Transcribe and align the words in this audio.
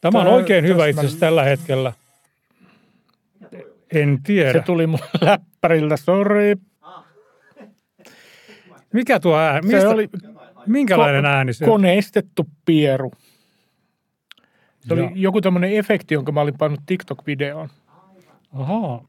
Tämä 0.00 0.20
on 0.20 0.26
oikein 0.26 0.64
hyvä 0.64 0.86
itse 0.86 1.00
asiassa 1.00 1.20
tällä 1.20 1.42
hetkellä. 1.44 1.92
En 3.94 4.22
tiedä. 4.22 4.52
Se 4.52 4.60
tuli 4.66 4.86
mun 4.86 4.98
läppäriltä, 5.20 5.96
sori. 5.96 6.54
Mikä 8.92 9.20
tuo 9.20 9.36
ääni? 9.38 9.66
Mistä, 9.66 9.80
Se 9.80 9.88
oli 9.88 10.08
minkälainen 10.66 11.24
ko- 11.24 11.28
ääni 11.28 11.52
se 11.52 11.64
koneistettu 11.64 12.46
pieru. 12.64 13.12
Se 14.80 14.94
oli 14.94 15.10
joku 15.14 15.40
tämmöinen 15.40 15.72
efekti, 15.72 16.14
jonka 16.14 16.32
mä 16.32 16.40
olin 16.40 16.58
pannut 16.58 16.80
TikTok-videoon. 16.86 17.68
Ahaa. 18.52 19.08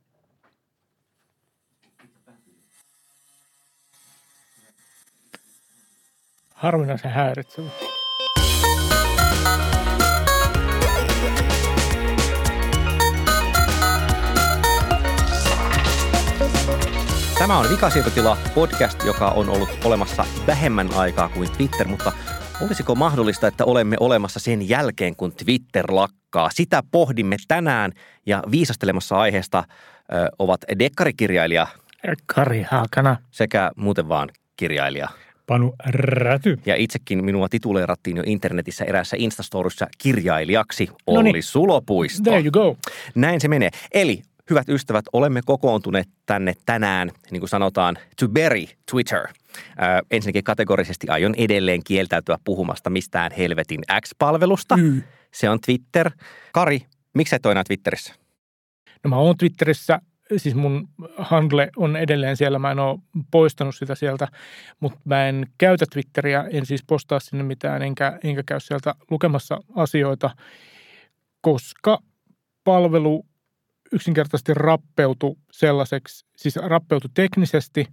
Harvinaisen 6.53 7.11
häiritsevä. 7.11 7.69
Tämä 17.39 17.57
on 17.57 17.69
Vikasietotila 17.69 18.37
podcast, 18.55 19.05
joka 19.05 19.27
on 19.27 19.49
ollut 19.49 19.69
olemassa 19.83 20.25
vähemmän 20.47 20.93
aikaa 20.95 21.29
kuin 21.29 21.49
Twitter, 21.57 21.87
mutta 21.87 22.11
olisiko 22.61 22.95
mahdollista, 22.95 23.47
että 23.47 23.65
olemme 23.65 23.95
olemassa 23.99 24.39
sen 24.39 24.69
jälkeen, 24.69 25.15
kun 25.15 25.31
Twitter 25.31 25.85
lakkaa? 25.89 26.49
Sitä 26.53 26.83
pohdimme 26.91 27.35
tänään 27.47 27.91
ja 28.25 28.43
viisastelemassa 28.51 29.17
aiheesta 29.17 29.63
ö, 30.13 30.29
ovat 30.39 30.61
dekkarikirjailija 30.79 31.67
Kari 32.25 32.65
Haakana. 32.69 33.17
sekä 33.31 33.71
muuten 33.75 34.09
vaan 34.09 34.29
kirjailija. 34.55 35.09
Panu 35.47 35.75
Räty. 35.85 36.59
Ja 36.65 36.75
itsekin 36.75 37.25
minua 37.25 37.49
tituleerattiin 37.49 38.17
jo 38.17 38.23
internetissä 38.25 38.85
eräässä 38.85 39.17
Instastorissa 39.19 39.87
kirjailijaksi 39.97 40.89
Olli 41.07 41.29
Noniin. 41.29 41.43
Sulopuisto. 41.43 42.23
There 42.23 42.43
you 42.43 42.51
go. 42.51 42.77
Näin 43.15 43.41
se 43.41 43.47
menee. 43.47 43.69
Eli 43.93 44.21
hyvät 44.49 44.69
ystävät, 44.69 45.05
olemme 45.13 45.41
kokoontuneet 45.45 46.07
tänne 46.25 46.53
tänään, 46.65 47.11
niin 47.31 47.41
kuin 47.41 47.49
sanotaan, 47.49 47.97
to 48.19 48.27
bury 48.27 48.65
Twitter. 48.91 49.27
Ö, 49.27 49.31
ensinnäkin 50.11 50.43
kategorisesti 50.43 51.07
aion 51.07 51.35
edelleen 51.37 51.83
kieltäytyä 51.83 52.37
puhumasta 52.43 52.89
mistään 52.89 53.31
helvetin 53.31 53.81
X-palvelusta. 54.01 54.75
Y. 54.79 55.01
Se 55.33 55.49
on 55.49 55.59
Twitter. 55.65 56.11
Kari, 56.53 56.81
miksi 57.13 57.35
et 57.35 57.45
ole 57.45 57.51
enää 57.51 57.63
Twitterissä? 57.63 58.13
No 59.03 59.09
mä 59.09 59.15
oon 59.15 59.37
Twitterissä, 59.37 60.01
siis 60.37 60.55
mun 60.55 60.89
handle 61.17 61.69
on 61.77 61.95
edelleen 61.95 62.37
siellä, 62.37 62.59
mä 62.59 62.71
en 62.71 62.79
ole 62.79 62.99
poistanut 63.31 63.75
sitä 63.75 63.95
sieltä, 63.95 64.27
mutta 64.79 64.99
mä 65.05 65.27
en 65.27 65.47
käytä 65.57 65.85
Twitteriä, 65.93 66.45
en 66.51 66.65
siis 66.65 66.83
postaa 66.87 67.19
sinne 67.19 67.43
mitään, 67.43 67.81
enkä, 67.81 68.19
enkä 68.23 68.43
käy 68.45 68.59
sieltä 68.59 68.95
lukemassa 69.11 69.59
asioita, 69.75 70.29
koska 71.41 71.99
palvelu 72.63 73.25
yksinkertaisesti 73.91 74.53
rappeutu 74.53 75.37
sellaiseksi, 75.51 76.25
siis 76.35 76.55
rappeutu 76.55 77.07
teknisesti 77.13 77.87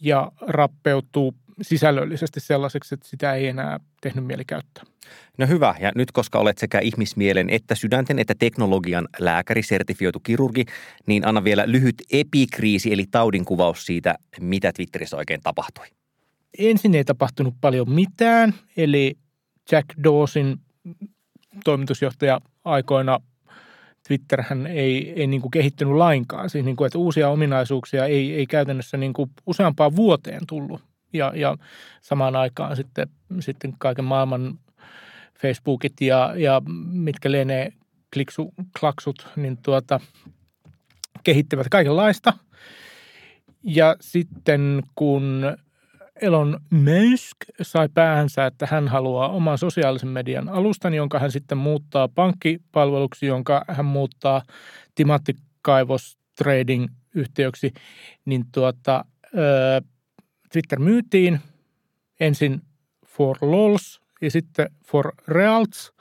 ja 0.00 0.32
rappeutuu 0.40 1.34
sisällöllisesti 1.62 2.40
sellaiseksi, 2.40 2.94
että 2.94 3.08
sitä 3.08 3.34
ei 3.34 3.46
enää 3.46 3.80
tehnyt 4.00 4.24
mieli 4.24 4.44
käyttää. 4.44 4.84
No 5.38 5.46
hyvä, 5.46 5.74
ja 5.80 5.92
nyt 5.94 6.12
koska 6.12 6.38
olet 6.38 6.58
sekä 6.58 6.78
ihmismielen 6.78 7.50
että 7.50 7.74
sydänten 7.74 8.18
että 8.18 8.34
teknologian 8.38 9.08
lääkäri, 9.18 9.62
sertifioitu 9.62 10.20
kirurgi, 10.20 10.64
niin 11.06 11.26
anna 11.26 11.44
vielä 11.44 11.64
lyhyt 11.66 12.02
epikriisi 12.12 12.92
eli 12.92 13.04
taudinkuvaus 13.10 13.86
siitä, 13.86 14.14
mitä 14.40 14.72
Twitterissä 14.72 15.16
oikein 15.16 15.40
tapahtui. 15.40 15.86
ensin 16.58 16.94
ei 16.94 17.04
tapahtunut 17.04 17.54
paljon 17.60 17.90
mitään, 17.90 18.54
eli 18.76 19.14
Jack 19.72 19.88
Dawson, 20.04 20.56
toimitusjohtaja 21.64 22.40
aikoina, 22.64 23.20
Twitterhän 24.08 24.66
ei, 24.66 25.12
ei 25.16 25.26
niin 25.26 25.40
kuin 25.40 25.50
kehittynyt 25.50 25.94
lainkaan. 25.94 26.50
Siis 26.50 26.64
niin 26.64 26.76
kuin, 26.76 26.86
että 26.86 26.98
uusia 26.98 27.28
ominaisuuksia 27.28 28.06
ei, 28.06 28.34
ei 28.34 28.46
käytännössä 28.46 28.96
niin 28.96 29.12
kuin 29.12 29.30
useampaan 29.46 29.96
vuoteen 29.96 30.46
tullut. 30.46 30.80
Ja, 31.12 31.32
ja 31.34 31.56
samaan 32.00 32.36
aikaan 32.36 32.76
sitten, 32.76 33.08
sitten 33.40 33.74
kaiken 33.78 34.04
maailman 34.04 34.58
Facebookit 35.38 36.00
ja, 36.00 36.34
ja 36.36 36.62
mitkä 36.92 37.30
lienee 37.30 37.72
kliksu, 38.12 38.54
klaksut, 38.80 39.28
niin 39.36 39.56
tuota, 39.56 40.00
kehittivät 41.24 41.66
kaikenlaista. 41.70 42.32
Ja 43.62 43.96
sitten 44.00 44.82
kun 44.94 45.56
Elon 46.20 46.60
Musk 46.70 47.36
sai 47.62 47.88
päähänsä, 47.94 48.46
että 48.46 48.68
hän 48.70 48.88
haluaa 48.88 49.28
oman 49.28 49.58
sosiaalisen 49.58 50.08
median 50.08 50.48
alustan, 50.48 50.94
jonka 50.94 51.18
hän 51.18 51.32
sitten 51.32 51.58
muuttaa 51.58 52.08
pankkipalveluksi, 52.08 53.26
jonka 53.26 53.64
hän 53.68 53.84
muuttaa 53.84 54.42
timanttikaivos 54.94 56.18
trading 56.36 56.86
yhtiöksi, 57.14 57.72
niin 58.24 58.44
tuota, 58.52 59.04
Twitter 60.52 60.78
myytiin 60.78 61.40
ensin 62.20 62.62
for 63.06 63.36
lols 63.40 64.00
ja 64.22 64.30
sitten 64.30 64.70
for 64.86 65.12
reals. 65.28 65.92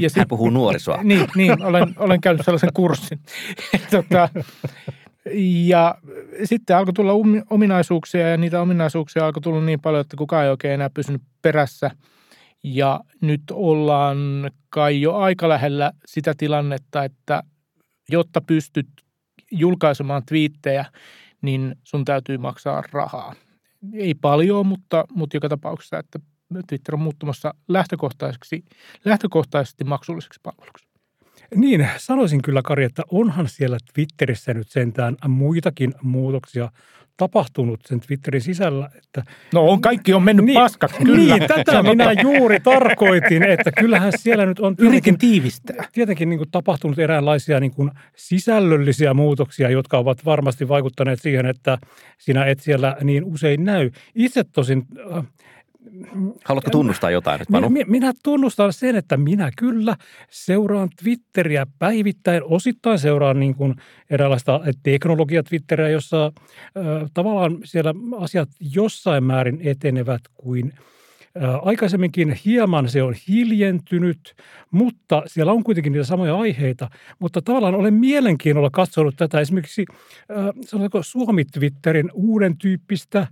Ja 0.00 0.08
Hän 0.16 0.28
puhuu 0.28 0.50
nuorisoa. 0.50 1.02
Niin, 1.02 1.28
niin 1.34 1.62
olen, 1.62 1.94
olen 1.96 2.20
käynyt 2.20 2.44
sellaisen 2.44 2.72
kurssin. 2.74 3.20
tota, 3.90 4.28
ja 5.66 5.94
sitten 6.44 6.76
alkoi 6.76 6.92
tulla 6.92 7.12
umi- 7.12 7.42
ominaisuuksia 7.50 8.28
ja 8.28 8.36
niitä 8.36 8.60
ominaisuuksia 8.60 9.26
alkoi 9.26 9.40
tulla 9.40 9.60
niin 9.60 9.80
paljon, 9.80 10.00
että 10.00 10.16
kukaan 10.16 10.44
ei 10.44 10.50
oikein 10.50 10.74
enää 10.74 10.90
pysynyt 10.90 11.22
perässä. 11.42 11.90
Ja 12.64 13.00
nyt 13.20 13.42
ollaan 13.52 14.18
kai 14.70 15.00
jo 15.00 15.14
aika 15.16 15.48
lähellä 15.48 15.92
sitä 16.06 16.34
tilannetta, 16.38 17.04
että 17.04 17.42
jotta 18.08 18.40
pystyt 18.40 18.88
julkaisemaan 19.50 20.22
twiittejä, 20.26 20.84
niin 21.42 21.76
sun 21.84 22.04
täytyy 22.04 22.38
maksaa 22.38 22.82
rahaa. 22.92 23.34
Ei 23.92 24.14
paljon, 24.14 24.66
mutta, 24.66 25.04
mutta 25.12 25.36
joka 25.36 25.48
tapauksessa, 25.48 25.98
että 25.98 26.18
Twitter 26.68 26.94
on 26.94 27.00
muuttumassa 27.00 27.54
lähtökohtaisesti 29.04 29.84
maksulliseksi 29.84 30.40
palveluksi. 30.42 30.87
Niin, 31.54 31.88
sanoisin 31.96 32.42
kyllä 32.42 32.62
Kari, 32.62 32.84
että 32.84 33.02
onhan 33.10 33.48
siellä 33.48 33.78
Twitterissä 33.94 34.54
nyt 34.54 34.68
sentään 34.68 35.16
muitakin 35.28 35.94
muutoksia 36.02 36.70
tapahtunut 37.18 37.80
sen 37.86 38.00
Twitterin 38.00 38.40
sisällä. 38.40 38.90
Että, 38.96 39.22
No 39.54 39.68
on, 39.68 39.80
kaikki 39.80 40.14
on 40.14 40.22
mennyt 40.22 40.44
niin, 40.44 40.54
paskaksi, 40.54 41.04
kyllä. 41.04 41.36
Niin, 41.36 41.48
tätä 41.48 41.82
minä 41.82 42.12
juuri 42.12 42.60
tarkoitin, 42.60 43.42
että 43.42 43.72
kyllähän 43.72 44.12
siellä 44.16 44.46
nyt 44.46 44.60
on 44.60 44.76
tietenkin, 44.76 45.18
tiivistää. 45.18 45.84
tietenkin 45.92 46.28
niin 46.28 46.38
kuin 46.38 46.50
tapahtunut 46.50 46.98
eräänlaisia 46.98 47.60
niin 47.60 47.74
kuin 47.74 47.90
sisällöllisiä 48.16 49.14
muutoksia, 49.14 49.70
jotka 49.70 49.98
ovat 49.98 50.24
varmasti 50.24 50.68
vaikuttaneet 50.68 51.20
siihen, 51.22 51.46
että 51.46 51.78
sinä 52.18 52.44
et 52.44 52.60
siellä 52.60 52.96
niin 53.02 53.24
usein 53.24 53.64
näy. 53.64 53.90
Itse 54.14 54.44
tosin 54.44 54.86
äh, 55.16 55.24
Haluatko 56.44 56.70
tunnustaa 56.70 57.10
jotain 57.10 57.38
nyt, 57.38 57.48
Panu? 57.52 57.70
minä, 57.70 57.84
minä 57.88 58.12
tunnustan 58.22 58.72
sen, 58.72 58.96
että 58.96 59.16
minä 59.16 59.50
kyllä 59.58 59.96
seuraan 60.30 60.88
Twitteriä 61.02 61.66
päivittäin. 61.78 62.42
Osittain 62.44 62.98
seuraan 62.98 63.40
niin 63.40 63.54
kuin 63.54 63.74
eräänlaista 64.10 64.60
teknologia-Twitteriä, 64.82 65.88
jossa 65.88 66.26
äh, 66.26 67.10
tavallaan 67.14 67.58
siellä 67.64 67.94
asiat 68.18 68.48
jossain 68.60 69.24
määrin 69.24 69.60
etenevät 69.64 70.22
kuin 70.34 70.72
Aikaisemminkin 71.62 72.36
hieman 72.44 72.88
se 72.88 73.02
on 73.02 73.14
hiljentynyt, 73.28 74.34
mutta 74.70 75.22
siellä 75.26 75.52
on 75.52 75.64
kuitenkin 75.64 75.92
niitä 75.92 76.04
samoja 76.04 76.36
aiheita. 76.36 76.90
Mutta 77.18 77.42
tavallaan 77.42 77.74
olen 77.74 77.94
mielenkiinnolla 77.94 78.70
katsonut 78.70 79.16
tätä 79.16 79.40
esimerkiksi 79.40 79.84
sanotaanko 80.66 81.02
Suomi-Twitterin 81.02 82.10
uuden 82.14 82.58
tyyppistä 82.58 83.26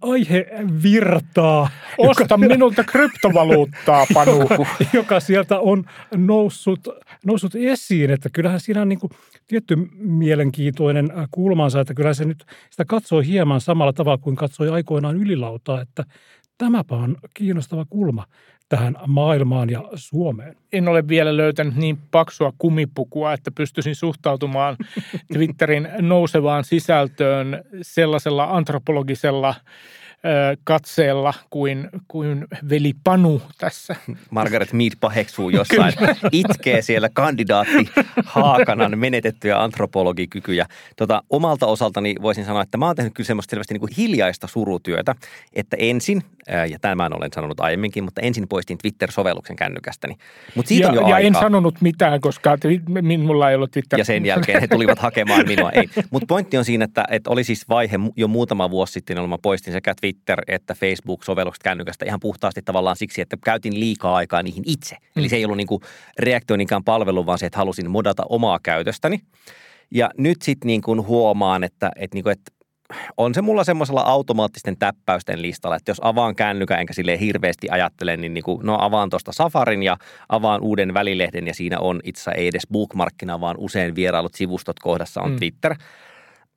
aihevirtaa. 0.00 1.68
Osta 1.98 2.36
minulta 2.36 2.84
kryptovaluuttaa, 2.84 4.06
Panu. 4.14 4.48
joka 4.92 5.20
sieltä 5.20 5.58
on 5.60 5.84
noussut, 6.16 6.88
noussut 7.26 7.54
esiin, 7.54 8.10
että 8.10 8.28
kyllähän 8.32 8.60
siinä 8.60 8.82
on 8.82 8.88
niin 8.88 9.00
kuin 9.00 9.10
tietty 9.46 9.76
mielenkiintoinen 9.94 11.12
kulmansa, 11.30 11.80
että 11.80 11.94
kyllähän 11.94 12.14
se 12.14 12.24
nyt 12.24 12.44
sitä 12.70 12.84
katsoo 12.84 13.20
hieman 13.20 13.60
samalla 13.60 13.92
tavalla 13.92 14.18
kuin 14.18 14.36
katsoi 14.36 14.68
aikoinaan 14.68 15.16
ylilautaa, 15.16 15.80
että 15.80 16.04
tämäpä 16.58 16.94
on 16.94 17.16
kiinnostava 17.34 17.84
kulma 17.84 18.24
tähän 18.68 18.96
maailmaan 19.06 19.70
ja 19.70 19.84
Suomeen. 19.94 20.56
En 20.72 20.88
ole 20.88 21.08
vielä 21.08 21.36
löytänyt 21.36 21.76
niin 21.76 21.98
paksua 22.10 22.52
kumipukua, 22.58 23.32
että 23.32 23.50
pystyisin 23.50 23.94
suhtautumaan 23.94 24.76
Twitterin 25.32 25.88
nousevaan 26.00 26.64
sisältöön 26.64 27.64
sellaisella 27.82 28.44
antropologisella 28.44 29.54
katseella 30.64 31.34
kuin, 31.50 31.88
kuin 32.08 32.46
veli 32.70 32.92
Panu 33.04 33.42
tässä. 33.58 33.96
Margaret 34.30 34.72
Mead 34.72 34.92
paheksuu 35.00 35.50
jossain, 35.50 35.94
itkee 36.32 36.82
siellä 36.82 37.08
kandidaatti 37.12 37.88
Haakanan 38.24 38.98
menetettyjä 38.98 39.62
antropologikykyjä. 39.62 40.66
Tota, 40.96 41.22
omalta 41.30 41.66
osaltani 41.66 42.14
voisin 42.22 42.44
sanoa, 42.44 42.62
että 42.62 42.78
mä 42.78 42.86
oon 42.86 42.96
tehnyt 42.96 43.14
kyllä 43.14 43.26
semmoista 43.26 43.50
selvästi 43.50 43.74
niin 43.74 43.80
kuin 43.80 43.92
hiljaista 43.96 44.46
surutyötä, 44.46 45.14
että 45.52 45.76
ensin, 45.80 46.22
ja 46.70 46.78
tämän 46.80 47.16
olen 47.16 47.30
sanonut 47.34 47.60
aiemminkin, 47.60 48.04
mutta 48.04 48.20
ensin 48.20 48.48
poistin 48.48 48.78
Twitter-sovelluksen 48.78 49.56
kännykästäni. 49.56 50.14
Mut 50.54 50.66
siitä 50.66 50.86
ja, 50.86 50.88
on 50.88 50.94
jo 50.94 51.00
ja 51.00 51.14
aikaa. 51.14 51.20
en 51.20 51.34
sanonut 51.34 51.80
mitään, 51.80 52.20
koska 52.20 52.58
minulla 53.00 53.50
ei 53.50 53.56
ollut 53.56 53.70
Twitter. 53.70 53.98
Ja 53.98 54.04
sen 54.04 54.26
jälkeen 54.26 54.60
he 54.60 54.68
tulivat 54.68 54.98
hakemaan 54.98 55.46
minua. 55.46 55.70
Ei. 55.70 55.88
Mutta 56.10 56.26
pointti 56.26 56.58
on 56.58 56.64
siinä, 56.64 56.84
että, 56.84 57.04
että 57.10 57.30
oli 57.30 57.44
siis 57.44 57.68
vaihe 57.68 57.98
jo 58.16 58.28
muutama 58.28 58.70
vuosi 58.70 58.92
sitten, 58.92 59.14
jolloin 59.14 59.30
mä 59.30 59.38
poistin 59.42 59.72
sekä 59.72 59.94
Twitter 60.00 60.13
että 60.46 60.74
Facebook-sovellukset 60.74 61.62
kännykästä 61.62 62.04
ihan 62.04 62.20
puhtaasti 62.20 62.62
tavallaan 62.62 62.96
siksi, 62.96 63.20
että 63.20 63.36
käytin 63.44 63.80
liikaa 63.80 64.16
aikaa 64.16 64.42
niihin 64.42 64.62
itse. 64.66 64.94
Mm. 64.94 65.20
Eli 65.20 65.28
se 65.28 65.36
ei 65.36 65.44
ollut 65.44 65.56
niin 65.56 66.56
niinkään 66.56 66.84
palvelu, 66.84 67.26
vaan 67.26 67.38
se, 67.38 67.46
että 67.46 67.58
halusin 67.58 67.90
modata 67.90 68.22
omaa 68.28 68.58
käytöstäni. 68.62 69.18
Ja 69.90 70.10
nyt 70.18 70.42
sitten 70.42 70.66
niin 70.66 70.82
kuin 70.82 71.06
huomaan, 71.06 71.64
että, 71.64 71.90
että, 71.96 72.14
niin 72.14 72.22
kuin, 72.22 72.32
että 72.32 72.52
on 73.16 73.34
se 73.34 73.42
mulla 73.42 73.64
semmoisella 73.64 74.00
automaattisten 74.00 74.78
täppäysten 74.78 75.42
listalla, 75.42 75.76
että 75.76 75.90
jos 75.90 76.00
avaan 76.02 76.36
kännykän 76.36 76.80
enkä 76.80 76.92
sille 76.92 77.20
hirveästi 77.20 77.68
ajattele, 77.70 78.16
niin, 78.16 78.34
niin 78.34 78.44
kuin, 78.44 78.66
no 78.66 78.76
avaan 78.80 79.10
tuosta 79.10 79.32
Safarin 79.32 79.82
ja 79.82 79.96
avaan 80.28 80.60
uuden 80.60 80.94
välilehden 80.94 81.46
ja 81.46 81.54
siinä 81.54 81.80
on 81.80 82.00
itse 82.04 82.30
ei 82.30 82.48
edes 82.48 82.66
bookmarkkina, 82.72 83.40
vaan 83.40 83.56
usein 83.58 83.94
vierailut 83.94 84.34
sivustot 84.34 84.78
kohdassa 84.78 85.20
on 85.22 85.30
mm. 85.30 85.36
Twitter. 85.36 85.74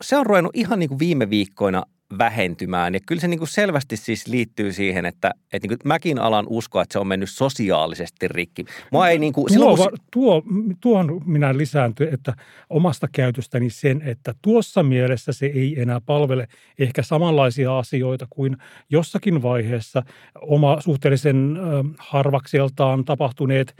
Se 0.01 0.17
on 0.17 0.25
ruvennut 0.25 0.55
ihan 0.55 0.79
niin 0.79 0.89
kuin 0.89 0.99
viime 0.99 1.29
viikkoina 1.29 1.83
vähentymään. 2.17 2.93
Ja 2.93 2.99
kyllä 3.05 3.21
se 3.21 3.27
niin 3.27 3.37
kuin 3.37 3.47
selvästi 3.47 3.97
siis 3.97 4.27
liittyy 4.27 4.73
siihen, 4.73 5.05
että, 5.05 5.31
että 5.53 5.67
niin 5.67 5.77
kuin 5.79 5.87
mäkin 5.87 6.19
alan 6.19 6.45
uskoa, 6.49 6.81
että 6.81 6.93
se 6.93 6.99
on 6.99 7.07
mennyt 7.07 7.29
sosiaalisesti 7.29 8.27
rikki. 8.27 8.65
Mua 8.91 9.09
ei 9.09 9.19
niin 9.19 9.33
kuin, 9.33 9.45
tuo, 9.47 9.53
silloin, 9.53 9.77
kun... 9.77 9.99
tuo, 10.11 10.43
tuohon 10.81 11.21
minä 11.25 11.57
lisääntyi, 11.57 12.07
että 12.11 12.33
omasta 12.69 13.07
käytöstäni 13.11 13.69
sen, 13.69 14.01
että 14.01 14.33
tuossa 14.41 14.83
mielessä 14.83 15.33
se 15.33 15.45
ei 15.45 15.81
enää 15.81 16.01
palvele 16.01 16.47
ehkä 16.79 17.03
samanlaisia 17.03 17.77
asioita 17.77 18.27
kuin 18.29 18.57
jossakin 18.89 19.41
vaiheessa 19.41 20.03
oma 20.41 20.81
suhteellisen 20.81 21.57
harvakseltaan 21.97 23.05
tapahtuneet 23.05 23.75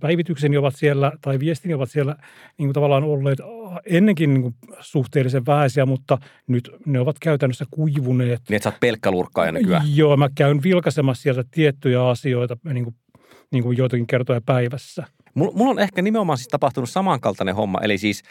päivitykseni 0.00 0.56
ovat 0.56 0.76
siellä 0.76 1.12
tai 1.20 1.38
viestini 1.38 1.74
ovat 1.74 1.90
siellä 1.90 2.16
niin 2.58 2.66
kuin 2.66 2.74
tavallaan 2.74 3.04
olleet 3.04 3.38
ennenkin 3.86 4.34
niin 4.34 4.42
kuin 4.42 4.54
suhteellisen 4.80 5.46
vähäisiä, 5.46 5.86
mutta 5.86 6.18
nyt 6.46 6.70
ne 6.86 7.00
ovat 7.00 7.18
käytännössä 7.18 7.64
kuivuneet. 7.70 8.42
Niin, 8.48 8.56
että 8.56 8.64
sä 8.64 8.74
oot 8.74 8.80
pelkkä 8.80 9.10
lurkkaaja 9.10 9.52
nykyään. 9.52 9.96
Joo, 9.96 10.16
mä 10.16 10.28
käyn 10.34 10.62
vilkaisemassa 10.62 11.22
sieltä 11.22 11.44
tiettyjä 11.50 12.08
asioita 12.08 12.56
niin 12.64 12.84
kuin, 12.84 12.96
niin 13.52 13.62
kuin 13.62 13.78
joitakin 13.78 14.06
kertoja 14.06 14.40
päivässä. 14.46 15.06
Mulla 15.34 15.70
on 15.70 15.78
ehkä 15.78 16.02
nimenomaan 16.02 16.38
siis 16.38 16.48
tapahtunut 16.48 16.90
samankaltainen 16.90 17.54
homma, 17.54 17.80
eli 17.82 17.98
siis 17.98 18.22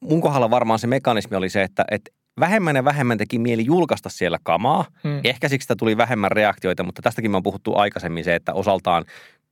mun 0.00 0.20
kohdalla 0.20 0.50
varmaan 0.50 0.78
se 0.78 0.86
mekanismi 0.86 1.36
oli 1.36 1.48
se, 1.48 1.62
että, 1.62 1.84
että 1.90 2.10
vähemmän 2.40 2.76
ja 2.76 2.84
vähemmän 2.84 3.18
teki 3.18 3.38
mieli 3.38 3.64
julkaista 3.64 4.08
siellä 4.08 4.38
kamaa. 4.42 4.84
Hmm. 5.04 5.20
Ehkä 5.24 5.48
siksi 5.48 5.64
sitä 5.64 5.76
tuli 5.76 5.96
vähemmän 5.96 6.32
reaktioita, 6.32 6.82
mutta 6.82 7.02
tästäkin 7.02 7.30
me 7.30 7.36
on 7.36 7.42
puhuttu 7.42 7.76
aikaisemmin 7.76 8.24
se, 8.24 8.34
että 8.34 8.54
osaltaan 8.54 9.04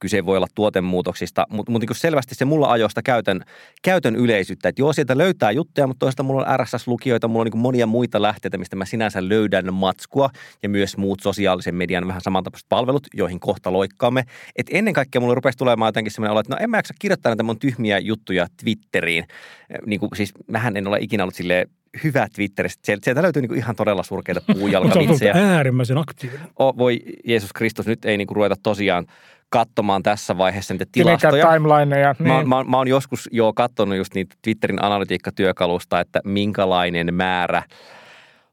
kyse 0.03 0.27
voi 0.27 0.37
olla 0.37 0.47
tuotemuutoksista, 0.55 1.47
mutta, 1.51 1.73
mutta 1.73 1.87
niin 1.87 1.97
selvästi 1.97 2.35
se 2.35 2.45
mulla 2.45 2.71
ajoista 2.73 3.03
käytön, 3.03 3.45
käytön 3.83 4.17
yleisyyttä. 4.17 4.69
Että 4.69 4.83
joo, 4.83 4.93
sieltä 4.93 5.19
löytää 5.19 5.51
juttuja, 5.51 5.87
mutta 5.87 6.07
toista 6.07 6.23
mulla 6.23 6.47
on 6.47 6.61
RSS-lukijoita, 6.61 7.29
mulla 7.29 7.43
on 7.43 7.47
niin 7.53 7.63
monia 7.63 7.87
muita 7.87 8.23
lähteitä, 8.23 8.59
mistä 8.59 8.77
mä 8.77 8.85
sinänsä 8.85 9.29
löydän 9.29 9.75
matskua 9.75 10.31
ja 10.63 10.69
myös 10.69 10.97
muut 10.97 11.21
sosiaalisen 11.21 11.75
median 11.75 12.09
vähän 12.09 12.21
samantapaiset 12.21 12.69
palvelut, 12.69 13.07
joihin 13.15 13.41
kohta 13.41 13.73
loikkaamme. 13.73 14.25
Et 14.57 14.67
ennen 14.71 14.95
kaikkea 14.95 15.21
mulla 15.21 15.35
rupesi 15.35 15.59
tulemaan 15.59 15.89
jotenkin 15.89 16.13
semmoinen 16.13 16.33
olo, 16.33 16.41
että 16.41 16.55
no 16.55 16.59
en 16.61 16.71
mä 16.71 16.79
jaksa 16.79 16.95
kirjoittaa 16.99 17.31
näitä 17.31 17.43
mun 17.43 17.59
tyhmiä 17.59 17.99
juttuja 17.99 18.47
Twitteriin. 18.63 19.25
Niin 19.87 20.01
kuin, 20.01 20.11
siis 20.17 20.33
mähän 20.47 20.77
en 20.77 20.87
ole 20.87 20.99
ikinä 21.01 21.25
ollut 21.25 21.35
silleen 21.35 21.69
hyvä 22.05 22.29
Twitteristä. 22.35 22.81
Sieltä, 22.85 23.05
sieltä 23.05 23.23
löytyy 23.23 23.43
niinku 23.43 23.55
ihan 23.55 23.77
todella 23.77 24.03
surkeita 24.03 24.41
puujalkavitsejä. 24.59 25.33
äärimmäisen 25.35 25.99
aktiivinen. 25.99 26.47
O, 26.59 26.79
voi 26.79 27.01
Jeesus 27.25 27.53
Kristus, 27.53 27.87
nyt 27.87 28.05
ei 28.05 28.17
niinku 28.17 28.35
ruveta 28.35 28.57
tosiaan 28.63 29.07
katsomaan 29.53 30.03
tässä 30.03 30.39
vaiheessa 30.39 30.75
niitä 30.75 30.85
tilastoja. 30.93 31.53
timelineja. 31.53 32.15
Niin. 32.19 32.29
Mä, 32.29 32.45
mä, 32.45 32.65
mä 32.65 32.77
oon 32.77 32.89
joskus 32.89 33.29
jo 33.33 33.53
katsonut 33.53 33.97
just 33.97 34.15
niitä 34.15 34.37
Twitterin 34.43 34.85
analytiikkatyökalusta, 34.85 36.01
että 36.01 36.21
minkälainen 36.25 37.15
määrä 37.15 37.63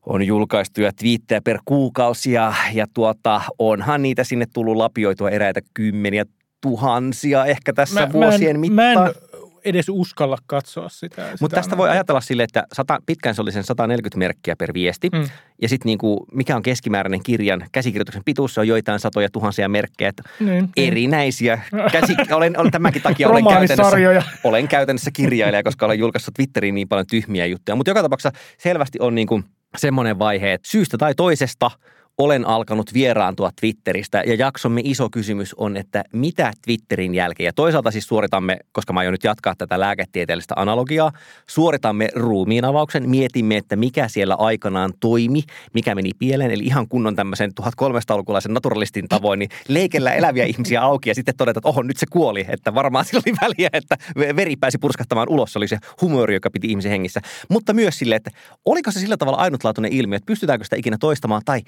on 0.05 0.23
julkaistuja 0.23 0.91
twiittejä 0.99 1.41
per 1.41 1.59
kuukausi 1.65 2.31
ja, 2.31 2.53
ja 2.73 2.85
tuota, 2.93 3.41
onhan 3.59 4.01
niitä 4.01 4.23
sinne 4.23 4.45
tullut 4.53 4.77
lapioitua 4.77 5.29
eräitä 5.29 5.61
kymmeniä 5.73 6.25
tuhansia 6.61 7.45
ehkä 7.45 7.73
tässä 7.73 8.01
mä, 8.01 8.13
vuosien 8.13 8.43
mä 8.43 8.49
en, 8.49 8.59
mittaan. 8.59 9.03
Mä 9.03 9.07
en 9.07 9.28
edes 9.65 9.89
uskalla 9.89 10.37
katsoa 10.47 10.89
sitä. 10.89 11.21
sitä 11.21 11.37
Mutta 11.41 11.55
tästä 11.55 11.77
voi 11.77 11.89
ajatella 11.89 12.21
sille, 12.21 12.43
että 12.43 12.63
sata, 12.73 12.99
pitkään 13.05 13.35
se 13.35 13.41
oli 13.41 13.51
sen 13.51 13.63
140 13.63 14.17
merkkiä 14.17 14.55
per 14.55 14.73
viesti. 14.73 15.09
Mm. 15.09 15.29
Ja 15.61 15.69
sitten 15.69 15.85
niinku, 15.85 16.25
mikä 16.33 16.55
on 16.55 16.61
keskimääräinen 16.61 17.23
kirjan 17.23 17.65
käsikirjoituksen 17.71 18.23
pituus, 18.25 18.53
se 18.53 18.59
on 18.59 18.67
joitain 18.67 18.99
satoja 18.99 19.29
tuhansia 19.29 19.69
merkkejä. 19.69 20.11
Niin, 20.39 20.69
erinäisiä. 20.77 21.61
Käsi, 21.91 22.15
olen, 22.31 22.59
olen 22.59 22.71
tämänkin 22.71 23.01
takia 23.01 23.29
olen 23.29 23.47
käytännössä, 23.47 24.23
olen 24.43 24.67
käytännössä 24.67 25.11
kirjailija, 25.11 25.63
koska 25.63 25.85
olen 25.85 25.99
julkaissut 25.99 26.33
Twitteriin 26.33 26.75
niin 26.75 26.87
paljon 26.87 27.07
tyhmiä 27.07 27.45
juttuja. 27.45 27.75
Mutta 27.75 27.89
joka 27.89 28.01
tapauksessa 28.01 28.39
selvästi 28.57 28.97
on 29.01 29.15
niinku 29.15 29.41
semmoinen 29.77 30.19
vaihe, 30.19 30.53
että 30.53 30.69
syystä 30.71 30.97
tai 30.97 31.15
toisesta– 31.15 31.71
olen 32.19 32.47
alkanut 32.47 32.93
vieraantua 32.93 33.49
Twitteristä 33.59 34.23
ja 34.25 34.35
jaksomme 34.35 34.81
iso 34.83 35.09
kysymys 35.09 35.53
on, 35.53 35.77
että 35.77 36.03
mitä 36.13 36.51
Twitterin 36.65 37.15
jälkeen, 37.15 37.45
ja 37.45 37.53
toisaalta 37.53 37.91
siis 37.91 38.07
suoritamme, 38.07 38.57
koska 38.71 38.93
mä 38.93 38.99
aion 38.99 39.13
nyt 39.13 39.23
jatkaa 39.23 39.55
tätä 39.57 39.79
lääketieteellistä 39.79 40.53
analogiaa, 40.57 41.11
suoritamme 41.49 42.09
ruumiin 42.15 42.65
avauksen, 42.65 43.09
mietimme, 43.09 43.57
että 43.57 43.75
mikä 43.75 44.07
siellä 44.07 44.35
aikanaan 44.35 44.93
toimi, 44.99 45.43
mikä 45.73 45.95
meni 45.95 46.11
pieleen, 46.19 46.51
eli 46.51 46.63
ihan 46.63 46.87
kunnon 46.87 47.15
tämmöisen 47.15 47.51
1300-lukulaisen 47.61 48.53
naturalistin 48.53 49.07
tavoin, 49.07 49.39
niin 49.39 49.49
leikellä 49.67 50.13
eläviä 50.13 50.45
ihmisiä 50.45 50.81
auki 50.81 51.09
ja 51.09 51.15
sitten 51.15 51.35
todeta, 51.37 51.59
että 51.59 51.69
oho, 51.69 51.83
nyt 51.83 51.97
se 51.97 52.05
kuoli, 52.09 52.45
että 52.49 52.73
varmaan 52.73 53.05
sillä 53.05 53.21
oli 53.25 53.35
väliä, 53.41 53.69
että 53.73 53.97
veri 54.35 54.55
pääsi 54.55 54.77
purskahtamaan 54.77 55.29
ulos, 55.29 55.53
se 55.53 55.59
oli 55.59 55.67
se 55.67 55.77
humori, 56.01 56.33
joka 56.33 56.49
piti 56.49 56.67
ihmisen 56.67 56.91
hengissä. 56.91 57.21
Mutta 57.49 57.73
myös 57.73 57.99
sille, 57.99 58.15
että 58.15 58.31
oliko 58.65 58.91
se 58.91 58.99
sillä 58.99 59.17
tavalla 59.17 59.37
ainutlaatuinen 59.37 59.93
ilmiö, 59.93 60.17
että 60.17 60.25
pystytäänkö 60.25 60.65
sitä 60.65 60.75
ikinä 60.75 60.97
toistamaan 60.99 61.41
tai 61.45 61.61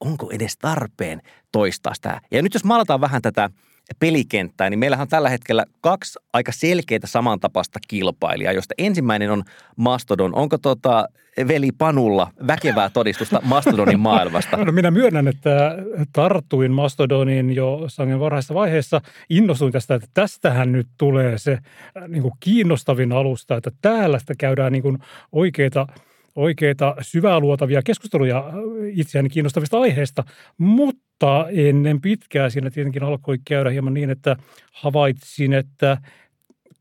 onko 0.00 0.30
edes 0.30 0.56
tarpeen 0.56 1.20
toistaa 1.52 1.94
sitä. 1.94 2.20
Ja 2.30 2.42
nyt 2.42 2.54
jos 2.54 2.64
maalataan 2.64 3.00
vähän 3.00 3.22
tätä 3.22 3.50
pelikenttää, 3.98 4.70
niin 4.70 4.78
meillähän 4.78 5.04
on 5.04 5.08
tällä 5.08 5.28
hetkellä 5.28 5.64
kaksi 5.80 6.18
aika 6.32 6.52
selkeitä 6.52 7.06
samantapaista 7.06 7.78
kilpailijaa, 7.88 8.52
josta 8.52 8.74
ensimmäinen 8.78 9.30
on 9.30 9.42
Mastodon. 9.76 10.34
Onko 10.34 10.58
tota 10.58 11.08
veli 11.48 11.72
Panulla 11.78 12.30
väkevää 12.46 12.90
todistusta 12.90 13.40
Mastodonin 13.44 14.00
maailmasta? 14.10 14.56
No 14.56 14.72
minä 14.72 14.90
myönnän, 14.90 15.28
että 15.28 15.76
tartuin 16.12 16.72
Mastodonin 16.72 17.54
jo 17.54 17.84
sangen 17.88 18.20
varhaisessa 18.20 18.54
vaiheessa. 18.54 19.00
Innostuin 19.30 19.72
tästä, 19.72 19.94
että 19.94 20.08
tästähän 20.14 20.72
nyt 20.72 20.88
tulee 20.98 21.38
se 21.38 21.52
äh, 21.52 22.08
niin 22.08 22.22
kuin 22.22 22.34
kiinnostavin 22.40 23.12
alusta, 23.12 23.56
että 23.56 23.70
täällä 23.82 24.18
sitä 24.18 24.34
käydään 24.38 24.72
niin 24.72 24.82
kuin 24.82 24.98
oikeita– 25.32 25.86
oikeita 26.34 26.96
syväluotavia 27.00 27.82
keskusteluja 27.82 28.38
äh, 28.38 28.54
itseäni 28.92 29.28
kiinnostavista 29.28 29.80
aiheista, 29.80 30.24
mutta 30.58 31.46
ennen 31.50 32.00
pitkää 32.00 32.50
siinä 32.50 32.70
tietenkin 32.70 33.02
alkoi 33.02 33.38
käydä 33.44 33.70
hieman 33.70 33.94
niin, 33.94 34.10
että 34.10 34.36
havaitsin, 34.72 35.52
että 35.52 35.98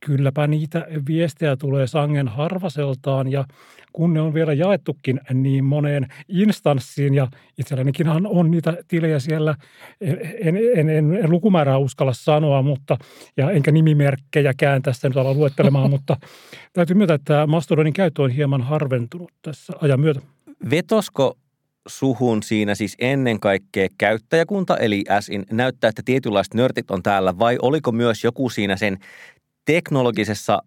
kylläpä 0.05 0.47
niitä 0.47 0.87
viestejä 1.07 1.55
tulee 1.55 1.87
sangen 1.87 2.27
harvaseltaan 2.27 3.31
ja 3.31 3.45
kun 3.93 4.13
ne 4.13 4.21
on 4.21 4.33
vielä 4.33 4.53
jaettukin 4.53 5.21
niin 5.33 5.65
moneen 5.65 6.07
instanssiin 6.27 7.13
ja 7.13 7.27
itsellänikin 7.57 8.07
on 8.25 8.51
niitä 8.51 8.77
tilejä 8.87 9.19
siellä, 9.19 9.55
en, 10.01 10.59
en, 10.75 10.89
en, 10.89 11.15
en 11.15 11.29
lukumäärää 11.29 11.77
uskalla 11.77 12.13
sanoa, 12.13 12.61
mutta 12.61 12.97
ja 13.37 13.51
enkä 13.51 13.71
nimimerkkejäkään 13.71 14.81
tässä 14.81 15.07
nyt 15.09 15.17
ala 15.17 15.33
luettelemaan, 15.33 15.89
mutta 15.95 16.17
täytyy 16.73 16.95
myöntää, 16.95 17.15
että 17.15 17.47
Mastodonin 17.47 17.93
käyttö 17.93 18.21
on 18.21 18.31
hieman 18.31 18.61
harventunut 18.61 19.31
tässä 19.41 19.73
ajan 19.81 19.99
myötä. 19.99 20.19
Vetosko 20.69 21.37
suhun 21.87 22.43
siinä 22.43 22.75
siis 22.75 22.95
ennen 22.99 23.39
kaikkea 23.39 23.87
käyttäjäkunta, 23.97 24.77
eli 24.77 25.03
in, 25.31 25.45
näyttää, 25.51 25.87
että 25.89 26.01
tietynlaiset 26.05 26.53
nörtit 26.53 26.91
on 26.91 27.03
täällä, 27.03 27.39
vai 27.39 27.57
oliko 27.61 27.91
myös 27.91 28.23
joku 28.23 28.49
siinä 28.49 28.75
sen 28.75 28.97
teknologisessa 29.65 30.61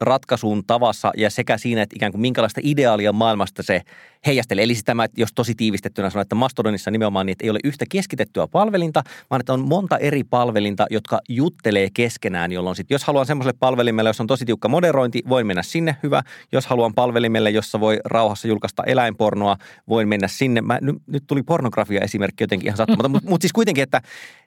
ratkaisun 0.00 0.62
tavassa 0.66 1.12
ja 1.16 1.30
sekä 1.30 1.58
siinä, 1.58 1.82
että 1.82 1.96
ikään 1.96 2.12
kuin 2.12 2.20
minkälaista 2.20 2.60
ideaalia 2.64 3.12
maailmasta 3.12 3.62
se 3.62 3.82
heijastelee. 4.26 4.64
Eli 4.64 4.74
siis 4.74 4.84
tämä, 4.84 5.06
jos 5.16 5.32
tosi 5.34 5.54
tiivistettynä 5.54 6.10
sanoo, 6.10 6.22
että 6.22 6.34
Mastodonissa 6.34 6.90
nimenomaan 6.90 7.26
niin, 7.26 7.32
että 7.32 7.44
ei 7.44 7.50
ole 7.50 7.58
yhtä 7.64 7.84
keskitettyä 7.90 8.46
palvelinta, 8.46 9.02
vaan 9.30 9.40
että 9.40 9.52
on 9.52 9.68
monta 9.68 9.98
eri 9.98 10.24
palvelinta, 10.24 10.86
jotka 10.90 11.20
juttelee 11.28 11.88
keskenään, 11.94 12.52
jolloin 12.52 12.76
sitten, 12.76 12.94
jos 12.94 13.04
haluan 13.04 13.26
semmoiselle 13.26 13.56
palvelimelle, 13.60 14.10
jossa 14.10 14.22
on 14.22 14.26
tosi 14.26 14.44
tiukka 14.44 14.68
moderointi, 14.68 15.22
voin 15.28 15.46
mennä 15.46 15.62
sinne, 15.62 15.96
hyvä. 16.02 16.22
Jos 16.52 16.66
haluan 16.66 16.94
palvelimelle, 16.94 17.50
jossa 17.50 17.80
voi 17.80 18.00
rauhassa 18.04 18.48
julkaista 18.48 18.84
eläinpornoa, 18.84 19.56
voin 19.88 20.08
mennä 20.08 20.28
sinne. 20.28 20.60
Mä, 20.60 20.78
nyt, 20.80 20.96
nyt 21.06 21.24
tuli 21.26 21.42
pornografia 21.42 22.00
esimerkki 22.00 22.44
jotenkin 22.44 22.66
ihan 22.66 22.76
sattumalta, 22.76 23.08
mutta 23.08 23.30
mut 23.30 23.42
siis 23.42 23.52
kuitenkin, 23.52 23.82
että 23.82 24.02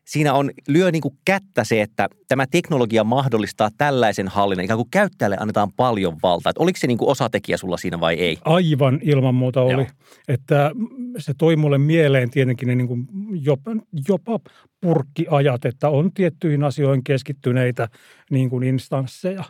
siinä 0.06 0.34
on, 0.34 0.52
lyö 0.68 0.92
niin 0.92 1.02
kuin 1.02 1.18
kättä 1.26 1.64
se, 1.64 1.82
että 1.82 2.10
tämä 2.28 2.46
teknologia 2.52 3.04
mahdollistaa 3.04 3.70
tällaisen 3.78 4.28
hallinnan. 4.28 4.66
Ikään 4.66 4.78
kuin 4.78 4.92
käyttäjälle 4.92 5.38
annetaan 5.40 5.72
paljon 5.76 6.18
valtaa. 6.24 6.50
Että 6.50 6.64
oliko 6.64 6.80
se 6.80 6.88
niin 6.88 6.98
kuin 6.98 7.10
osatekijä 7.10 7.58
sulla 7.58 7.78
siinä 7.78 8.00
vai 8.00 8.14
ei? 8.14 8.38
Aivan 8.46 9.00
ilman 9.04 9.36
muuta 9.36 9.62
oli. 9.62 9.72
Joo. 9.72 9.86
Että 10.28 10.72
se 11.18 11.34
toi 11.38 11.56
mulle 11.56 11.78
mieleen 11.78 12.30
tietenkin 12.30 12.68
ne 12.68 12.76
niin 12.76 12.88
kuin 12.88 13.08
jopa, 13.32 13.72
jopa 14.08 14.40
purkkiajat, 14.82 15.66
että 15.66 15.90
on 15.90 16.14
tiettyihin 16.14 16.64
asioihin 16.64 17.04
keskittyneitä 17.04 17.88
niin 18.32 18.50
kuin 18.50 18.64
instansseja 18.64 19.44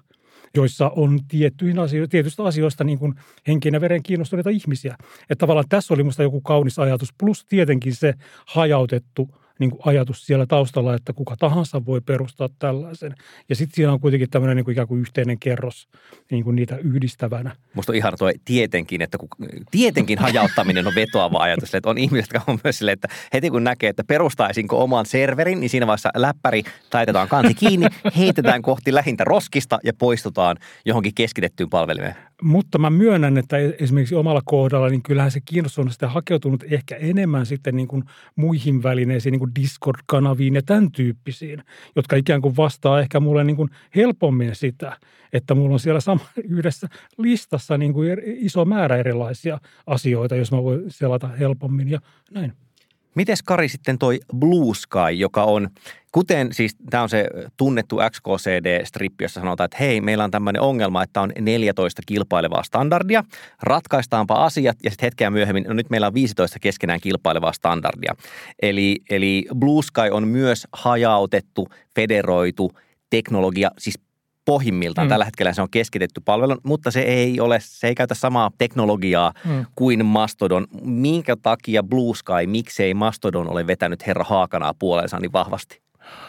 joissa 0.55 0.89
on 0.89 1.19
tiettyihin 1.27 1.79
asioihin, 1.79 2.09
tietyistä 2.09 2.43
asioista 2.43 2.83
niin 2.83 2.99
kuin 2.99 3.13
henkinen 3.47 3.77
ja 3.77 3.81
veren 3.81 4.03
kiinnostuneita 4.03 4.49
ihmisiä. 4.49 4.95
Että 5.21 5.35
tavallaan 5.35 5.65
tässä 5.69 5.93
oli 5.93 6.03
minusta 6.03 6.23
joku 6.23 6.41
kaunis 6.41 6.79
ajatus, 6.79 7.09
plus 7.19 7.45
tietenkin 7.45 7.95
se 7.95 8.13
hajautettu 8.47 9.29
niin 9.61 9.71
kuin 9.71 9.81
ajatus 9.85 10.25
siellä 10.25 10.45
taustalla, 10.45 10.95
että 10.95 11.13
kuka 11.13 11.35
tahansa 11.39 11.85
voi 11.85 12.01
perustaa 12.01 12.49
tällaisen. 12.59 13.15
Ja 13.49 13.55
sitten 13.55 13.75
siinä 13.75 13.91
on 13.91 13.99
kuitenkin 13.99 14.29
tämmöinen 14.29 14.57
niin 14.57 14.65
kuin 14.65 14.73
ikään 14.73 14.87
kuin 14.87 15.01
yhteinen 15.01 15.39
kerros 15.39 15.87
niin 16.31 16.43
kuin 16.43 16.55
niitä 16.55 16.77
yhdistävänä. 16.77 17.55
Musta 17.73 17.91
on 17.91 17.95
ihana 17.95 18.17
tuo 18.17 18.31
tietenkin, 18.45 19.01
että 19.01 19.17
kun, 19.17 19.29
tietenkin 19.71 20.19
hajauttaminen 20.19 20.87
on 20.87 20.95
vetoava 20.95 21.39
ajatus. 21.39 21.75
Että 21.75 21.89
on 21.89 21.97
ihmiset, 21.97 22.33
jotka 22.33 22.51
on 22.51 22.59
myös 22.63 22.77
silleen, 22.77 22.93
että 22.93 23.07
heti 23.33 23.49
kun 23.49 23.63
näkee, 23.63 23.89
että 23.89 24.03
perustaisinko 24.03 24.83
oman 24.83 25.05
serverin, 25.05 25.59
niin 25.59 25.69
siinä 25.69 25.87
vaiheessa 25.87 26.09
läppäri 26.15 26.63
taitetaan 26.89 27.27
kansi 27.27 27.53
kiinni, 27.53 27.87
heitetään 28.17 28.61
kohti 28.61 28.93
lähintä 28.93 29.23
roskista 29.23 29.79
ja 29.83 29.93
poistutaan 29.93 30.57
johonkin 30.85 31.13
keskitettyyn 31.15 31.69
palvelimeen. 31.69 32.15
Mutta 32.43 32.77
mä 32.77 32.89
myönnän, 32.89 33.37
että 33.37 33.57
esimerkiksi 33.57 34.15
omalla 34.15 34.41
kohdalla, 34.45 34.89
niin 34.89 35.03
kyllähän 35.03 35.31
se 35.31 35.39
kiinnostus 35.45 35.79
on 35.79 35.91
sitten 35.91 36.09
hakeutunut 36.09 36.63
ehkä 36.71 36.95
enemmän 36.95 37.45
sitten 37.45 37.75
niin 37.75 37.87
kuin 37.87 38.03
muihin 38.35 38.83
välineisiin, 38.83 39.31
niin 39.31 39.39
kuin 39.39 39.51
Discord-kanaviin 39.59 40.55
ja 40.55 40.61
tämän 40.61 40.91
tyyppisiin, 40.91 41.63
jotka 41.95 42.15
ikään 42.15 42.41
kuin 42.41 42.57
vastaa 42.57 42.99
ehkä 42.99 43.19
mulle 43.19 43.43
niin 43.43 43.55
kuin 43.55 43.69
helpommin 43.95 44.55
sitä, 44.55 44.97
että 45.33 45.55
mulla 45.55 45.73
on 45.73 45.79
siellä 45.79 45.99
sama, 45.99 46.25
yhdessä 46.49 46.87
listassa 47.17 47.77
niin 47.77 47.93
kuin 47.93 48.17
iso 48.25 48.65
määrä 48.65 48.97
erilaisia 48.97 49.59
asioita, 49.87 50.35
jos 50.35 50.51
mä 50.51 50.63
voin 50.63 50.83
selata 50.87 51.27
helpommin 51.27 51.89
ja 51.89 51.99
näin. 52.31 52.53
Mites 53.15 53.43
Kari 53.43 53.69
sitten 53.69 53.97
toi 53.97 54.19
Blue 54.37 54.75
Sky, 54.75 55.13
joka 55.15 55.43
on, 55.43 55.69
kuten 56.11 56.53
siis 56.53 56.75
tämä 56.89 57.03
on 57.03 57.09
se 57.09 57.27
tunnettu 57.57 57.97
XKCD-strippi, 57.97 59.23
jossa 59.23 59.39
sanotaan, 59.39 59.65
että 59.65 59.77
hei, 59.79 60.01
meillä 60.01 60.23
on 60.23 60.31
tämmöinen 60.31 60.61
ongelma, 60.61 61.03
että 61.03 61.21
on 61.21 61.31
14 61.39 62.01
kilpailevaa 62.05 62.63
standardia, 62.63 63.23
ratkaistaanpa 63.61 64.33
asiat 64.33 64.77
ja 64.83 64.89
sitten 64.89 65.07
hetkeä 65.07 65.29
myöhemmin, 65.29 65.63
no 65.67 65.73
nyt 65.73 65.89
meillä 65.89 66.07
on 66.07 66.13
15 66.13 66.59
keskenään 66.59 66.99
kilpailevaa 66.99 67.53
standardia. 67.53 68.15
Eli, 68.61 68.97
eli 69.09 69.45
Blue 69.55 69.83
Sky 69.83 70.09
on 70.11 70.27
myös 70.27 70.67
hajautettu, 70.73 71.67
federoitu 71.95 72.71
teknologia, 73.09 73.71
siis 73.77 73.99
pohjimmiltaan. 74.45 75.07
Mm. 75.07 75.09
Tällä 75.09 75.25
hetkellä 75.25 75.53
se 75.53 75.61
on 75.61 75.69
keskitetty 75.69 76.21
palvelu, 76.25 76.57
mutta 76.63 76.91
se 76.91 77.01
ei 77.01 77.39
ole, 77.39 77.59
se 77.61 77.87
ei 77.87 77.95
käytä 77.95 78.15
samaa 78.15 78.51
teknologiaa 78.57 79.33
mm. 79.45 79.65
kuin 79.75 80.05
Mastodon. 80.05 80.67
Minkä 80.83 81.35
takia 81.41 81.83
Blue 81.83 82.15
Sky, 82.15 82.47
miksei 82.47 82.93
Mastodon 82.93 83.49
ole 83.49 83.67
vetänyt 83.67 84.07
herra 84.07 84.23
Haakanaa 84.23 84.73
puoleensa 84.79 85.19
niin 85.19 85.33
vahvasti? 85.33 85.81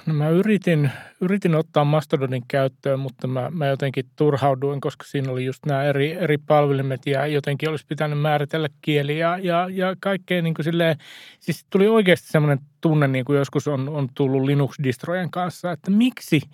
No 0.07 0.15
mä 0.15 0.29
yritin, 0.29 0.91
yritin 1.21 1.55
ottaa 1.55 1.85
Mastodonin 1.85 2.43
käyttöön, 2.49 3.01
mutta 3.01 3.27
mä, 3.27 3.51
mä 3.51 3.67
jotenkin 3.67 4.05
turhauduin, 4.17 4.81
koska 4.81 5.05
siinä 5.05 5.33
oli 5.33 5.45
just 5.45 5.67
nämä 5.67 5.85
eri, 5.85 6.13
eri 6.13 6.39
palvelimet 6.39 7.07
ja 7.07 7.27
jotenkin 7.27 7.69
olisi 7.69 7.85
pitänyt 7.89 8.21
määritellä 8.21 8.69
kieli 8.83 9.19
ja, 9.19 9.39
ja, 9.39 9.69
ja 9.71 9.97
kaikkea 10.01 10.43
niin 10.43 10.55
kuin 10.55 10.65
silleen, 10.65 10.97
siis 11.41 11.67
tuli 11.71 11.89
oikeasti 11.89 12.29
semmoinen 12.29 12.59
tunne, 12.81 13.09
niin 13.09 13.25
kuin 13.25 13.39
joskus 13.39 13.69
on, 13.69 13.89
on 13.89 14.09
tullut 14.15 14.45
Linux-distrojen 14.45 15.31
kanssa, 15.31 15.73
että 15.73 15.91
miksi– 15.91 16.41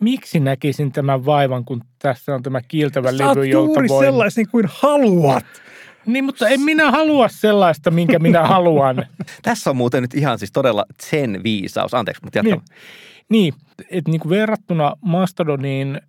miksi 0.00 0.40
näkisin 0.40 0.92
tämän 0.92 1.24
vaivan, 1.26 1.64
kun 1.64 1.82
tässä 1.98 2.34
on 2.34 2.42
tämä 2.42 2.60
kiiltävä 2.68 3.12
Sä 3.12 3.18
levy, 3.18 3.46
jolta 3.46 3.72
juuri 3.72 3.88
voin... 3.88 4.06
sellaisen 4.06 4.48
kuin 4.48 4.66
haluat. 4.68 5.44
Niin, 6.06 6.24
mutta 6.24 6.48
en 6.48 6.60
minä 6.60 6.90
halua 6.90 7.28
sellaista, 7.28 7.90
minkä 7.90 8.18
minä 8.18 8.46
haluan. 8.54 9.06
Tässä 9.42 9.70
on 9.70 9.76
muuten 9.76 10.02
nyt 10.02 10.14
ihan 10.14 10.38
siis 10.38 10.52
todella 10.52 10.84
sen 11.02 11.40
viisaus. 11.44 11.94
Anteeksi, 11.94 12.22
mutta 12.24 12.38
jatka. 12.38 12.54
Niin, 12.54 12.62
niin 13.28 13.54
että 13.90 14.10
niin 14.10 14.20
kuin 14.20 14.30
verrattuna 14.30 14.92
Mastodoniin 15.00 16.00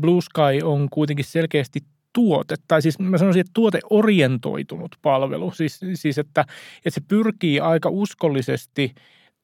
Blue 0.00 0.20
Sky 0.20 0.64
on 0.64 0.88
kuitenkin 0.90 1.24
selkeästi 1.24 1.80
tuote, 2.12 2.54
tai 2.68 2.82
siis 2.82 2.98
mä 2.98 3.18
sanoisin, 3.18 3.40
että 3.40 3.50
tuoteorientoitunut 3.54 4.96
palvelu. 5.02 5.50
Siis, 5.50 5.80
siis 5.94 6.18
että, 6.18 6.44
että 6.76 6.90
se 6.90 7.00
pyrkii 7.08 7.60
aika 7.60 7.88
uskollisesti 7.88 8.94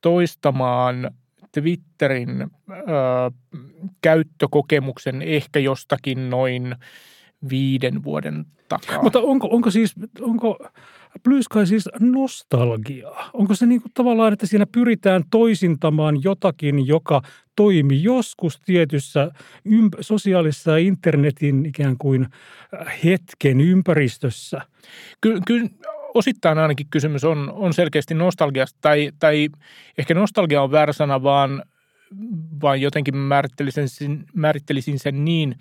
toistamaan 0.00 1.10
Twitterin 1.54 2.40
ö, 2.40 2.46
käyttökokemuksen 4.02 5.22
ehkä 5.22 5.58
jostakin 5.58 6.30
noin 6.30 6.76
viiden 7.50 8.04
vuoden 8.04 8.44
takaa. 8.68 9.02
Mutta 9.02 9.20
onko, 9.20 9.48
onko 9.50 9.70
siis, 9.70 9.94
onko 10.20 10.58
Blue 11.22 11.42
Sky 11.42 11.66
siis 11.66 11.88
nostalgiaa? 12.00 13.30
Onko 13.32 13.54
se 13.54 13.66
niin 13.66 13.82
kuin 13.82 13.92
tavallaan, 13.94 14.32
että 14.32 14.46
siinä 14.46 14.66
pyritään 14.72 15.22
toisintamaan 15.30 16.24
jotakin, 16.24 16.86
joka 16.86 17.22
toimi 17.56 18.02
joskus 18.02 18.60
tietyssä 18.60 19.30
ymp- 19.68 19.98
sosiaalisessa 20.00 20.76
internetin 20.76 21.66
ikään 21.66 21.96
kuin 21.98 22.26
hetken 23.04 23.60
ympäristössä? 23.60 24.60
Kyllä, 25.20 25.40
kyllä 25.46 25.68
osittain 26.14 26.58
ainakin 26.58 26.86
kysymys 26.90 27.24
on, 27.24 27.52
on 27.54 27.74
selkeästi 27.74 28.14
nostalgiasta, 28.14 28.78
tai, 28.80 29.10
tai 29.18 29.48
ehkä 29.98 30.14
nostalgia 30.14 30.62
on 30.62 30.70
väärä 30.70 30.92
sana, 30.92 31.22
vaan, 31.22 31.62
vaan 32.62 32.80
jotenkin 32.80 33.16
määrittelisin, 33.16 34.24
määrittelisin 34.34 34.98
sen 34.98 35.24
niin, 35.24 35.56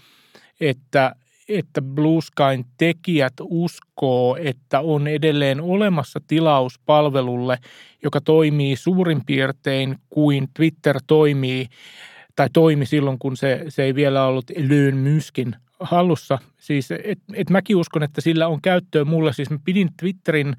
että, 0.60 1.16
että 1.50 1.82
Blue 1.82 2.22
Skyn 2.22 2.66
tekijät 2.78 3.34
uskoo, 3.42 4.38
että 4.40 4.80
on 4.80 5.08
edelleen 5.08 5.62
olemassa 5.62 6.22
tilaus 6.28 6.80
palvelulle, 6.86 7.58
joka 8.04 8.22
toimii 8.22 8.76
suurin 8.76 9.26
piirtein 9.26 9.98
kuin 10.10 10.48
Twitter 10.54 11.00
toimii 11.08 11.68
tai 12.36 12.50
toimi 12.54 12.86
silloin, 12.86 13.20
kun 13.20 13.38
se, 13.38 13.66
se 13.70 13.84
ei 13.84 13.96
vielä 13.96 14.26
ollut 14.26 14.52
Elön 14.56 14.98
Myskin 14.98 15.56
hallussa. 15.84 16.40
Siis, 16.58 16.92
et, 16.92 17.20
et 17.34 17.50
mäkin 17.50 17.76
uskon, 17.76 18.04
että 18.04 18.22
sillä 18.22 18.48
on 18.48 18.62
käyttöä 18.62 19.06
mulle. 19.06 19.34
Siis 19.34 19.50
mä 19.50 19.60
pidin 19.66 19.90
Twitterin 20.00 20.56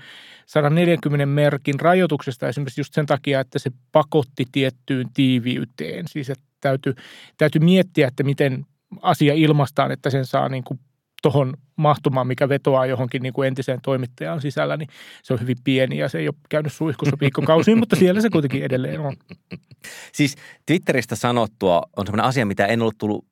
140 0.46 1.26
merkin 1.26 1.80
rajoituksesta 1.80 2.48
esimerkiksi 2.48 2.80
just 2.80 2.94
sen 2.94 3.06
takia, 3.06 3.40
että 3.40 3.58
se 3.58 3.70
pakotti 3.92 4.44
tiettyyn 4.52 5.06
tiiviyteen. 5.14 6.08
Siis 6.08 6.30
että 6.30 6.44
täytyy, 6.60 6.94
täytyy 7.36 7.60
miettiä, 7.60 8.08
että 8.08 8.22
miten 8.22 8.66
asia 9.02 9.34
ilmaistaan, 9.34 9.92
että 9.92 10.10
sen 10.10 10.26
saa 10.26 10.48
niin 10.48 10.64
kuin 10.64 10.80
tuohon 11.22 11.54
mahtumaan, 11.76 12.26
mikä 12.26 12.48
vetoaa 12.48 12.86
johonkin 12.86 13.22
niin 13.22 13.32
kuin 13.32 13.48
entiseen 13.48 13.80
toimittajaan 13.82 14.40
sisällä, 14.40 14.76
niin 14.76 14.88
se 15.22 15.32
on 15.32 15.40
hyvin 15.40 15.56
pieni 15.64 15.98
ja 15.98 16.08
se 16.08 16.18
ei 16.18 16.28
ole 16.28 16.34
käynyt 16.48 16.72
suihkussa 16.72 17.16
viikkokausiin, 17.20 17.78
mutta 17.78 17.96
siellä 17.96 18.20
se 18.20 18.30
kuitenkin 18.30 18.64
edelleen 18.64 19.00
on. 19.00 19.16
Siis 20.12 20.36
Twitteristä 20.66 21.16
sanottua 21.16 21.82
on 21.96 22.06
sellainen 22.06 22.28
asia, 22.28 22.46
mitä 22.46 22.66
en 22.66 22.82
ollut 22.82 22.98
tullut 22.98 23.26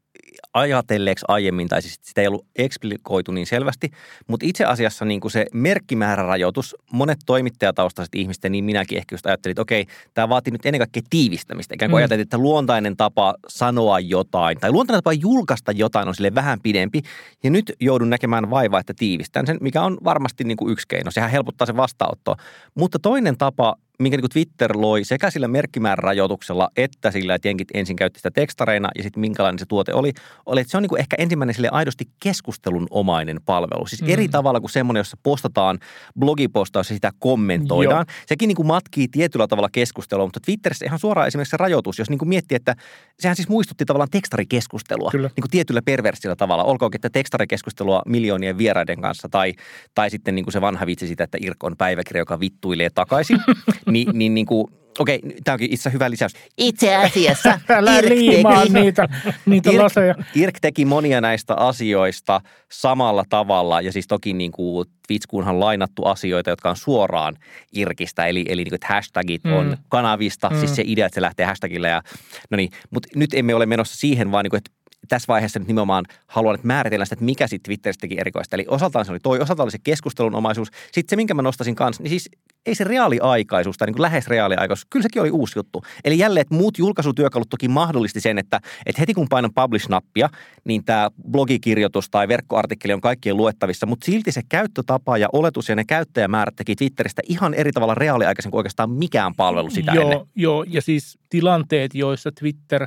ajatelleeksi 0.54 1.24
aiemmin, 1.28 1.68
tai 1.68 1.82
siis 1.82 1.98
sitä 2.02 2.20
ei 2.20 2.26
ollut 2.26 2.46
eksplikoitu 2.56 3.32
niin 3.32 3.46
selvästi, 3.46 3.90
mutta 4.26 4.46
itse 4.46 4.64
asiassa 4.64 5.04
niin 5.04 5.20
kuin 5.20 5.32
se 5.32 5.46
merkkimäärärajoitus, 5.52 6.76
monet 6.92 7.18
toimittajataustaiset 7.26 8.14
ihmiset, 8.14 8.44
niin 8.48 8.64
minäkin 8.64 8.98
ehkä 8.98 9.14
just 9.14 9.26
ajattelin, 9.26 9.52
että 9.52 9.62
okei, 9.62 9.86
tämä 10.14 10.28
vaatii 10.28 10.50
nyt 10.50 10.66
ennen 10.66 10.78
kaikkea 10.80 11.02
tiivistämistä. 11.10 11.74
Ikään 11.74 11.90
kuin 11.90 11.96
mm. 11.96 12.00
ajattelin, 12.00 12.22
että 12.22 12.38
luontainen 12.38 12.96
tapa 12.96 13.34
sanoa 13.48 14.00
jotain, 14.00 14.58
tai 14.60 14.72
luontainen 14.72 15.02
tapa 15.02 15.12
julkaista 15.12 15.72
jotain 15.72 16.08
on 16.08 16.14
sille 16.14 16.34
vähän 16.34 16.60
pidempi, 16.62 17.02
ja 17.42 17.50
nyt 17.50 17.72
joudun 17.80 18.10
näkemään 18.10 18.50
vaivaa, 18.50 18.80
että 18.80 18.94
tiivistän 18.98 19.46
sen, 19.46 19.58
mikä 19.60 19.82
on 19.82 19.98
varmasti 20.04 20.44
niin 20.44 20.56
kuin 20.56 20.72
yksi 20.72 20.88
keino. 20.88 21.10
Sehän 21.10 21.30
helpottaa 21.30 21.66
se 21.66 21.76
vastaanottoa. 21.76 22.36
Mutta 22.74 22.98
toinen 22.98 23.38
tapa 23.38 23.76
minkä 23.98 24.16
niin 24.16 24.30
Twitter 24.30 24.72
loi 24.74 25.04
sekä 25.04 25.30
sillä 25.30 25.48
merkkimäärän 25.48 26.04
rajoituksella 26.04 26.68
että 26.76 27.10
sillä, 27.10 27.34
että 27.34 27.48
jenkit 27.48 27.68
ensin 27.74 27.96
käytti 27.96 28.18
sitä 28.18 28.30
tekstareina 28.30 28.88
ja 28.96 29.02
sitten 29.02 29.20
minkälainen 29.20 29.58
se 29.58 29.66
tuote 29.66 29.94
oli, 29.94 30.12
oli, 30.46 30.60
että 30.60 30.70
se 30.70 30.76
on 30.76 30.82
niin 30.82 30.88
kuin 30.88 31.00
ehkä 31.00 31.16
ensimmäinen 31.18 31.54
sille 31.54 31.68
aidosti 31.72 32.04
keskustelunomainen 32.22 33.40
palvelu. 33.46 33.86
Siis 33.86 34.02
mm. 34.02 34.08
eri 34.08 34.28
tavalla 34.28 34.60
kuin 34.60 34.70
semmoinen, 34.70 35.00
jossa 35.00 35.16
postataan 35.22 35.78
blogipostaus 36.18 36.90
ja 36.90 36.96
sitä 36.96 37.10
kommentoidaan. 37.18 38.06
Joo. 38.08 38.16
Sekin 38.26 38.48
niin 38.48 38.56
kuin 38.56 38.66
matkii 38.66 39.08
tietyllä 39.08 39.46
tavalla 39.46 39.68
keskustelua, 39.72 40.26
mutta 40.26 40.40
Twitterissä 40.40 40.84
ihan 40.84 40.98
suoraan 40.98 41.28
esimerkiksi 41.28 41.50
se 41.50 41.56
rajoitus, 41.56 41.98
jos 41.98 42.10
niin 42.10 42.18
kuin 42.18 42.28
miettii, 42.28 42.56
että 42.56 42.76
sehän 43.18 43.36
siis 43.36 43.48
muistutti 43.48 43.84
tavallaan 43.84 44.10
tekstarikeskustelua 44.10 45.10
Kyllä. 45.10 45.28
niin 45.28 45.42
kuin 45.42 45.50
tietyllä 45.50 45.82
perversillä 45.82 46.36
tavalla. 46.36 46.64
Olkoonkin, 46.64 46.98
että 46.98 47.10
tekstarikeskustelua 47.10 48.02
miljoonien 48.06 48.58
vieraiden 48.58 49.00
kanssa 49.00 49.28
tai, 49.28 49.52
tai 49.94 50.10
sitten 50.10 50.34
niin 50.34 50.44
kuin 50.44 50.52
se 50.52 50.60
vanha 50.60 50.86
vitsi 50.86 51.06
siitä, 51.06 51.24
että 51.24 51.38
Irk 51.40 51.64
on 51.64 51.76
päiväkirja, 51.76 52.20
joka 52.20 52.40
vittuilee 52.40 52.90
takaisin. 52.94 53.38
Ni, 53.86 54.06
niin, 54.12 54.34
niin 54.34 54.46
kuin, 54.46 54.66
Okei, 54.98 55.20
tämä 55.44 55.54
onkin 55.54 55.72
itse 55.72 55.92
hyvä 55.92 56.10
lisäys. 56.10 56.32
Itse 56.58 56.96
asiassa 56.96 57.60
Älä 57.68 57.98
Irk 57.98 58.08
teki, 58.08 58.72
niitä, 58.72 59.08
niitä 59.46 59.70
Irk, 59.70 59.82
laseja. 59.82 60.14
Irk 60.34 60.58
teki 60.60 60.84
monia 60.84 61.20
näistä 61.20 61.54
asioista 61.54 62.40
samalla 62.72 63.24
tavalla 63.28 63.80
ja 63.80 63.92
siis 63.92 64.06
toki 64.06 64.32
niin 64.32 64.52
kuin 64.52 64.88
Twitskuunhan 65.06 65.60
lainattu 65.60 66.04
asioita, 66.04 66.50
jotka 66.50 66.70
on 66.70 66.76
suoraan 66.76 67.36
Irkistä, 67.72 68.26
eli, 68.26 68.44
eli 68.48 68.64
niin 68.64 68.70
kuin, 68.70 68.74
että 68.74 68.94
hashtagit 68.94 69.44
mm. 69.44 69.52
on 69.52 69.76
kanavista, 69.88 70.48
siis 70.48 70.60
mm. 70.60 70.66
siis 70.66 70.76
se 70.76 70.82
idea, 70.86 71.06
että 71.06 71.14
se 71.14 71.22
lähtee 71.22 71.46
hashtagille 71.46 71.88
ja 71.88 72.02
no 72.50 72.56
niin, 72.56 72.70
mutta 72.90 73.08
nyt 73.16 73.34
emme 73.34 73.54
ole 73.54 73.66
menossa 73.66 73.96
siihen, 73.96 74.32
vaan 74.32 74.44
niin 74.44 74.50
kuin, 74.50 74.58
että 74.58 74.70
tässä 75.08 75.26
vaiheessa 75.28 75.58
nyt 75.58 75.68
nimenomaan 75.68 76.04
haluan 76.26 76.54
että 76.54 76.66
määritellä 76.66 77.04
sitä, 77.04 77.14
että 77.14 77.24
mikä 77.24 77.46
sitten 77.46 77.68
Twitteristä 77.68 78.00
teki 78.00 78.20
erikoista. 78.20 78.56
Eli 78.56 78.64
osaltaan 78.68 79.04
se 79.04 79.12
oli 79.12 79.20
toi, 79.20 79.40
osaltaan 79.40 79.64
oli 79.64 79.70
se 79.70 79.78
keskustelunomaisuus. 79.84 80.68
Sitten 80.92 81.10
se, 81.10 81.16
minkä 81.16 81.34
mä 81.34 81.42
nostasin 81.42 81.74
kanssa, 81.74 82.02
niin 82.02 82.10
siis 82.10 82.30
ei 82.66 82.74
se 82.74 82.84
reaaliaikaisuus 82.84 83.78
tai 83.78 83.86
niin 83.86 83.94
kuin 83.94 84.02
lähes 84.02 84.26
reaaliaikaisuus, 84.26 84.86
kyllä 84.90 85.02
sekin 85.02 85.22
oli 85.22 85.30
uusi 85.30 85.58
juttu. 85.58 85.82
Eli 86.04 86.18
jälleen, 86.18 86.42
että 86.42 86.54
muut 86.54 86.78
julkaisutyökalut 86.78 87.48
toki 87.48 87.68
mahdollisti 87.68 88.20
sen, 88.20 88.38
että, 88.38 88.60
että 88.86 89.00
heti 89.00 89.14
kun 89.14 89.26
painan 89.28 89.50
publish-nappia, 89.54 90.28
niin 90.64 90.84
tämä 90.84 91.10
blogikirjoitus 91.30 92.10
tai 92.10 92.28
verkkoartikkeli 92.28 92.92
on 92.92 93.00
kaikkien 93.00 93.36
luettavissa, 93.36 93.86
mutta 93.86 94.04
silti 94.04 94.32
se 94.32 94.42
käyttötapa 94.48 95.18
ja 95.18 95.28
oletus 95.32 95.68
ja 95.68 95.76
ne 95.76 95.84
käyttäjämäärät 95.84 96.56
teki 96.56 96.76
Twitteristä 96.76 97.22
ihan 97.28 97.54
eri 97.54 97.72
tavalla 97.72 97.94
reaaliaikaisen 97.94 98.50
kuin 98.50 98.58
oikeastaan 98.58 98.90
mikään 98.90 99.34
palvelu 99.34 99.70
sitä 99.70 99.92
joo, 99.92 100.04
ennen. 100.04 100.26
Joo, 100.36 100.64
ja 100.68 100.82
siis 100.82 101.18
tilanteet, 101.28 101.94
joissa 101.94 102.32
Twitter 102.40 102.86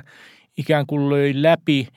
ikään 0.58 0.86
kuin 0.86 1.10
löi 1.10 1.34
läpi– 1.36 1.88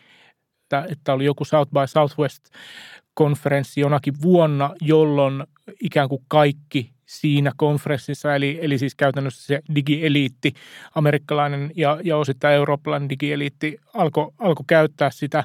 että, 0.68 0.86
että 0.92 1.12
oli 1.12 1.24
joku 1.24 1.44
South 1.44 1.70
by 1.72 1.86
Southwest-konferenssi 1.86 3.80
jonakin 3.80 4.14
vuonna, 4.22 4.74
jolloin 4.80 5.44
ikään 5.80 6.08
kuin 6.08 6.22
kaikki 6.28 6.92
siinä 7.06 7.52
konferenssissa, 7.56 8.34
eli, 8.34 8.58
eli 8.62 8.78
siis 8.78 8.94
käytännössä 8.94 9.46
se 9.46 9.60
digieliitti, 9.74 10.52
amerikkalainen 10.94 11.70
ja, 11.76 11.98
ja 12.04 12.16
osittain 12.16 12.54
eurooppalainen 12.54 13.08
digieliitti 13.08 13.76
alkoi 13.94 14.30
alko 14.38 14.64
käyttää 14.66 15.10
sitä. 15.10 15.44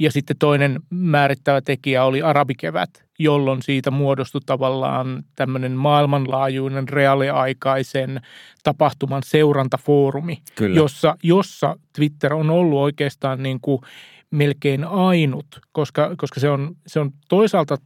Ja 0.00 0.12
sitten 0.12 0.36
toinen 0.38 0.80
määrittävä 0.90 1.60
tekijä 1.60 2.04
oli 2.04 2.22
arabikevät, 2.22 2.90
jolloin 3.18 3.62
siitä 3.62 3.90
muodostui 3.90 4.40
tavallaan 4.46 5.24
tämmöinen 5.36 5.72
maailmanlaajuinen 5.72 6.88
reaaliaikaisen 6.88 8.20
tapahtuman 8.62 9.22
seurantafoorumi, 9.22 10.42
jossa, 10.74 11.16
jossa 11.22 11.76
Twitter 11.96 12.34
on 12.34 12.50
ollut 12.50 12.78
oikeastaan 12.78 13.42
niin 13.42 13.60
kuin– 13.60 13.80
melkein 14.30 14.84
ainut, 14.84 15.46
koska, 15.72 16.14
koska 16.16 16.40
se, 16.40 16.50
on, 16.50 16.76
se 16.86 17.00
on 17.00 17.10
toisaalta 17.28 17.76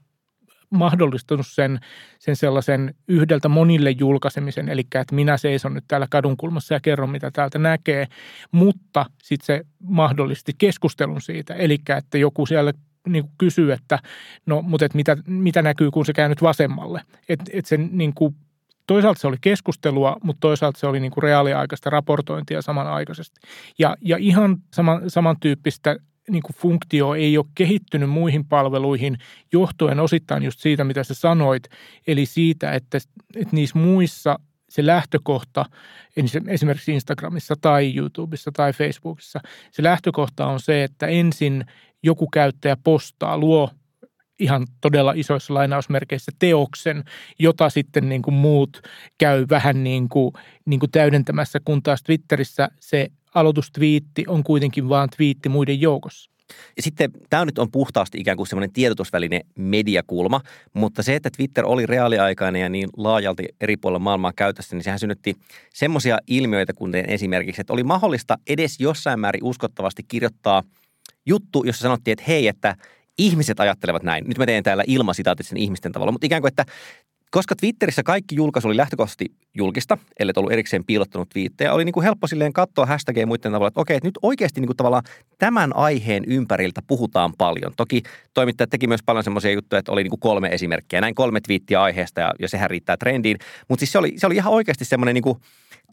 mahdollistanut 0.70 1.46
sen, 1.46 1.80
sen 2.18 2.36
sellaisen 2.36 2.94
yhdeltä 3.08 3.48
monille 3.48 3.90
julkaisemisen, 3.90 4.68
eli 4.68 4.80
että 4.80 5.14
minä 5.14 5.36
seison 5.36 5.74
nyt 5.74 5.84
täällä 5.88 6.06
kadunkulmassa 6.10 6.74
ja 6.74 6.80
kerron, 6.80 7.10
mitä 7.10 7.30
täältä 7.30 7.58
näkee, 7.58 8.06
mutta 8.52 9.06
sitten 9.22 9.46
se 9.46 9.66
mahdollisti 9.82 10.52
keskustelun 10.58 11.20
siitä, 11.20 11.54
eli 11.54 11.78
että 11.98 12.18
joku 12.18 12.46
siellä 12.46 12.72
niin 13.08 13.24
kuin 13.24 13.34
kysyy, 13.38 13.72
että 13.72 13.98
no, 14.46 14.62
mutta 14.62 14.86
että 14.86 14.96
mitä, 14.96 15.16
mitä 15.26 15.62
näkyy, 15.62 15.90
kun 15.90 16.06
se 16.06 16.12
käy 16.12 16.28
nyt 16.28 16.42
vasemmalle. 16.42 17.00
Että 17.28 17.44
et 17.52 17.66
sen 17.66 17.88
niin 17.92 18.14
kuin, 18.14 18.36
toisaalta 18.86 19.20
se 19.20 19.26
oli 19.26 19.36
keskustelua, 19.40 20.16
mutta 20.22 20.40
toisaalta 20.40 20.80
se 20.80 20.86
oli 20.86 21.00
niin 21.00 21.12
kuin 21.12 21.22
reaaliaikaista 21.22 21.90
raportointia 21.90 22.62
samanaikaisesti. 22.62 23.40
Ja, 23.78 23.96
ja 24.00 24.16
ihan 24.16 24.56
sama, 24.74 25.00
samantyyppistä 25.08 25.96
niin 26.32 26.42
kuin 26.42 26.56
funktio 26.56 27.14
ei 27.14 27.38
ole 27.38 27.46
kehittynyt 27.54 28.10
muihin 28.10 28.44
palveluihin 28.44 29.18
johtuen 29.52 30.00
osittain 30.00 30.42
just 30.42 30.60
siitä, 30.60 30.84
mitä 30.84 31.04
sä 31.04 31.14
sanoit, 31.14 31.68
eli 32.06 32.26
siitä, 32.26 32.72
että, 32.72 32.98
että 33.36 33.56
niissä 33.56 33.78
muissa 33.78 34.38
se 34.68 34.86
lähtökohta, 34.86 35.64
esimerkiksi 36.48 36.92
Instagramissa 36.92 37.54
tai 37.60 37.96
YouTubessa 37.96 38.52
tai 38.52 38.72
Facebookissa, 38.72 39.40
se 39.70 39.82
lähtökohta 39.82 40.46
on 40.46 40.60
se, 40.60 40.84
että 40.84 41.06
ensin 41.06 41.64
joku 42.02 42.26
käyttäjä 42.26 42.76
postaa, 42.84 43.38
luo 43.38 43.70
ihan 44.38 44.66
todella 44.80 45.12
isoissa 45.16 45.54
lainausmerkeissä 45.54 46.32
teoksen, 46.38 47.04
jota 47.38 47.70
sitten 47.70 48.08
niin 48.08 48.22
kuin 48.22 48.34
muut 48.34 48.82
käy 49.18 49.46
vähän 49.50 49.84
niin 49.84 50.08
kuin, 50.08 50.32
niin 50.64 50.80
kuin 50.80 50.90
täydentämässä, 50.90 51.60
kun 51.64 51.82
taas 51.82 52.02
Twitterissä 52.02 52.68
se 52.80 53.08
aloitustviitti 53.34 54.24
on 54.28 54.44
kuitenkin 54.44 54.88
vain 54.88 55.10
twiitti 55.16 55.48
muiden 55.48 55.80
joukossa. 55.80 56.32
Ja 56.76 56.82
sitten 56.82 57.10
tämä 57.30 57.44
nyt 57.44 57.58
on 57.58 57.70
puhtaasti 57.70 58.18
ikään 58.18 58.36
kuin 58.36 58.46
semmoinen 58.46 58.72
tiedotusväline 58.72 59.40
mediakulma, 59.58 60.40
mutta 60.74 61.02
se, 61.02 61.14
että 61.14 61.30
Twitter 61.36 61.66
oli 61.66 61.86
reaaliaikainen 61.86 62.62
ja 62.62 62.68
niin 62.68 62.88
laajalti 62.96 63.44
eri 63.60 63.76
puolilla 63.76 63.98
maailmaa 63.98 64.32
käytössä, 64.36 64.76
niin 64.76 64.84
sehän 64.84 64.98
synnytti 64.98 65.36
semmoisia 65.74 66.18
ilmiöitä, 66.26 66.72
kuten 66.72 67.10
esimerkiksi, 67.10 67.60
että 67.60 67.72
oli 67.72 67.84
mahdollista 67.84 68.38
edes 68.46 68.80
jossain 68.80 69.20
määrin 69.20 69.44
uskottavasti 69.44 70.02
kirjoittaa 70.08 70.62
juttu, 71.26 71.64
jossa 71.64 71.82
sanottiin, 71.82 72.12
että 72.12 72.24
hei, 72.28 72.48
että 72.48 72.76
ihmiset 73.18 73.60
ajattelevat 73.60 74.02
näin. 74.02 74.24
Nyt 74.28 74.38
mä 74.38 74.46
teen 74.46 74.62
täällä 74.62 74.84
ilmasitaatit 74.86 75.46
sen 75.46 75.58
ihmisten 75.58 75.92
tavalla, 75.92 76.12
mutta 76.12 76.26
ikään 76.26 76.42
kuin, 76.42 76.48
että 76.48 76.64
koska 77.32 77.56
Twitterissä 77.56 78.02
kaikki 78.02 78.34
julkaisu 78.34 78.68
oli 78.68 78.76
lähtökohtaisesti 78.76 79.26
julkista, 79.54 79.98
ellei 80.18 80.32
ollut 80.36 80.52
erikseen 80.52 80.84
piilottanut 80.84 81.28
twiittejä, 81.28 81.72
oli 81.72 81.84
niin 81.84 81.92
kuin 81.92 82.04
helppo 82.04 82.26
silleen 82.26 82.52
katsoa 82.52 82.86
hashtagia 82.86 83.26
muiden 83.26 83.52
tavalla, 83.52 83.68
että 83.68 83.80
okei, 83.80 83.96
että 83.96 84.06
nyt 84.06 84.18
oikeasti 84.22 84.60
niin 84.60 84.66
kuin 84.66 84.76
tavallaan 84.76 85.02
tämän 85.38 85.76
aiheen 85.76 86.24
ympäriltä 86.26 86.82
puhutaan 86.86 87.32
paljon. 87.38 87.72
Toki 87.76 88.02
toimittajat 88.34 88.70
teki 88.70 88.86
myös 88.86 89.02
paljon 89.02 89.24
semmoisia 89.24 89.52
juttuja, 89.52 89.78
että 89.78 89.92
oli 89.92 90.02
niin 90.02 90.10
kuin 90.10 90.20
kolme 90.20 90.48
esimerkkiä, 90.48 91.00
näin 91.00 91.14
kolme 91.14 91.40
twiittiä 91.40 91.82
aiheesta 91.82 92.20
ja, 92.20 92.32
ja 92.38 92.48
sehän 92.48 92.70
riittää 92.70 92.96
trendiin. 92.96 93.36
Mutta 93.68 93.80
siis 93.80 93.92
se 93.92 93.98
oli, 93.98 94.12
se 94.16 94.26
oli 94.26 94.34
ihan 94.34 94.52
oikeasti 94.52 94.84
semmoinen 94.84 95.14
niin 95.14 95.22
kuin 95.22 95.38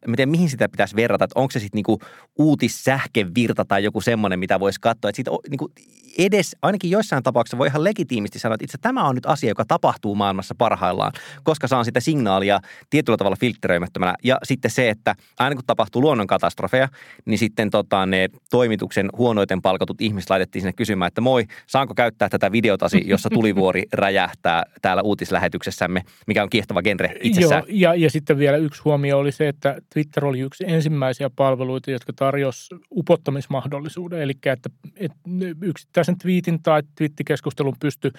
miten, 0.07 0.29
mihin 0.29 0.49
sitä 0.49 0.69
pitäisi 0.69 0.95
verrata, 0.95 1.25
että 1.25 1.39
onko 1.39 1.51
se 1.51 1.59
sitten 1.59 1.77
niinku 1.77 1.99
uutissähkevirta 2.37 3.65
tai 3.65 3.83
joku 3.83 4.01
semmoinen, 4.01 4.39
mitä 4.39 4.59
voisi 4.59 4.79
katsoa, 4.81 5.09
että 5.09 5.15
siitä 5.15 5.31
niinku 5.49 5.71
edes, 6.17 6.55
ainakin 6.61 6.91
joissain 6.91 7.23
tapauksissa 7.23 7.57
voi 7.57 7.67
ihan 7.67 7.83
legitiimisti 7.83 8.39
sanoa, 8.39 8.55
että 8.55 8.63
itse 8.63 8.77
tämä 8.81 9.07
on 9.07 9.15
nyt 9.15 9.25
asia, 9.25 9.49
joka 9.49 9.65
tapahtuu 9.65 10.15
maailmassa 10.15 10.55
parhaillaan, 10.57 11.11
koska 11.43 11.67
saan 11.67 11.85
sitä 11.85 11.99
signaalia 11.99 12.59
tietyllä 12.89 13.17
tavalla 13.17 13.37
filtteröimättömänä. 13.39 14.15
Ja 14.23 14.37
sitten 14.43 14.71
se, 14.71 14.89
että 14.89 15.15
aina 15.39 15.55
kun 15.55 15.63
tapahtuu 15.67 16.01
luonnonkatastrofeja, 16.01 16.89
niin 17.25 17.37
sitten 17.37 17.69
tota, 17.69 18.05
ne 18.05 18.29
toimituksen 18.49 19.09
huonoiten 19.17 19.61
palkatut 19.61 20.01
ihmiset 20.01 20.29
laitettiin 20.29 20.61
sinne 20.61 20.73
kysymään, 20.73 21.07
että 21.07 21.21
moi, 21.21 21.45
saanko 21.67 21.93
käyttää 21.93 22.29
tätä 22.29 22.51
videotasi, 22.51 23.03
jossa 23.05 23.29
tulivuori 23.29 23.83
räjähtää 23.93 24.63
täällä 24.81 25.01
uutislähetyksessämme, 25.01 26.03
mikä 26.27 26.43
on 26.43 26.49
kiehtova 26.49 26.81
genre 26.81 27.15
itsessään. 27.21 27.63
Joo, 27.67 27.93
ja, 27.93 27.95
ja 27.95 28.09
sitten 28.09 28.37
vielä 28.37 28.57
yksi 28.57 28.81
huomio 28.85 29.17
oli 29.17 29.31
se, 29.31 29.47
että 29.47 29.75
Twitter 29.93 30.25
oli 30.25 30.39
yksi 30.39 30.63
ensimmäisiä 30.67 31.29
palveluita, 31.35 31.91
jotka 31.91 32.13
tarjosi 32.13 32.75
upottamismahdollisuuden, 32.91 34.21
eli 34.21 34.33
että, 34.45 34.69
että 34.95 35.17
yksittäisen 35.61 36.17
twiitin 36.17 36.63
tai 36.63 36.83
twiittikeskustelun 36.97 37.75
pysty, 37.79 38.11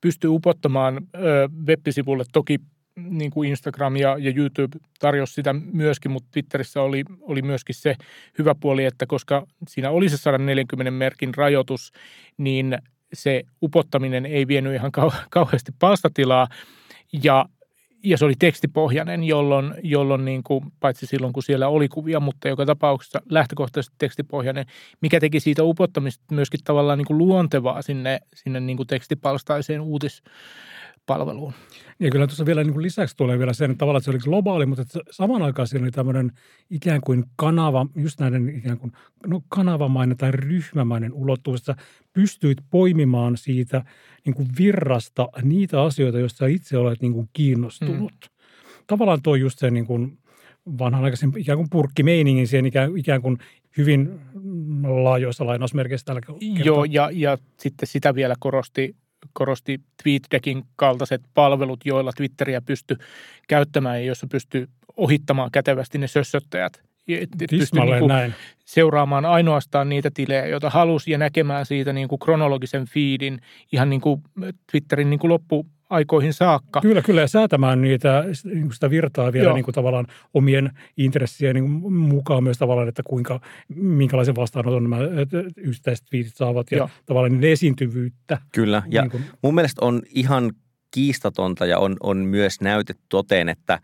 pysty 0.00 0.28
upottamaan 0.28 0.96
ö, 1.16 1.48
web-sivulle. 1.66 2.24
Toki 2.32 2.58
niin 2.96 3.30
kuin 3.30 3.48
Instagram 3.48 3.96
ja, 3.96 4.16
ja 4.18 4.32
YouTube 4.36 4.78
tarjosi 4.98 5.32
sitä 5.32 5.52
myöskin, 5.52 6.10
mutta 6.10 6.28
Twitterissä 6.32 6.82
oli, 6.82 7.04
oli 7.20 7.42
myöskin 7.42 7.74
se 7.74 7.96
hyvä 8.38 8.54
puoli, 8.60 8.84
että 8.84 9.06
koska 9.06 9.46
siinä 9.68 9.90
oli 9.90 10.08
se 10.08 10.16
140 10.16 10.90
merkin 10.90 11.34
rajoitus, 11.34 11.92
niin 12.38 12.78
se 13.12 13.42
upottaminen 13.62 14.26
ei 14.26 14.46
vienyt 14.46 14.74
ihan 14.74 14.92
kau- 14.98 15.26
kauheasti 15.30 15.72
palstatilaa 15.78 16.48
ja 17.22 17.46
ja 18.04 18.18
se 18.18 18.24
oli 18.24 18.34
tekstipohjainen, 18.38 19.24
jolloin, 19.24 19.74
jolloin 19.82 20.24
niin 20.24 20.42
kuin, 20.42 20.64
paitsi 20.80 21.06
silloin 21.06 21.32
kun 21.32 21.42
siellä 21.42 21.68
oli 21.68 21.88
kuvia, 21.88 22.20
mutta 22.20 22.48
joka 22.48 22.66
tapauksessa 22.66 23.22
lähtökohtaisesti 23.30 23.96
tekstipohjainen, 23.98 24.66
mikä 25.00 25.20
teki 25.20 25.40
siitä 25.40 25.64
upottamista 25.64 26.24
myöskin 26.34 26.60
tavallaan 26.64 26.98
niin 26.98 27.06
kuin 27.06 27.18
luontevaa 27.18 27.82
sinne, 27.82 28.20
sinne 28.34 28.60
niin 28.60 28.76
kuin 28.76 28.86
tekstipalstaiseen 28.86 29.80
uutispalveluun. 31.08 31.52
Ja 32.00 32.10
kyllä 32.10 32.26
tuossa 32.26 32.46
vielä 32.46 32.64
niin 32.64 32.72
kuin 32.72 32.82
lisäksi 32.82 33.16
tulee 33.16 33.38
vielä 33.38 33.52
sen, 33.52 33.70
että 33.70 33.78
tavallaan 33.78 34.00
että 34.00 34.04
se 34.04 34.10
oli 34.10 34.18
globaali, 34.18 34.66
mutta 34.66 34.82
että 34.82 35.00
samaan 35.10 35.42
aikaan 35.42 35.68
siinä 35.68 35.84
oli 35.84 35.90
tämmöinen 35.90 36.32
ikään 36.70 37.00
kuin 37.00 37.24
kanava, 37.36 37.86
just 37.96 38.20
näiden 38.20 38.48
ikään 38.48 38.78
kuin 38.78 38.92
no, 39.26 39.42
kanavamainen 39.48 40.16
tai 40.16 40.32
ryhmämainen 40.32 41.12
ulottuvuus, 41.12 41.60
että 41.60 41.82
pystyit 42.12 42.58
poimimaan 42.70 43.36
siitä 43.36 43.84
niin 44.24 44.34
kuin 44.34 44.48
virrasta 44.58 45.28
niitä 45.42 45.82
asioita, 45.82 46.18
joista 46.18 46.46
itse 46.46 46.78
olet 46.78 47.02
niin 47.02 47.12
kuin 47.12 47.28
kiinnostunut. 47.32 48.12
Mm. 48.12 48.82
Tavallaan 48.86 49.22
tuo 49.22 49.34
just 49.34 49.58
se 49.58 49.70
niin 49.70 49.86
kuin, 49.86 50.18
vanhanaikaisen 50.78 51.32
ikään 51.36 51.58
kuin 51.58 51.70
purkkimeiningin 51.70 52.48
siihen 52.48 52.66
ikään, 52.66 52.96
ikään 52.96 53.22
kuin 53.22 53.38
hyvin 53.78 54.20
laajoissa 55.02 55.46
lainausmerkeissä 55.46 56.04
tällä 56.04 56.20
kertaa. 56.20 56.64
Joo, 56.64 56.84
ja, 56.84 57.10
ja 57.12 57.38
sitten 57.58 57.88
sitä 57.88 58.14
vielä 58.14 58.34
korosti, 58.38 58.96
korosti 59.38 59.80
TweetDeckin 60.02 60.64
kaltaiset 60.76 61.20
palvelut, 61.34 61.80
joilla 61.84 62.12
Twitteriä 62.12 62.60
pystyi 62.60 62.96
käyttämään 63.48 64.00
ja 64.00 64.06
joissa 64.06 64.26
pystyi 64.26 64.66
ohittamaan 64.96 65.50
kätevästi 65.50 65.98
ne 65.98 66.08
sössöttäjät. 66.08 66.82
Pystyi 67.50 67.80
niin 67.80 68.08
näin. 68.08 68.34
seuraamaan 68.64 69.24
ainoastaan 69.24 69.88
niitä 69.88 70.10
tilejä, 70.14 70.46
joita 70.46 70.70
halusi 70.70 71.10
ja 71.10 71.18
näkemään 71.18 71.66
siitä 71.66 71.92
niin 71.92 72.08
kuin 72.08 72.18
kronologisen 72.18 72.86
feedin 72.86 73.40
ihan 73.72 73.90
niin 73.90 74.00
kuin 74.00 74.22
Twitterin 74.70 75.10
niin 75.10 75.20
kuin 75.20 75.28
loppu, 75.28 75.66
aikoihin 75.90 76.32
saakka. 76.32 76.80
Kyllä, 76.80 77.02
kyllä, 77.02 77.20
ja 77.20 77.28
säätämään 77.28 77.82
niitä, 77.82 78.24
niin 78.44 78.72
sitä 78.72 78.90
virtaa 78.90 79.32
vielä 79.32 79.52
niin 79.52 79.64
kuin 79.64 79.74
tavallaan 79.74 80.06
omien 80.34 80.70
intressien 80.96 81.54
niin 81.54 81.70
mukaan 81.92 82.42
myös 82.42 82.58
tavallaan, 82.58 82.88
että 82.88 83.02
kuinka, 83.06 83.40
minkälaisen 83.74 84.36
vastaanoton 84.36 84.82
nämä 84.82 84.98
yksittäiset 85.56 86.06
twiitit 86.10 86.36
saavat 86.36 86.70
ja 86.70 86.78
Joo. 86.78 86.90
tavallaan 87.06 87.32
niiden 87.32 87.50
esiintyvyyttä. 87.50 88.38
Kyllä, 88.52 88.82
ja 88.86 89.02
niin 89.02 89.10
kuin. 89.10 89.24
mun 89.42 89.54
mielestä 89.54 89.84
on 89.84 90.02
ihan 90.14 90.52
kiistatonta 90.90 91.66
ja 91.66 91.78
on, 91.78 91.96
on 92.00 92.16
myös 92.16 92.60
näytetty 92.60 93.02
toteen, 93.08 93.48
että 93.48 93.80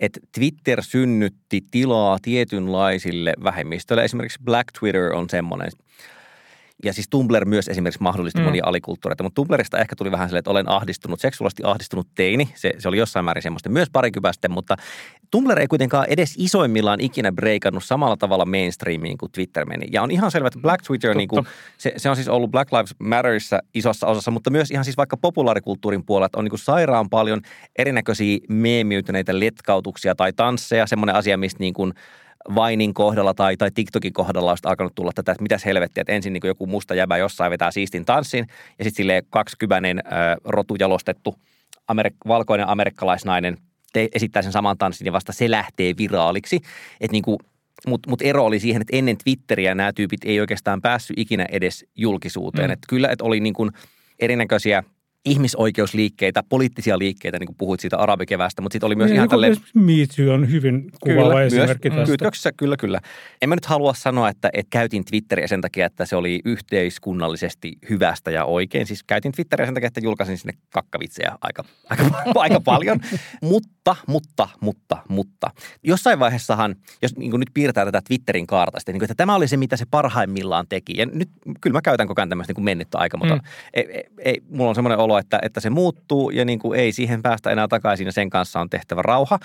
että 0.00 0.20
Twitter 0.34 0.82
synnytti 0.82 1.60
tilaa 1.70 2.18
tietynlaisille 2.22 3.34
vähemmistöille. 3.44 4.04
Esimerkiksi 4.04 4.38
Black 4.44 4.68
Twitter 4.80 5.12
on 5.12 5.30
semmoinen 5.30 5.70
ja 6.84 6.92
siis 6.92 7.08
Tumblr 7.08 7.44
myös 7.44 7.68
esimerkiksi 7.68 8.02
mahdollisti 8.02 8.40
mm. 8.40 8.44
monia 8.44 8.62
alikulttuureita, 8.66 9.22
mutta 9.22 9.34
Tumblrista 9.34 9.78
ehkä 9.78 9.96
tuli 9.96 10.10
vähän 10.10 10.28
silleen, 10.28 10.38
että 10.38 10.50
olen 10.50 10.68
ahdistunut, 10.68 11.20
seksuaalisesti 11.20 11.62
ahdistunut 11.64 12.08
teini. 12.14 12.48
Se, 12.54 12.72
se 12.78 12.88
oli 12.88 12.98
jossain 12.98 13.24
määrin 13.24 13.42
semmoista 13.42 13.68
myös 13.68 13.90
parikypäisten, 13.90 14.50
mutta 14.50 14.76
Tumblr 15.30 15.58
ei 15.58 15.66
kuitenkaan 15.66 16.06
edes 16.08 16.34
isoimmillaan 16.38 17.00
ikinä 17.00 17.32
breikannut 17.32 17.84
samalla 17.84 18.16
tavalla 18.16 18.44
mainstreamiin 18.44 19.18
kuin 19.18 19.32
Twitter 19.32 19.66
meni. 19.66 19.86
Ja 19.92 20.02
on 20.02 20.10
ihan 20.10 20.30
selvä, 20.30 20.46
että 20.46 20.60
Black 20.60 20.84
Twitter, 20.86 21.14
niin 21.14 21.28
kuin, 21.28 21.46
se, 21.78 21.92
se, 21.96 22.10
on 22.10 22.16
siis 22.16 22.28
ollut 22.28 22.50
Black 22.50 22.72
Lives 22.72 22.94
Matterissa 22.98 23.58
isossa 23.74 24.06
osassa, 24.06 24.30
mutta 24.30 24.50
myös 24.50 24.70
ihan 24.70 24.84
siis 24.84 24.96
vaikka 24.96 25.16
populaarikulttuurin 25.16 26.04
puolella, 26.04 26.26
että 26.26 26.38
on 26.38 26.44
niin 26.44 26.50
kuin 26.50 26.60
sairaan 26.60 27.10
paljon 27.10 27.40
erinäköisiä 27.78 28.38
meemiytyneitä 28.48 29.40
letkautuksia 29.40 30.14
tai 30.14 30.32
tansseja, 30.32 30.86
semmoinen 30.86 31.16
asia, 31.16 31.38
mistä 31.38 31.60
niin 31.60 31.74
kuin– 31.74 31.92
Vainin 32.54 32.94
kohdalla 32.94 33.34
tai, 33.34 33.56
tai 33.56 33.70
TikTokin 33.70 34.12
kohdalla 34.12 34.50
on 34.50 34.56
alkanut 34.64 34.94
tulla 34.94 35.12
tätä, 35.14 35.32
että 35.32 35.42
mitäs 35.42 35.64
helvettiä, 35.64 36.00
että 36.00 36.12
ensin 36.12 36.32
niin 36.32 36.40
joku 36.44 36.66
musta 36.66 36.94
jäbä 36.94 37.16
jossain 37.16 37.50
vetää 37.50 37.70
siistin 37.70 38.04
tanssin 38.04 38.46
ja 38.78 38.84
sitten 38.84 38.96
silleen 38.96 39.22
kaksikymäinen 39.30 39.98
äh, 39.98 40.12
rotujalostettu 40.44 41.34
amerik- 41.92 42.28
valkoinen 42.28 42.68
amerikkalaisnainen 42.68 43.56
te- 43.92 44.08
esittää 44.14 44.42
sen 44.42 44.52
saman 44.52 44.78
tanssin 44.78 45.06
ja 45.06 45.12
vasta 45.12 45.32
se 45.32 45.50
lähtee 45.50 45.94
viraaliksi. 45.98 46.56
Että 47.00 47.12
niin 47.12 47.22
kuin, 47.22 47.38
mutta 47.86 48.10
mut 48.10 48.22
ero 48.22 48.44
oli 48.44 48.60
siihen, 48.60 48.82
että 48.82 48.96
ennen 48.96 49.16
Twitteriä 49.24 49.74
nämä 49.74 49.92
tyypit 49.92 50.20
ei 50.24 50.40
oikeastaan 50.40 50.82
päässyt 50.82 51.18
ikinä 51.18 51.46
edes 51.52 51.84
julkisuuteen. 51.96 52.70
Mm. 52.70 52.72
Että 52.72 52.86
kyllä, 52.88 53.08
että 53.08 53.24
oli 53.24 53.40
niin 53.40 53.54
kuin 53.54 53.70
erinäköisiä– 54.18 54.82
ihmisoikeusliikkeitä, 55.24 56.42
poliittisia 56.48 56.98
liikkeitä, 56.98 57.38
niin 57.38 57.46
kuin 57.46 57.56
puhuit 57.56 57.80
siitä 57.80 57.96
arabikevästä, 57.96 58.62
mutta 58.62 58.74
sitten 58.74 58.86
oli 58.86 58.94
myös 58.94 59.08
niin, 59.08 59.16
ihan 59.16 59.28
tälle... 59.28 59.56
Me 59.74 60.30
on 60.32 60.50
hyvin 60.50 60.90
kuvaava 61.00 61.28
kyllä, 61.28 61.42
esimerkki 61.42 61.90
myös, 61.90 62.00
tästä. 62.00 62.12
Kytköksessä, 62.12 62.52
kyllä, 62.56 62.76
kyllä. 62.76 63.00
En 63.42 63.48
mä 63.48 63.54
nyt 63.54 63.66
halua 63.66 63.94
sanoa, 63.94 64.28
että, 64.28 64.50
että 64.52 64.70
käytin 64.70 65.04
Twitteriä 65.04 65.46
sen 65.46 65.60
takia, 65.60 65.86
että 65.86 66.06
se 66.06 66.16
oli 66.16 66.40
yhteiskunnallisesti 66.44 67.78
hyvästä 67.90 68.30
ja 68.30 68.44
oikein. 68.44 68.86
Siis 68.86 69.04
käytin 69.04 69.32
Twitteriä 69.32 69.66
sen 69.66 69.74
takia, 69.74 69.86
että 69.86 70.00
julkaisin 70.00 70.38
sinne 70.38 70.52
kakkavitsejä 70.70 71.38
aika, 71.40 71.64
aika, 71.90 72.04
aika 72.34 72.60
paljon. 72.60 73.00
mutta, 73.42 73.73
mutta, 74.06 74.48
mutta, 74.60 74.96
mutta. 75.08 75.50
Jossain 75.82 76.18
vaiheessahan, 76.18 76.76
jos 77.02 77.16
niin 77.16 77.40
nyt 77.40 77.50
piirtää 77.54 77.84
tätä 77.84 78.00
Twitterin 78.08 78.46
kaarta, 78.46 78.78
niin 78.86 78.98
kuin, 78.98 79.04
että 79.04 79.14
tämä 79.14 79.34
oli 79.34 79.48
se, 79.48 79.56
mitä 79.56 79.76
se 79.76 79.84
parhaimmillaan 79.90 80.66
teki. 80.68 80.92
Ja 80.96 81.06
nyt 81.06 81.28
kyllä 81.60 81.74
mä 81.74 81.82
käytän 81.82 82.08
koko 82.08 82.20
ajan 82.20 82.28
tämmöistä 82.28 82.52
niin 82.56 82.64
mennyttä 82.64 82.98
aikaa, 82.98 83.18
mutta 83.18 83.34
mm. 83.36 83.42
ei, 83.74 84.04
ei, 84.18 84.42
mulla 84.48 84.68
on 84.68 84.74
semmoinen 84.74 84.98
olo, 84.98 85.14
olo, 85.14 85.18
että, 85.18 85.38
että 85.42 85.60
se 85.60 85.70
muuttuu 85.70 86.30
ja 86.30 86.44
niin 86.44 86.58
kuin 86.58 86.80
ei 86.80 86.92
siihen 86.92 87.22
päästä 87.22 87.50
enää 87.50 87.68
takaisin 87.68 88.06
ja 88.06 88.12
sen 88.12 88.30
kanssa 88.30 88.60
on 88.60 88.70
tehtävä 88.70 89.02
rauha. 89.02 89.38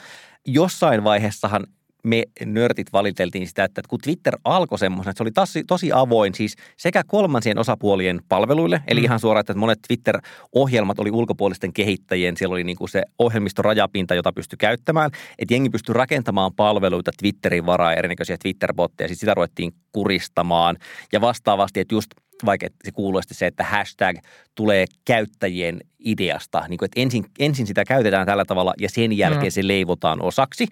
Jossain 0.45 1.03
vaiheessahan 1.03 1.67
me 2.03 2.23
nörtit 2.45 2.93
valiteltiin 2.93 3.47
sitä, 3.47 3.63
että 3.63 3.81
kun 3.87 3.99
Twitter 4.03 4.37
alkoi 4.43 4.79
semmoisen, 4.79 5.11
että 5.11 5.17
se 5.17 5.23
oli 5.23 5.31
tosi, 5.31 5.63
tosi 5.63 5.91
avoin 5.93 6.33
siis 6.33 6.55
sekä 6.77 7.03
kolmansien 7.07 7.57
osapuolien 7.57 8.21
palveluille, 8.29 8.81
eli 8.87 8.99
mm. 8.99 9.03
ihan 9.03 9.19
suoraan, 9.19 9.39
että 9.39 9.53
monet 9.53 9.79
Twitter-ohjelmat 9.87 10.99
oli 10.99 11.11
ulkopuolisten 11.11 11.73
kehittäjien, 11.73 12.37
siellä 12.37 12.53
oli 12.53 12.63
niin 12.63 12.77
kuin 12.77 12.89
se 12.89 13.03
ohjelmistorajapinta, 13.19 14.15
jota 14.15 14.33
pystyi 14.33 14.57
käyttämään, 14.57 15.11
että 15.39 15.53
jengi 15.53 15.69
pystyi 15.69 15.93
rakentamaan 15.93 16.53
palveluita 16.53 17.11
Twitterin 17.19 17.65
varaa 17.65 17.93
erinäköisiä 17.93 18.37
Twitter-botteja, 18.37 19.07
sitten 19.07 19.19
sitä 19.19 19.33
ruvettiin 19.33 19.73
kuristamaan 19.91 20.77
ja 21.11 21.21
vastaavasti, 21.21 21.79
että 21.79 21.95
just– 21.95 22.11
vaikka 22.45 22.67
se 22.83 22.91
kuulosti 22.91 23.33
se, 23.33 23.47
että 23.47 23.63
hashtag 23.63 24.17
tulee 24.55 24.85
käyttäjien 25.05 25.79
ideasta. 25.99 26.63
Niin 26.67 26.77
kuin, 26.77 26.87
että 26.87 27.01
ensin, 27.01 27.25
ensin 27.39 27.67
sitä 27.67 27.85
käytetään 27.85 28.25
tällä 28.25 28.45
tavalla 28.45 28.73
ja 28.79 28.89
sen 28.89 29.17
jälkeen 29.17 29.43
no. 29.43 29.49
se 29.51 29.67
leivotaan 29.67 30.21
osaksi. 30.21 30.67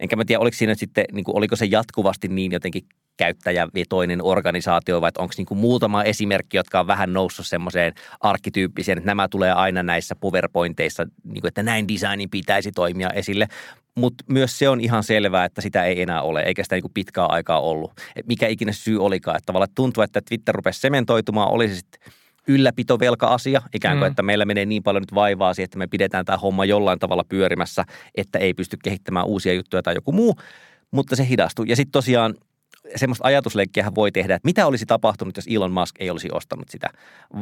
Enkä 0.00 0.16
mä 0.16 0.24
tiedä, 0.24 0.40
oliko 0.40 0.56
siinä 0.56 0.74
sitten, 0.74 1.04
niin 1.12 1.24
kuin, 1.24 1.36
oliko 1.36 1.56
se 1.56 1.64
jatkuvasti 1.64 2.28
niin 2.28 2.52
jotenkin 2.52 2.82
käyttäjävetoinen 3.22 4.22
organisaatio 4.22 5.00
vai 5.00 5.10
onko 5.18 5.34
niin 5.36 5.58
muutama 5.58 6.04
esimerkki, 6.04 6.56
jotka 6.56 6.80
on 6.80 6.86
vähän 6.86 7.12
noussut 7.12 7.46
semmoiseen 7.46 7.92
arkkityyppiseen, 8.20 8.98
että 8.98 9.06
nämä 9.06 9.28
tulee 9.28 9.52
aina 9.52 9.82
näissä 9.82 10.14
PowerPointeissa, 10.16 11.06
niin 11.24 11.40
kuin, 11.40 11.48
että 11.48 11.62
näin 11.62 11.88
designin 11.88 12.30
pitäisi 12.30 12.72
toimia 12.72 13.10
esille. 13.10 13.46
Mutta 13.94 14.24
myös 14.28 14.58
se 14.58 14.68
on 14.68 14.80
ihan 14.80 15.04
selvää, 15.04 15.44
että 15.44 15.60
sitä 15.60 15.84
ei 15.84 16.02
enää 16.02 16.22
ole, 16.22 16.42
eikä 16.42 16.62
sitä 16.62 16.76
niin 16.76 16.82
kuin 16.82 16.92
pitkää 16.94 17.26
aikaa 17.26 17.60
ollut. 17.60 17.92
Et 18.16 18.26
mikä 18.26 18.46
ikinä 18.48 18.72
syy 18.72 19.04
olikaan. 19.04 19.36
Että 19.36 19.46
tavallaan 19.46 19.74
tuntuu, 19.74 20.02
että 20.02 20.20
Twitter 20.28 20.54
rupesi 20.54 20.80
sementoitumaan, 20.80 21.50
oli 21.50 21.68
se 21.68 21.74
sitten 21.74 22.12
ylläpitovelka-asia, 22.48 23.62
ikään 23.74 23.98
kuin, 23.98 24.08
mm. 24.08 24.10
että 24.10 24.22
meillä 24.22 24.44
menee 24.44 24.66
niin 24.66 24.82
paljon 24.82 25.02
nyt 25.02 25.14
vaivaa 25.14 25.54
siihen, 25.54 25.64
että 25.64 25.78
me 25.78 25.86
pidetään 25.86 26.24
tämä 26.24 26.38
homma 26.38 26.64
jollain 26.64 26.98
tavalla 26.98 27.24
pyörimässä, 27.28 27.84
että 28.14 28.38
ei 28.38 28.54
pysty 28.54 28.76
kehittämään 28.84 29.26
uusia 29.26 29.52
juttuja 29.52 29.82
tai 29.82 29.94
joku 29.94 30.12
muu, 30.12 30.34
mutta 30.90 31.16
se 31.16 31.28
hidastui. 31.28 31.64
Ja 31.68 31.76
sitten 31.76 31.92
tosiaan 31.92 32.34
semmoista 32.96 33.26
ajatusleikkiä 33.26 33.92
voi 33.94 34.12
tehdä, 34.12 34.34
että 34.34 34.48
mitä 34.48 34.66
olisi 34.66 34.86
tapahtunut, 34.86 35.36
jos 35.36 35.46
Elon 35.50 35.72
Musk 35.72 35.96
ei 35.98 36.10
olisi 36.10 36.28
ostanut 36.32 36.68
sitä. 36.68 36.88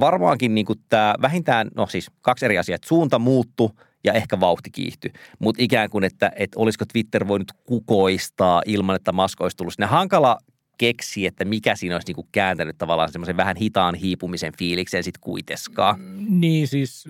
Varmaankin 0.01 0.55
niin 0.55 0.67
tämä 0.89 1.15
vähintään, 1.23 1.69
no 1.77 1.87
siis 1.87 2.11
kaksi 2.21 2.45
eri 2.45 2.59
asiaa, 2.59 2.75
että 2.75 2.89
suunta 2.89 3.19
muuttu 3.19 3.71
ja 4.05 4.13
ehkä 4.13 4.41
vauhti 4.41 4.71
kiihtyi. 4.71 5.13
Mutta 5.39 5.63
ikään 5.63 5.91
kuin, 5.91 6.05
että, 6.05 6.33
että 6.37 6.61
olisiko 6.61 6.85
Twitter 6.93 7.29
voinut 7.29 7.53
kukoistaa 7.65 8.63
ilman, 8.67 8.97
että 8.97 9.13
Musk 9.13 9.41
olisi 9.41 9.57
tullut 9.57 9.75
sinne. 9.75 9.87
Hankala 9.87 10.39
keksi, 10.79 11.27
että 11.27 11.45
mikä 11.45 11.77
siinä 11.77 11.95
olisi 11.95 12.07
niinku 12.09 12.29
kääntänyt 12.33 12.79
tavallaan 12.79 13.13
semmoisen 13.13 13.37
vähän 13.37 13.57
hitaan 13.57 13.95
hiipumisen 13.95 14.53
fiiliksen 14.59 15.05
sitten 15.05 15.21
kuiteskaan. 15.21 15.97
Niin 16.41 16.69
siis 16.69 17.09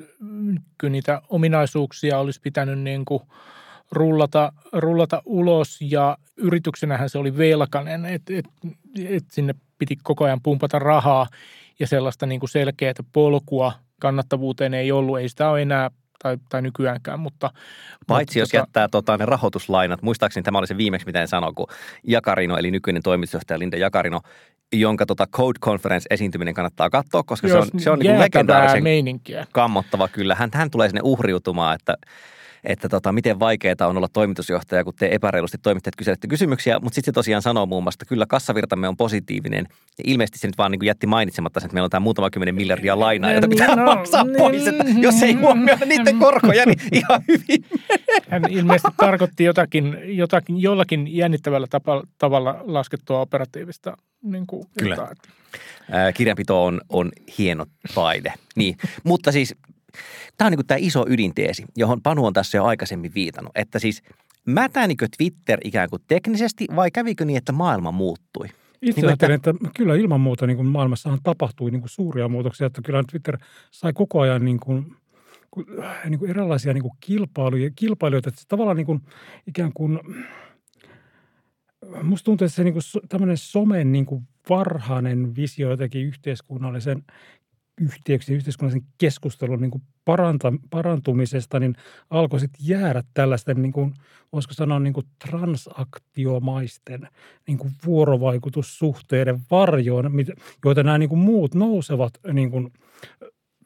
kyllä 0.78 0.92
niitä 0.92 1.22
ominaisuuksia 1.28 2.18
olisi 2.18 2.40
pitänyt 2.40 2.78
niin 2.78 3.04
kuin– 3.04 3.22
rullata, 3.92 4.52
rullata 4.72 5.22
ulos 5.24 5.78
ja 5.80 6.16
yrityksenähän 6.36 7.10
se 7.10 7.18
oli 7.18 7.36
velkainen, 7.36 8.06
että 8.06 8.32
et, 8.36 8.44
et 9.08 9.24
sinne 9.32 9.54
piti 9.78 9.96
koko 10.02 10.24
ajan 10.24 10.40
pumpata 10.42 10.78
rahaa 10.78 11.26
ja 11.80 11.86
sellaista 11.86 12.26
niin 12.26 12.40
kuin 12.40 12.50
selkeää 12.50 12.94
polkua 13.12 13.72
kannattavuuteen 14.00 14.74
ei 14.74 14.92
ollut. 14.92 15.18
Ei 15.18 15.28
sitä 15.28 15.50
ole 15.50 15.62
enää 15.62 15.90
tai, 16.22 16.38
tai 16.48 16.62
nykyäänkään, 16.62 17.20
mutta... 17.20 17.50
Paitsi 18.06 18.32
mutta, 18.32 18.38
jos 18.38 18.48
tota, 18.48 18.56
jättää 18.56 18.88
tota, 18.88 19.16
ne 19.16 19.26
rahoituslainat. 19.26 20.02
Muistaakseni 20.02 20.44
tämä 20.44 20.58
oli 20.58 20.66
se 20.66 20.76
viimeksi, 20.76 21.06
mitä 21.06 21.20
en 21.20 21.28
sano, 21.28 21.52
kun 21.52 21.66
Jakarino, 22.06 22.56
eli 22.56 22.70
nykyinen 22.70 23.02
toimitusjohtaja 23.02 23.58
Linda 23.58 23.76
Jakarino, 23.76 24.20
jonka 24.72 25.06
tota 25.06 25.26
Code 25.26 25.58
Conference 25.58 26.06
esiintyminen 26.10 26.54
kannattaa 26.54 26.90
katsoa, 26.90 27.22
koska 27.22 27.48
Jos 27.48 27.66
se 27.66 27.72
on, 27.74 27.80
se 27.80 27.90
on 27.90 27.98
niin 27.98 28.18
legendaarisen 28.18 28.82
meininkiä. 28.82 29.46
kammottava 29.52 30.08
kyllä. 30.08 30.34
Hän, 30.34 30.50
hän 30.54 30.70
tulee 30.70 30.88
sinne 30.88 31.00
uhriutumaan, 31.04 31.74
että 31.74 31.96
että 32.64 32.88
tota, 32.88 33.12
miten 33.12 33.40
vaikeaa 33.40 33.86
on 33.86 33.96
olla 33.96 34.08
toimitusjohtaja, 34.12 34.84
kun 34.84 34.94
te 34.98 35.08
epäreilusti 35.12 35.58
toimittajat 35.58 35.96
kyselette 35.96 36.28
kysymyksiä, 36.28 36.78
mutta 36.78 36.94
sitten 36.94 37.12
se 37.12 37.14
tosiaan 37.14 37.42
sanoo 37.42 37.66
muun 37.66 37.82
muassa, 37.82 37.96
että 37.96 38.08
kyllä 38.08 38.26
kassavirtamme 38.26 38.88
on 38.88 38.96
positiivinen. 38.96 39.66
Ja 39.98 40.04
ilmeisesti 40.06 40.38
se 40.38 40.46
nyt 40.46 40.58
vaan 40.58 40.70
niin 40.70 40.84
jätti 40.84 41.06
mainitsematta 41.06 41.60
sen, 41.60 41.66
että 41.66 41.74
meillä 41.74 41.84
on 41.84 41.90
tämä 41.90 42.00
muutama 42.00 42.30
kymmenen 42.30 42.54
miljardia 42.54 43.00
lainaa, 43.00 43.32
jota 43.32 43.48
pitää 43.48 43.66
niin, 43.66 43.78
no, 43.78 43.84
maksaa 43.84 44.24
niin, 44.24 44.36
pois, 44.36 44.66
että 44.66 44.84
jos 44.96 45.22
ei 45.22 45.32
huomioida 45.32 45.86
niiden 45.86 46.18
korkoja, 46.18 46.66
niin 46.66 46.80
ihan 46.92 47.22
hyvin. 47.28 47.64
Hän 48.28 48.42
ilmeisesti 48.50 48.92
tarkoitti 48.96 49.44
jotakin, 49.44 49.98
jotakin 50.04 50.62
jollakin 50.62 51.16
jännittävällä 51.16 51.66
tapa, 51.70 52.02
tavalla 52.18 52.60
laskettua 52.64 53.20
operatiivista 53.20 53.96
niin 54.22 54.46
kuin 54.46 54.66
Kyllä. 54.78 54.94
Jotain. 54.94 55.16
Kirjanpito 56.14 56.64
on, 56.64 56.80
on 56.88 57.12
hieno 57.38 57.66
taide. 57.94 58.32
Niin. 58.56 58.76
Mutta 59.04 59.32
siis 59.32 59.54
Tämä 60.36 60.46
on 60.46 60.52
niin 60.52 60.66
tämä 60.66 60.78
iso 60.80 61.04
ydinteesi, 61.08 61.64
johon 61.76 62.02
Panu 62.02 62.26
on 62.26 62.32
tässä 62.32 62.58
jo 62.58 62.64
aikaisemmin 62.64 63.14
viitannut, 63.14 63.52
että 63.54 63.78
siis 63.78 64.02
mätänikö 64.46 65.06
Twitter 65.18 65.58
ikään 65.64 65.90
kuin 65.90 66.02
teknisesti 66.08 66.66
vai 66.76 66.90
kävikö 66.90 67.24
niin, 67.24 67.36
että 67.36 67.52
maailma 67.52 67.90
muuttui? 67.90 68.46
Itse 68.82 69.00
niin 69.00 69.08
ajattelen, 69.08 69.36
että... 69.36 69.50
että 69.50 69.68
kyllä 69.76 69.94
ilman 69.94 70.20
muuta 70.20 70.46
niin 70.46 70.56
kuin 70.56 70.68
maailmassahan 70.68 71.18
tapahtui 71.22 71.70
niin 71.70 71.80
kuin 71.80 71.90
suuria 71.90 72.28
muutoksia, 72.28 72.66
että 72.66 72.82
kyllä 72.82 73.04
Twitter 73.10 73.38
sai 73.70 73.92
koko 73.92 74.20
ajan 74.20 74.44
niin 74.44 74.60
kuin, 74.60 74.96
niin 76.08 76.18
kuin 76.18 76.30
erilaisia 76.30 76.72
niin 76.72 76.82
kuin 76.82 76.94
kilpailuja, 77.00 77.70
kilpailijoita, 77.76 78.28
että 78.28 78.40
se 78.40 78.48
tavallaan 78.48 78.76
niin 78.76 78.86
kuin, 78.86 79.00
ikään 79.46 79.72
kuin 79.72 80.00
musta 82.02 82.24
tuntuu, 82.24 82.44
että 82.44 82.56
se 82.56 82.64
niin 82.64 82.74
kuin, 82.74 82.82
tämmöinen 83.08 83.36
somen 83.36 83.92
niin 83.92 84.06
kuin 84.06 84.28
varhainen 84.48 85.36
visio 85.36 85.70
jotenkin 85.70 86.06
yhteiskunnallisen 86.06 87.02
yhteyksien, 87.80 88.36
yhteiskunnallisen 88.36 88.88
keskustelun 88.98 89.60
niin 89.60 89.70
kuin 89.70 89.82
paranta, 90.04 90.52
parantumisesta, 90.70 91.60
niin 91.60 91.74
alkoi 92.10 92.40
sitten 92.40 92.66
jäädä 92.66 93.02
tällaisten, 93.14 93.62
niin 93.62 93.72
kuin, 93.72 93.94
voisiko 94.32 94.54
sanoa, 94.54 94.78
niin 94.78 94.92
kuin 94.92 95.06
transaktiomaisten 95.28 97.08
niin 97.46 97.58
kuin 97.58 97.72
vuorovaikutussuhteiden 97.86 99.40
varjoon, 99.50 100.12
joita 100.64 100.82
nämä 100.82 100.98
niin 100.98 101.08
kuin 101.08 101.18
muut 101.18 101.54
nousevat 101.54 102.12
niin 102.32 102.50
kuin 102.50 102.72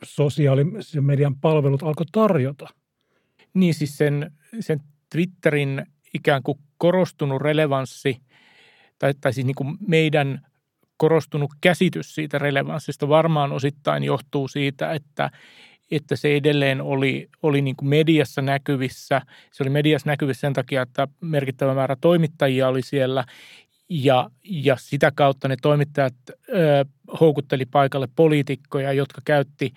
sosiaalisen 0.05 1.05
median 1.05 1.37
palvelut 1.37 1.83
alkoi 1.83 2.07
tarjota. 2.13 2.69
Niin 3.55 3.75
siis 3.75 3.99
sen, 3.99 4.33
sen 4.61 4.81
Twitterin 5.13 5.87
ikään 6.15 6.43
kuin 6.43 6.59
korostunut 6.79 7.43
relevanssi, 7.43 8.17
tai, 8.99 9.15
tai 9.21 9.33
siis 9.33 9.47
niin 9.47 9.55
kuin 9.55 9.77
meidän 9.89 10.47
korostunut 10.97 11.51
käsitys 11.61 12.15
siitä 12.15 12.39
relevanssista 12.39 13.09
varmaan 13.09 13.53
osittain 13.53 14.05
johtuu 14.05 14.49
siitä, 14.49 14.93
että, 14.93 15.31
että 15.91 16.17
se 16.17 16.37
edelleen 16.37 16.81
oli, 16.81 17.29
oli 17.43 17.63
niin 17.63 17.77
kuin 17.77 17.89
mediassa 17.89 18.43
näkyvissä. 18.43 19.23
Se 19.53 19.63
oli 19.63 19.71
mediassa 19.71 20.11
näkyvissä 20.11 20.41
sen 20.41 20.53
takia, 20.53 20.83
että 20.83 21.09
merkittävä 21.21 21.75
määrä 21.75 21.97
toimittajia 22.01 22.69
oli 22.69 22.83
siellä 22.83 23.25
ja, 23.89 24.31
ja 24.45 24.77
sitä 24.77 25.13
kautta 25.15 25.49
ne 25.49 25.57
toimittajat 25.63 26.15
ö, 26.29 26.85
houkutteli 27.21 27.65
paikalle 27.67 28.09
poliitikkoja, 28.17 28.93
jotka 28.93 29.21
käytti 29.25 29.73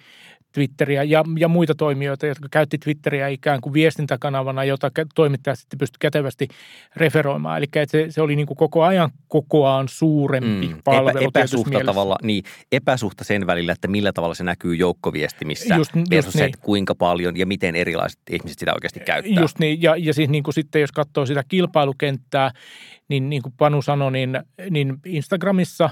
Twitteriä 0.58 1.04
ja, 1.04 1.24
ja 1.39 1.48
muita 1.48 1.76
toimijoita, 1.76 2.28
jotka 2.28 2.48
käytti 2.52 2.78
Twitteriä 2.78 3.28
ikään 3.28 3.62
kuin 3.62 3.74
viestintäkanavana, 3.74 4.63
jota 4.63 4.91
toimittajat 5.15 5.60
sitten 5.60 5.80
pystyi 5.80 5.98
kätevästi 6.00 6.48
referoimaan. 6.96 7.58
Eli 7.58 7.65
se, 7.88 8.06
se 8.10 8.22
oli 8.22 8.36
niin 8.36 8.48
kuin 8.48 8.58
koko 8.58 8.84
ajan 8.84 9.12
kokoaan 9.28 9.88
suurempi 9.88 10.67
mm, 10.67 10.82
palvelu. 10.84 11.17
Epä, 11.17 11.39
epäsuhta 11.39 11.80
tavalla, 11.86 12.15
niin, 12.24 12.43
epäsuhta 12.72 13.24
sen 13.24 13.48
välillä, 13.48 13.72
että 13.72 13.88
millä 13.88 14.13
tavalla 14.13 14.36
se 14.36 14.43
näkyy 14.43 14.76
joukkoviestimissä 14.76 15.76
just, 15.76 15.91
just 16.12 16.32
se, 16.32 16.38
niin. 16.38 16.46
että 16.46 16.60
kuinka 16.62 16.96
paljon 16.96 17.38
ja 17.38 17.46
miten 17.46 17.76
erilaiset 17.76 18.20
ihmiset 18.30 18.60
sitä 18.60 18.74
oikeasti 18.74 19.00
käyttää. 19.00 19.41
Just 19.41 19.60
niin, 19.60 19.82
ja, 19.82 19.96
ja 19.98 20.13
siis 20.13 20.30
niin 20.30 20.43
kuin 20.43 20.54
sitten 20.54 20.82
jos 20.82 20.91
katsoo 20.91 21.26
sitä 21.26 21.43
kilpailukenttää, 21.48 22.52
niin 23.10 23.30
niin 23.30 23.41
kuin 23.41 23.54
Panu 23.58 23.82
sanoi, 23.82 24.12
niin, 24.12 24.39
niin 24.70 24.98
Instagramissa 25.06 25.89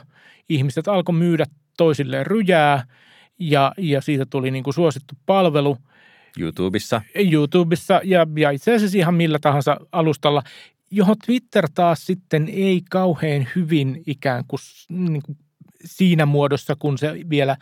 ihmiset 0.49 0.88
alkoi 0.88 1.15
myydä 1.15 1.45
toisilleen 1.78 2.25
ryjää– 2.25 2.84
ja, 3.39 3.71
ja 3.78 4.02
siitä 4.02 4.26
tuli 4.26 4.52
niin 4.52 4.63
kuin 4.63 4.74
suosittu 4.74 5.15
palvelu. 5.26 5.78
YouTubessa. 6.39 7.02
YouTubessa 7.32 8.02
ja, 8.04 8.28
ja 8.38 8.52
itse 8.52 8.76
asiassa 8.76 8.98
ihan 8.98 9.13
millä 9.13 9.39
tahansa 9.39 9.78
alustalla, 9.91 10.43
johon 10.91 11.15
Twitter 11.26 11.69
taas 11.74 12.06
sitten 12.06 12.50
ei 12.50 12.82
kauhean 12.89 13.48
hyvin 13.56 14.04
ikään 14.08 14.43
kuin, 14.48 14.60
niin 14.89 15.21
kuin 15.21 15.38
siinä 15.86 16.26
muodossa, 16.26 16.76
kun 16.80 16.98
se 16.98 17.15
vielä 17.30 17.58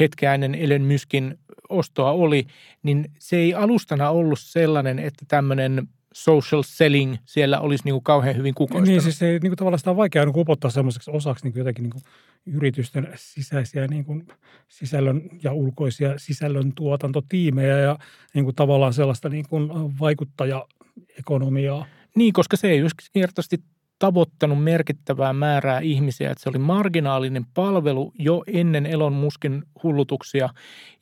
hetkeä 0.00 0.34
ennen 0.34 0.54
Ellen 0.54 0.82
Myskin 0.82 1.38
ostoa 1.68 2.10
oli, 2.10 2.46
niin 2.82 3.10
se 3.18 3.36
ei 3.36 3.54
alustana 3.54 4.10
ollut 4.10 4.40
sellainen, 4.40 4.98
että 4.98 5.24
tämmöinen 5.28 5.88
social 6.14 6.62
selling 6.66 7.16
siellä 7.26 7.60
olisi 7.60 7.84
niin 7.84 7.94
kuin 7.94 8.04
kauhean 8.04 8.36
hyvin 8.36 8.54
kukoistanut. 8.54 8.88
Niin, 8.88 9.02
siis 9.02 9.18
se, 9.18 9.26
niin 9.26 9.40
kuin 9.40 9.56
tavallaan 9.56 9.78
sitä 9.78 9.90
on 9.90 9.96
vaikea 9.96 10.24
niin 10.24 10.38
upottaa 10.38 10.70
semmoiseksi 10.70 11.10
osaksi 11.10 11.44
niin 11.44 11.52
kuin 11.52 11.60
jotenkin 11.60 11.82
niin 11.82 11.92
kuin 11.92 12.02
yritysten 12.46 13.08
sisäisiä 13.16 13.86
niin 13.86 14.04
kuin 14.04 14.28
sisällön 14.68 15.22
ja 15.42 15.52
ulkoisia 15.52 16.18
sisällön 16.18 16.72
tuotantotiimejä 16.72 17.78
ja 17.78 17.98
niin 18.34 18.44
kuin 18.44 18.54
tavallaan 18.54 18.92
sellaista 18.92 19.28
niin 19.28 19.48
kuin 19.48 19.70
vaikuttajaekonomiaa. 20.00 21.86
Niin, 22.16 22.32
koska 22.32 22.56
se 22.56 22.70
ei 22.70 22.78
yksinkertaisesti 22.78 23.64
tavoittanut 23.98 24.64
merkittävää 24.64 25.32
määrää 25.32 25.80
ihmisiä, 25.80 26.30
että 26.30 26.42
se 26.42 26.48
oli 26.48 26.58
marginaalinen 26.58 27.46
palvelu 27.54 28.12
jo 28.18 28.42
ennen 28.46 28.86
Elon 28.86 29.12
Muskin 29.12 29.62
hullutuksia. 29.82 30.48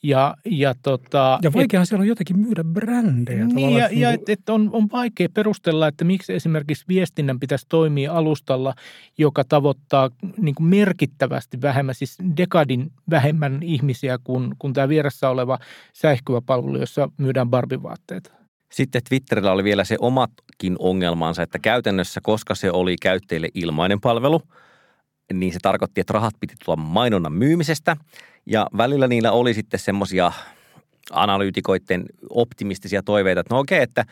Ja, 0.03 0.35
ja, 0.45 0.75
tota, 0.83 1.39
ja 1.43 1.53
vaikeahan 1.53 1.83
et, 1.83 1.89
siellä 1.89 2.03
on 2.03 2.09
jotenkin 2.09 2.39
myydä 2.39 2.65
brändejä. 2.65 3.45
Niin, 3.45 3.77
ja, 3.77 3.89
ja 3.93 4.09
niin 4.11 4.21
et, 4.21 4.29
et 4.29 4.49
on, 4.49 4.71
on 4.73 4.89
vaikea 4.93 5.29
perustella, 5.35 5.89
että 5.89 6.05
miksi 6.05 6.33
esimerkiksi 6.33 6.85
viestinnän 6.89 7.41
pitäisi 7.41 7.67
toimia 7.69 8.13
alustalla, 8.13 8.75
joka 9.19 9.45
tavoittaa 9.45 10.11
niin 10.37 10.55
kuin 10.55 10.67
merkittävästi 10.67 11.63
vähemmän, 11.63 11.95
siis 11.95 12.19
dekadin 12.37 12.93
vähemmän 13.11 13.63
ihmisiä 13.63 14.19
kuin, 14.25 14.55
kuin 14.59 14.73
tämä 14.73 14.89
vieressä 14.89 15.31
oleva 15.31 15.59
säihkyvä 15.93 16.41
palvelu, 16.41 16.79
jossa 16.79 17.11
myydään 17.19 17.51
barbivaatteita. 17.51 18.44
Sitten 18.73 19.03
Twitterillä 19.09 19.53
oli 19.53 19.65
vielä 19.65 19.85
se 19.85 19.97
omatkin 20.01 20.77
ongelmansa, 20.79 21.43
että 21.43 21.59
käytännössä, 21.59 22.21
koska 22.23 22.55
se 22.55 22.71
oli 22.71 22.97
käyttäjille 23.03 23.49
ilmainen 23.55 24.01
palvelu, 24.01 24.43
niin 25.33 25.53
se 25.53 25.59
tarkoitti, 25.63 26.01
että 26.01 26.13
rahat 26.13 26.35
piti 26.41 26.55
tulla 26.65 26.77
mainonnan 26.77 27.33
myymisestä. 27.33 27.97
Ja 28.47 28.67
välillä 28.77 29.09
niillä 29.09 29.33
oli 29.33 29.55
sitten 29.55 29.81
semmoisia 29.81 30.33
analyytikoiden 31.11 32.05
optimistisia 32.31 33.03
toiveita, 33.03 33.41
että 33.41 33.55
no 33.55 33.61
okei, 33.61 33.83
että 33.83 34.05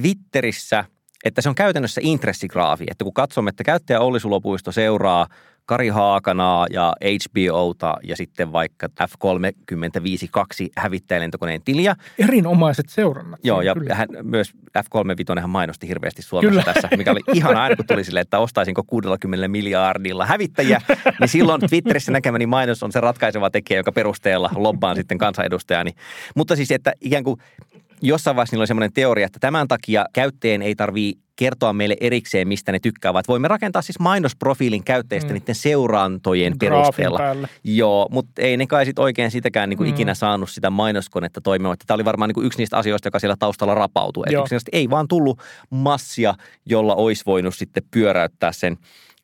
Twitterissä, 0.00 0.84
että 1.24 1.42
se 1.42 1.48
on 1.48 1.54
käytännössä 1.54 2.00
intressigraafi, 2.04 2.84
että 2.90 3.04
kun 3.04 3.14
katsomme, 3.14 3.48
että 3.48 3.64
käyttäjä 3.64 4.00
Olli 4.00 4.20
Sulopuisto 4.20 4.72
seuraa– 4.72 5.26
Kari 5.66 5.88
Haakanaa 5.88 6.66
ja 6.70 6.92
HBOta 7.02 7.96
ja 8.02 8.16
sitten 8.16 8.52
vaikka 8.52 8.88
F-35-2 8.88 10.68
hävittäjälentokoneen 10.76 11.62
tiliä. 11.64 11.96
Erinomaiset 12.18 12.88
seurannat. 12.88 13.40
Joo, 13.42 13.60
ja 13.60 13.74
hän, 13.92 14.08
myös 14.22 14.52
F-35 14.78 15.40
hän 15.40 15.50
mainosti 15.50 15.88
hirveästi 15.88 16.22
Suomessa 16.22 16.50
kyllä. 16.50 16.74
tässä, 16.74 16.88
mikä 16.96 17.10
oli 17.10 17.20
ihan 17.34 17.56
aina, 17.56 17.76
kun 17.76 17.86
tuli 17.86 18.04
sille, 18.04 18.20
että 18.20 18.38
ostaisinko 18.38 18.82
60 18.86 19.48
miljardilla 19.48 20.26
hävittäjiä, 20.26 20.80
niin 21.20 21.28
silloin 21.28 21.60
Twitterissä 21.60 22.12
näkemäni 22.12 22.46
mainos 22.46 22.82
on 22.82 22.92
se 22.92 23.00
ratkaiseva 23.00 23.50
tekijä, 23.50 23.80
joka 23.80 23.92
perusteella 23.92 24.50
lobbaan 24.56 24.96
sitten 24.96 25.18
kansanedustajani. 25.18 25.90
Mutta 26.34 26.56
siis, 26.56 26.70
että 26.70 26.92
ikään 27.00 27.24
kuin 27.24 27.40
jossain 28.02 28.36
vaiheessa 28.36 28.54
niillä 28.54 28.62
oli 28.62 28.66
semmoinen 28.66 28.92
teoria, 28.92 29.26
että 29.26 29.38
tämän 29.40 29.68
takia 29.68 30.06
käyttäjien 30.12 30.62
ei 30.62 30.74
tarvitse 30.74 31.24
kertoa 31.36 31.72
meille 31.72 31.96
erikseen, 32.00 32.48
mistä 32.48 32.72
ne 32.72 32.78
tykkäävät. 32.78 33.28
Voimme 33.28 33.48
rakentaa 33.48 33.82
siis 33.82 33.98
mainosprofiilin 33.98 34.84
käyttäjistä 34.84 35.32
mm. 35.32 35.38
niiden 35.38 35.54
seurantojen 35.54 36.52
Graafin 36.58 36.78
perusteella. 36.78 37.18
Päälle. 37.18 37.48
Joo, 37.64 38.08
mutta 38.10 38.42
ei 38.42 38.56
ne 38.56 38.66
kai 38.66 38.84
sitten 38.84 39.02
oikein 39.02 39.30
sitäkään 39.30 39.68
niin 39.68 39.78
kuin 39.78 39.88
mm. 39.88 39.94
ikinä 39.94 40.14
saanut 40.14 40.50
sitä 40.50 40.70
mainoskonetta 40.70 41.40
toimimaan. 41.40 41.76
Tämä 41.86 41.94
oli 41.94 42.04
varmaan 42.04 42.28
niin 42.28 42.34
kuin 42.34 42.46
yksi 42.46 42.58
niistä 42.58 42.76
asioista, 42.76 43.06
joka 43.06 43.18
siellä 43.18 43.36
taustalla 43.38 43.74
rapautui. 43.74 44.24
Että 44.26 44.58
ei 44.72 44.90
vaan 44.90 45.08
tullut 45.08 45.40
massia, 45.70 46.34
jolla 46.66 46.94
olisi 46.94 47.22
voinut 47.26 47.54
sitten 47.54 47.82
pyöräyttää 47.90 48.52
sen 48.52 48.76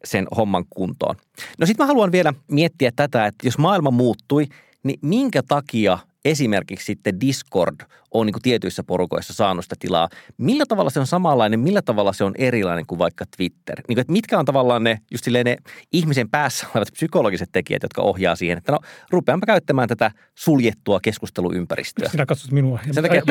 sen 0.04 0.26
homman 0.37 0.64
kuntoon. 0.70 1.16
No 1.59 1.66
sitten 1.66 1.85
mä 1.85 1.87
haluan 1.87 2.12
vielä 2.12 2.35
miettiä 2.50 2.92
tätä, 2.96 3.26
että 3.26 3.46
jos 3.46 3.59
maailma 3.59 3.90
muuttui, 3.90 4.46
niin 4.83 4.98
minkä 5.02 5.42
takia 5.48 5.98
esimerkiksi 6.24 6.87
sitten 6.87 7.20
Discord 7.20 7.76
on 8.11 8.26
niin 8.26 8.33
kuin 8.33 8.42
tietyissä 8.42 8.83
porukoissa 8.83 9.35
saanut 9.35 9.64
sitä 9.64 9.74
tilaa. 9.78 10.09
Millä 10.38 10.64
tavalla 10.68 10.90
se 10.90 11.00
on 11.00 11.06
samanlainen, 11.06 11.61
millä 11.61 11.83
tavalla 11.83 12.12
se 12.12 12.24
on 12.24 12.35
erilainen 12.38 12.87
kuin 12.87 12.98
vaikka 12.98 13.24
Twitter? 13.37 13.80
Niin 13.88 13.96
kuin, 13.96 14.00
että 14.00 14.12
mitkä 14.12 14.38
on 14.38 14.44
tavallaan 14.44 14.85
ne, 14.85 14.98
just 15.11 15.26
ne 15.44 15.56
ihmisen 15.92 16.30
päässä 16.30 16.66
olevat 16.74 16.92
psykologiset 16.92 17.48
tekijät, 17.52 17.83
jotka 17.83 18.02
ohjaa 18.02 18.37
siihen, 18.37 18.59
että 18.59 18.72
no 18.72 18.78
rupeanpa 19.11 19.46
käyttämään 19.46 19.88
tätä 19.88 20.11
suljettua 20.35 21.00
keskusteluympäristöä. 21.00 22.09
Sinä 22.09 22.26
katsot 22.26 22.52
minua 22.52 22.80
ja 22.87 23.02
takia, 23.02 23.22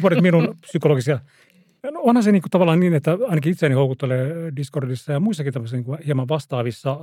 pohdit 0.00 0.22
minun 0.22 0.54
psykologisia 0.60 1.18
No 1.92 2.00
onhan 2.02 2.22
se 2.22 2.32
niin 2.32 2.42
kuin 2.42 2.50
tavallaan 2.50 2.80
niin, 2.80 2.94
että 2.94 3.18
ainakin 3.28 3.52
itseäni 3.52 3.74
houkuttelee 3.74 4.52
Discordissa 4.56 5.12
ja 5.12 5.20
muissakin 5.20 5.52
tämmöisissä 5.52 5.76
niin 5.76 5.84
kuin 5.84 5.98
hieman 6.06 6.28
vastaavissa 6.28 7.00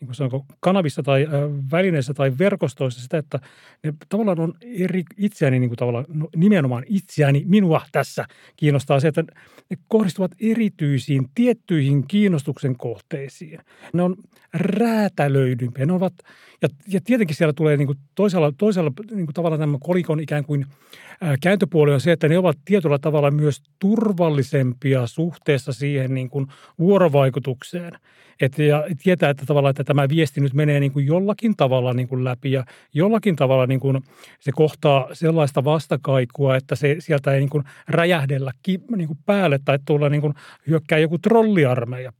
niin 0.00 0.06
kuin 0.06 0.14
sanonko, 0.14 0.46
kanavissa 0.60 1.02
tai 1.02 1.26
äh, 1.26 1.32
välineissä 1.72 2.14
tai 2.14 2.32
verkostoissa 2.38 3.00
sitä, 3.00 3.18
että 3.18 3.40
ne 3.84 3.94
tavallaan 4.08 4.40
on 4.40 4.54
eri 4.62 5.04
itseäni, 5.16 5.58
niin 5.58 5.70
kuin 5.70 5.78
tavallaan, 5.78 6.04
no, 6.08 6.28
nimenomaan 6.36 6.84
itseäni, 6.86 7.44
minua 7.46 7.82
tässä 7.92 8.24
kiinnostaa 8.56 9.00
se, 9.00 9.08
että 9.08 9.24
ne 9.70 9.76
kohdistuvat 9.88 10.32
erityisiin, 10.40 11.26
tiettyihin 11.34 12.06
kiinnostuksen 12.06 12.76
kohteisiin. 12.76 13.60
Ne 13.92 14.02
on 14.02 14.16
räätälöidympiä. 14.54 15.86
Ne 15.86 15.92
ovat, 15.92 16.14
ja, 16.62 16.68
ja 16.88 17.00
tietenkin 17.04 17.36
siellä 17.36 17.52
tulee 17.52 17.76
niin 17.76 17.86
kuin 17.86 17.98
toisella, 18.14 18.52
toisella 18.58 18.92
niin 19.10 19.26
kuin 19.26 19.34
tavallaan 19.34 19.60
tämä 19.60 19.78
kolikon 19.80 20.20
ikään 20.20 20.44
kuin 20.44 20.66
ää, 21.20 21.36
kääntöpuoli 21.40 21.92
on 21.92 22.00
se, 22.00 22.12
että 22.12 22.28
ne 22.28 22.38
ovat 22.38 22.58
tietyllä 22.64 22.98
tavalla 22.98 23.30
myös 23.30 23.62
turvallisempia 23.78 25.06
suhteessa 25.06 25.72
siihen 25.72 26.14
niin 26.14 26.30
kuin 26.30 26.46
vuorovaikutukseen– 26.78 27.92
et, 28.40 28.58
ja 28.58 28.84
tietää, 29.02 29.30
että 29.30 29.46
tavallaan 29.46 29.70
että 29.70 29.84
tämä 29.84 30.08
viesti 30.08 30.40
nyt 30.40 30.54
menee 30.54 30.80
niin 30.80 30.92
kuin 30.92 31.06
jollakin 31.06 31.56
tavalla 31.56 31.94
niin 31.94 32.08
kuin 32.08 32.24
läpi 32.24 32.52
ja 32.52 32.64
jollakin 32.94 33.36
tavalla 33.36 33.66
niin 33.66 33.80
kuin 33.80 34.02
se 34.40 34.52
kohtaa 34.52 35.08
sellaista 35.12 35.64
vastakaikua, 35.64 36.56
että 36.56 36.74
se 36.74 36.96
sieltä 36.98 37.32
ei 37.32 37.40
niin 37.40 37.50
kuin 37.50 37.64
räjähdellä 37.88 38.52
niin 38.96 39.06
kuin 39.06 39.18
päälle 39.26 39.58
tai 39.64 39.78
tulla 39.86 40.08
niin 40.08 40.20
kuin 40.20 40.34
hyökkää 40.66 40.98
joku 40.98 41.18
trolliarmeija. 41.18 42.12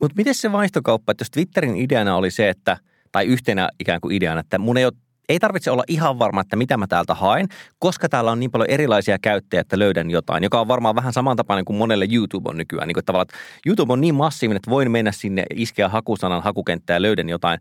Mutta 0.00 0.16
miten 0.16 0.34
se 0.34 0.52
vaihtokauppa, 0.52 1.10
että 1.10 1.22
jos 1.22 1.30
Twitterin 1.30 1.76
ideana 1.76 2.16
oli 2.16 2.30
se, 2.30 2.48
että 2.48 2.76
tai 3.12 3.26
yhtenä 3.26 3.68
ikään 3.80 4.00
kuin 4.00 4.16
ideana, 4.16 4.40
että 4.40 4.58
mun 4.58 4.76
ei 4.76 4.84
ole 4.84 4.92
ei 5.28 5.38
tarvitse 5.38 5.70
olla 5.70 5.84
ihan 5.88 6.18
varma, 6.18 6.40
että 6.40 6.56
mitä 6.56 6.76
mä 6.76 6.86
täältä 6.86 7.14
haen, 7.14 7.48
koska 7.78 8.08
täällä 8.08 8.32
on 8.32 8.40
niin 8.40 8.50
paljon 8.50 8.70
erilaisia 8.70 9.18
käyttäjiä, 9.18 9.60
että 9.60 9.78
löydän 9.78 10.10
jotain, 10.10 10.42
joka 10.42 10.60
on 10.60 10.68
varmaan 10.68 10.94
vähän 10.94 11.12
samantapainen 11.12 11.64
kuin 11.64 11.76
monelle 11.76 12.06
YouTube 12.12 12.50
on 12.50 12.56
nykyään. 12.56 12.88
Niin 12.88 12.94
kuin 12.94 13.04
tavallaan, 13.04 13.26
että 13.30 13.38
YouTube 13.66 13.92
on 13.92 14.00
niin 14.00 14.14
massiivinen, 14.14 14.56
että 14.56 14.70
voin 14.70 14.90
mennä 14.90 15.12
sinne, 15.12 15.44
iskeä 15.54 15.88
hakusanan 15.88 16.42
hakukenttään 16.42 16.96
ja 16.96 17.02
löydän 17.02 17.28
jotain. 17.28 17.60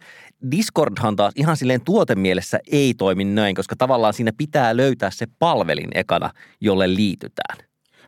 Discordhan 0.51 1.15
taas 1.15 1.33
ihan 1.35 1.57
silleen 1.57 1.81
tuotemielessä 1.81 2.59
ei 2.71 2.93
toimi 2.93 3.23
näin, 3.23 3.55
koska 3.55 3.75
tavallaan 3.75 4.13
siinä 4.13 4.31
pitää 4.37 4.77
löytää 4.77 5.11
se 5.11 5.27
palvelin 5.39 5.89
ekana, 5.95 6.29
jolle 6.61 6.95
liitytään. 6.95 7.57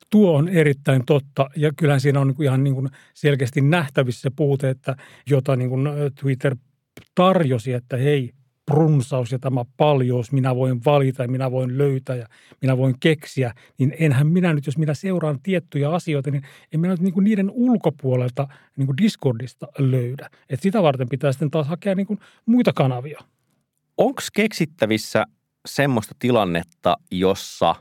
Tuo 0.10 0.38
on 0.38 0.50
erittäin 0.50 1.06
totta 1.06 1.50
ja 1.56 1.72
kyllähän 1.78 2.02
siinä 2.02 2.20
on 2.20 2.36
ihan 2.42 2.64
niin 2.64 2.74
kuin 2.74 2.90
selkeästi 3.14 3.62
nähtävissä 3.62 4.22
se 4.22 4.30
puute, 4.36 4.70
että 4.70 4.96
jota 5.30 5.56
niin 5.56 5.70
kuin 5.70 5.88
Twitter 6.22 6.56
tarjosi, 7.16 7.74
että 7.74 7.98
hei, 7.98 8.32
prunsaus 8.66 9.32
ja 9.32 9.40
tämä 9.40 9.66
paljous, 9.78 10.32
minä 10.32 10.56
voin 10.56 10.86
valita 10.86 11.22
ja 11.22 11.28
minä 11.28 11.52
voin 11.52 11.78
löytää 11.78 12.16
ja 12.16 12.28
minä 12.62 12.78
voin 12.78 12.96
keksiä, 13.00 13.54
niin 13.78 13.96
enhän 14.00 14.28
minä 14.28 14.54
nyt, 14.54 14.66
jos 14.66 14.78
minä 14.78 14.94
seuraan 14.94 15.40
tiettyjä 15.44 15.90
asioita, 15.90 16.32
niin 16.32 16.44
en 16.74 16.80
minä 16.80 16.94
nyt 16.94 17.02
niin 17.02 17.14
kuin 17.14 17.24
niiden 17.24 17.52
ulkopuolelta 17.54 18.48
niin 18.78 18.86
kuin 18.86 18.98
Discordista 18.98 19.68
löydä. 19.78 20.30
Et 20.50 20.62
sitä 20.62 20.84
varten 20.84 21.10
pitää 21.10 21.32
sitten 21.32 21.52
taas 21.52 21.68
hakea 21.68 21.96
niin 21.96 22.08
kuin 22.08 22.20
muita 22.46 22.74
kanavia. 22.74 23.20
Onko 23.98 24.22
keksittävissä 24.34 25.26
semmoista 25.66 26.16
tilannetta, 26.20 26.96
jossa 27.12 27.76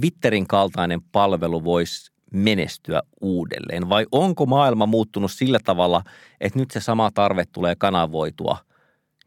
Twitterin 0.00 0.46
kaltainen 0.46 1.00
palvelu 1.12 1.64
voisi 1.64 2.12
menestyä 2.32 3.02
uudelleen? 3.20 3.88
Vai 3.88 4.06
onko 4.12 4.46
maailma 4.46 4.86
muuttunut 4.86 5.32
sillä 5.32 5.58
tavalla, 5.64 6.02
että 6.40 6.58
nyt 6.58 6.70
se 6.70 6.80
sama 6.80 7.10
tarve 7.14 7.44
tulee 7.52 7.74
kanavoitua– 7.78 8.58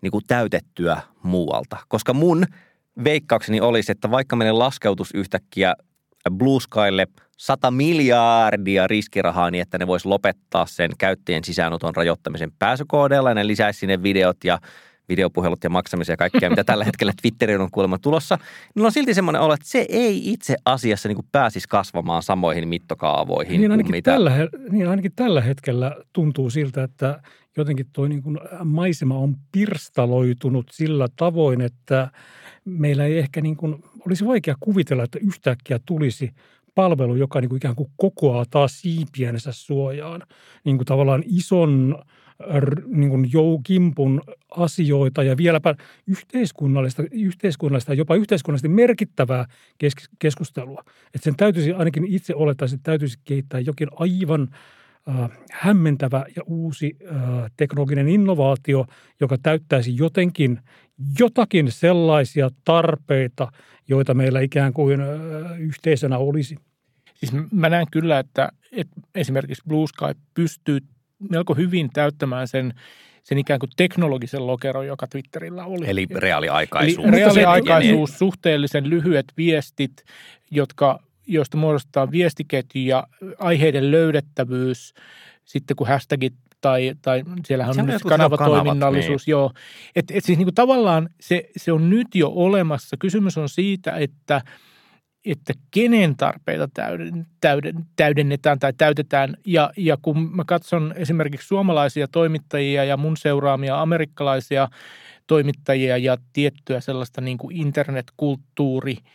niin 0.04 0.12
kuin 0.12 0.24
täytettyä 0.28 1.02
muualta. 1.24 1.78
Koska 1.88 2.14
mun 2.14 2.46
veikkaukseni 3.04 3.62
olisi, 3.62 3.92
että 3.92 4.12
vaikka 4.12 4.36
meidän 4.36 4.60
laskeutus 4.60 5.12
yhtäkkiä 5.14 5.76
Blue 6.32 6.60
Skylle 6.62 7.08
100 7.38 7.72
miljardia 7.72 8.88
riskirahaa 8.88 9.52
niin, 9.52 9.62
että 9.62 9.78
ne 9.78 9.88
voisi 9.88 10.08
lopettaa 10.08 10.66
sen 10.66 10.92
käyttäjien 10.98 11.44
sisäänoton 11.44 11.96
rajoittamisen 11.96 12.52
pääsykoodeilla 12.60 13.30
ja 13.30 13.34
ne 13.34 13.48
lisäisi 13.48 13.80
sinne 13.80 14.04
videot 14.04 14.38
ja 14.44 14.60
videopuhelut 15.14 15.64
ja 15.64 15.70
maksamisia 15.70 16.14
ja 16.14 16.18
kaikkea, 16.18 16.50
mitä 16.50 16.64
tällä 16.64 16.86
hetkellä 16.86 17.14
Twitterin 17.22 17.62
on 17.62 17.72
kuulemma 17.72 17.98
tulossa, 17.98 18.38
niin 18.76 18.86
on 18.86 18.92
silti 18.92 19.14
semmoinen 19.14 19.42
olo, 19.42 19.54
että 19.54 19.68
se 19.68 19.86
ei 19.90 20.32
itse 20.32 20.56
asiassa 20.66 21.10
niin 21.10 21.16
kuin 21.16 21.28
pääsisi 21.32 21.68
kasvamaan 21.68 22.24
samoihin 22.24 22.68
mittokaavoihin. 22.68 23.62
Niin 23.62 23.72
ainakin, 23.72 23.92
mitä... 23.92 24.12
tällä, 24.12 24.32
niin 24.70 24.90
ainakin 24.90 25.12
tällä 25.16 25.42
hetkellä 25.42 25.96
tuntuu 26.14 26.50
siltä, 26.50 26.84
että 26.84 27.22
jotenkin 27.58 27.86
tuo 27.94 28.08
niin 28.08 28.24
kuin 28.24 28.40
maisema 28.64 29.18
on 29.18 29.36
pirstaloitunut 29.52 30.66
sillä 30.72 31.08
tavoin, 31.16 31.62
että 31.62 32.12
meillä 32.66 33.06
ei 33.06 33.18
ehkä 33.18 33.42
niin 33.42 33.58
kuin, 33.58 33.84
olisi 34.08 34.26
vaikea 34.26 34.56
kuvitella, 34.60 35.04
että 35.04 35.20
yhtäkkiä 35.22 35.80
tulisi 35.86 36.34
palvelu, 36.76 37.16
joka 37.16 37.42
niin 37.42 37.50
kuin 37.50 37.58
ikään 37.58 37.76
kuin 37.76 37.90
kokoaa 37.96 38.46
taas 38.50 38.82
siipiensä 38.82 39.52
suojaan. 39.52 40.22
Niin 40.64 40.78
kuin 40.78 40.86
tavallaan 40.86 41.24
ison 41.26 42.04
niin 42.88 43.10
kuin 43.10 43.30
joukimpun 43.34 44.22
asioita 44.52 45.24
ja 45.24 45.38
vieläpä 45.38 45.76
yhteiskunnallista, 46.08 47.04
yhteiskunnallista 47.12 47.94
jopa 47.94 48.16
yhteiskunnallisesti 48.16 48.70
merkittävää 48.70 49.46
keskustelua. 50.20 50.84
Että 51.06 51.24
sen 51.24 51.36
täytyisi 51.36 51.74
ainakin 51.74 52.06
itse 52.06 52.36
olettaisiin, 52.36 52.78
että 52.78 52.92
täytyisi 52.92 53.20
kehittää 53.24 53.60
jokin 53.60 53.88
aivan– 54.00 54.48
äh, 55.10 55.30
hämmentävä 55.52 56.26
ja 56.36 56.42
uusi 56.46 56.98
äh, 57.12 57.52
teknologinen 57.58 58.08
innovaatio, 58.08 58.86
joka 59.20 59.38
täyttäisi 59.38 59.98
jotenkin 59.98 60.60
jotakin 61.20 61.72
sellaisia 61.72 62.50
tarpeita, 62.66 63.52
joita 63.88 64.14
meillä 64.14 64.40
ikään 64.40 64.74
kuin 64.74 65.02
äh, 65.02 65.08
yhteisönä 65.60 66.18
olisi. 66.18 66.56
Siis 67.14 67.34
mä 67.52 67.70
näen 67.70 67.86
kyllä, 67.92 68.20
että, 68.20 68.50
että 68.72 69.02
esimerkiksi 69.16 69.64
Blue 69.68 69.88
Sky 69.88 70.20
pystyy 70.34 70.80
melko 71.30 71.54
hyvin 71.54 71.90
täyttämään 71.94 72.48
sen 72.48 72.74
sen 73.24 73.38
ikään 73.38 73.60
kuin 73.60 73.70
teknologisen 73.76 74.48
lokeron, 74.48 74.88
joka 74.88 75.08
Twitterillä 75.08 75.66
oli. 75.66 75.90
Eli 75.90 76.08
reaaliaikaisuus. 76.16 77.08
Eli 77.08 77.16
reaaliaikaisuus, 77.16 78.18
suhteellisen 78.20 78.90
lyhyet 78.90 79.26
viestit, 79.38 80.04
jotka 80.52 81.00
joista 81.28 81.58
muodostetaan 81.58 82.12
viestiketju 82.12 82.82
ja 82.82 83.08
aiheiden 83.40 83.92
löydettävyys, 83.92 84.94
sitten 85.46 85.76
kun 85.76 85.88
hashtagit 85.88 86.34
tai, 86.62 86.94
tai 87.02 87.24
siellähän 87.46 87.80
on 87.80 87.86
nyt 87.86 88.04
kanavatoiminnallisuus, 88.04 89.28
niin. 89.28 89.32
joo. 89.32 89.52
Et, 89.96 90.06
et 90.12 90.24
siis 90.24 90.38
niin 90.38 90.46
kuin 90.46 90.56
tavallaan 90.56 91.10
se, 91.20 91.50
se 91.58 91.72
on 91.72 91.90
nyt 91.90 92.08
jo 92.16 92.32
olemassa. 92.36 92.98
Kysymys 93.00 93.38
on 93.38 93.50
siitä, 93.50 93.92
että, 93.92 94.42
että 95.26 95.54
kenen 95.72 96.16
tarpeita 96.16 96.70
täyden, 96.74 97.26
täyden, 97.42 97.86
täydennetään 97.96 98.60
tai 98.60 98.74
täytetään. 98.78 99.38
Ja, 99.46 99.72
ja 99.78 99.98
kun 100.02 100.36
mä 100.36 100.44
katson 100.48 100.94
esimerkiksi 100.98 101.48
suomalaisia 101.48 102.08
toimittajia 102.08 102.84
ja 102.84 102.98
mun 102.98 103.18
seuraamia 103.18 103.82
amerikkalaisia 103.82 104.70
toimittajia 105.28 105.98
ja 105.98 106.18
tiettyä 106.34 106.80
sellaista 106.80 107.22
niin 107.22 107.38
kuin 107.38 107.56
internetkulttuuri– 107.56 108.98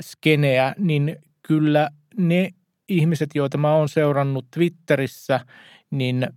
skeneä, 0.00 0.74
niin 0.78 1.16
kyllä 1.42 1.90
ne 2.16 2.50
ihmiset, 2.88 3.30
joita 3.34 3.58
mä 3.58 3.74
oon 3.74 3.88
seurannut 3.88 4.46
Twitterissä, 4.50 5.40
niin 5.90 6.28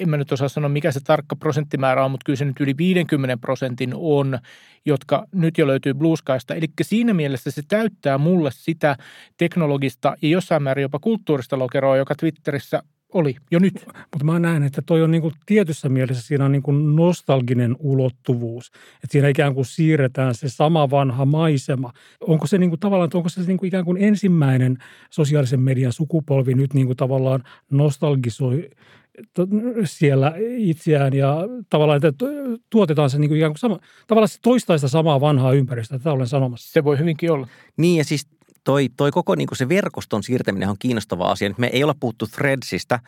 en 0.00 0.08
mä 0.08 0.16
nyt 0.16 0.32
osaa 0.32 0.48
sanoa, 0.48 0.68
mikä 0.68 0.92
se 0.92 1.00
tarkka 1.00 1.36
prosenttimäärä 1.36 2.04
on, 2.04 2.10
mutta 2.10 2.24
kyllä 2.24 2.36
se 2.36 2.44
nyt 2.44 2.60
yli 2.60 2.76
50 2.76 3.36
prosentin 3.36 3.92
on, 3.94 4.38
jotka 4.84 5.26
nyt 5.32 5.58
jo 5.58 5.66
löytyy 5.66 5.94
Blueskysta. 5.94 6.54
Eli 6.54 6.66
siinä 6.82 7.14
mielessä 7.14 7.50
se 7.50 7.62
täyttää 7.68 8.18
mulle 8.18 8.50
sitä 8.52 8.96
teknologista 9.36 10.16
ja 10.22 10.28
jossain 10.28 10.62
määrin 10.62 10.82
jopa 10.82 10.98
kulttuurista 10.98 11.58
lokeroa, 11.58 11.96
joka 11.96 12.14
Twitterissä 12.14 12.82
oli 13.12 13.36
jo 13.50 13.58
nyt. 13.58 13.86
Mutta 13.86 14.24
mä 14.24 14.38
näen, 14.38 14.62
että 14.62 14.82
toi 14.82 15.02
on 15.02 15.10
niin 15.10 15.22
kuin 15.22 15.34
tietyssä 15.46 15.88
mielessä 15.88 16.22
siinä 16.22 16.44
on 16.44 16.52
niin 16.52 16.62
kuin 16.62 16.96
nostalginen 16.96 17.76
ulottuvuus. 17.78 18.66
Että 18.94 19.08
siinä 19.12 19.28
ikään 19.28 19.54
kuin 19.54 19.64
siirretään 19.64 20.34
se 20.34 20.48
sama 20.48 20.90
vanha 20.90 21.24
maisema. 21.24 21.92
Onko 22.20 22.46
se 22.46 22.58
niin 22.58 22.70
kuin 22.70 22.80
tavallaan, 22.80 23.10
onko 23.14 23.28
se 23.28 23.40
niin 23.40 23.58
kuin 23.58 23.68
ikään 23.68 23.84
kuin 23.84 24.02
ensimmäinen 24.02 24.78
sosiaalisen 25.10 25.60
median 25.60 25.92
sukupolvi 25.92 26.54
nyt 26.54 26.74
niin 26.74 26.86
kuin 26.86 26.96
tavallaan 26.96 27.42
nostalgisoi 27.70 28.70
siellä 29.84 30.32
itseään 30.56 31.14
ja 31.14 31.36
tavallaan, 31.70 31.96
että 31.96 32.26
tuotetaan 32.70 33.10
se 33.10 33.18
niin 33.18 33.28
kuin 33.28 33.38
ikään 33.38 33.52
kuin 33.52 33.58
sama, 33.58 33.78
tavallaan 34.06 34.28
se 34.28 34.38
toistaista 34.42 34.88
samaa 34.88 35.20
vanhaa 35.20 35.52
ympäristöä, 35.52 35.98
tätä 35.98 36.12
olen 36.12 36.26
sanomassa. 36.26 36.72
Se 36.72 36.84
voi 36.84 36.98
hyvinkin 36.98 37.32
olla. 37.32 37.48
Niin 37.76 37.98
ja 37.98 38.04
siis 38.04 38.28
toi, 38.64 38.88
toi 38.96 39.10
koko 39.10 39.34
niin 39.34 39.48
se 39.52 39.68
verkoston 39.68 40.22
siirtäminen 40.22 40.68
on 40.68 40.76
kiinnostava 40.78 41.30
asia. 41.30 41.48
Nyt 41.48 41.58
me 41.58 41.70
ei 41.72 41.84
olla 41.84 41.94
puhuttu 42.00 42.26
Threadsista, 42.26 42.98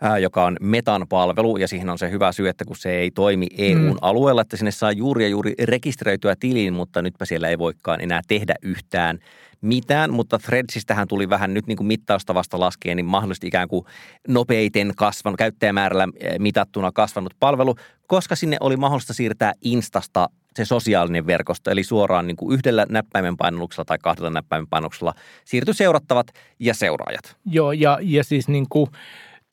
ää, 0.00 0.18
joka 0.18 0.44
on 0.44 0.56
metan 0.60 1.06
palvelu 1.08 1.56
ja 1.56 1.68
siihen 1.68 1.90
on 1.90 1.98
se 1.98 2.10
hyvä 2.10 2.32
syy, 2.32 2.48
että 2.48 2.64
kun 2.64 2.76
se 2.76 2.90
ei 2.90 3.10
toimi 3.10 3.46
EUn 3.58 3.92
mm. 3.92 3.96
alueella, 4.00 4.40
että 4.40 4.56
sinne 4.56 4.70
saa 4.70 4.92
juuri 4.92 5.24
ja 5.24 5.28
juuri 5.28 5.54
rekisteröityä 5.62 6.36
tiliin, 6.40 6.74
mutta 6.74 7.02
nytpä 7.02 7.24
siellä 7.24 7.48
ei 7.48 7.58
voikaan 7.58 8.00
enää 8.00 8.20
tehdä 8.28 8.54
yhtään 8.62 9.18
mitään, 9.60 10.12
mutta 10.12 10.38
Threadsistähän 10.38 11.08
tuli 11.08 11.28
vähän 11.28 11.54
nyt 11.54 11.66
niin 11.66 11.76
kuin 11.76 11.86
mittaustavasta 11.86 12.60
laskien, 12.60 12.96
niin 12.96 13.06
mahdollisesti 13.06 13.46
ikään 13.46 13.68
kuin 13.68 13.84
nopeiten 14.28 14.92
kasvanut, 14.96 15.38
käyttäjämäärällä 15.38 16.08
mitattuna 16.38 16.92
kasvanut 16.92 17.34
palvelu, 17.40 17.74
koska 18.06 18.36
sinne 18.36 18.56
oli 18.60 18.76
mahdollista 18.76 19.12
siirtää 19.12 19.52
Instasta 19.60 20.28
se 20.56 20.64
sosiaalinen 20.64 21.26
verkosto, 21.26 21.70
eli 21.70 21.84
suoraan 21.84 22.26
niin 22.26 22.36
kuin 22.36 22.54
yhdellä 22.54 22.86
näppäimen 22.88 23.36
painalluksella 23.36 23.84
tai 23.84 23.98
kahdella 24.02 24.30
näppäimen 24.30 24.66
painalluksella 24.66 25.14
siirtyi 25.44 25.74
seurattavat 25.74 26.26
ja 26.58 26.74
seuraajat. 26.74 27.36
Joo, 27.46 27.72
ja, 27.72 27.98
ja 28.02 28.24
siis 28.24 28.48
niin 28.48 28.66
kuin 28.68 28.90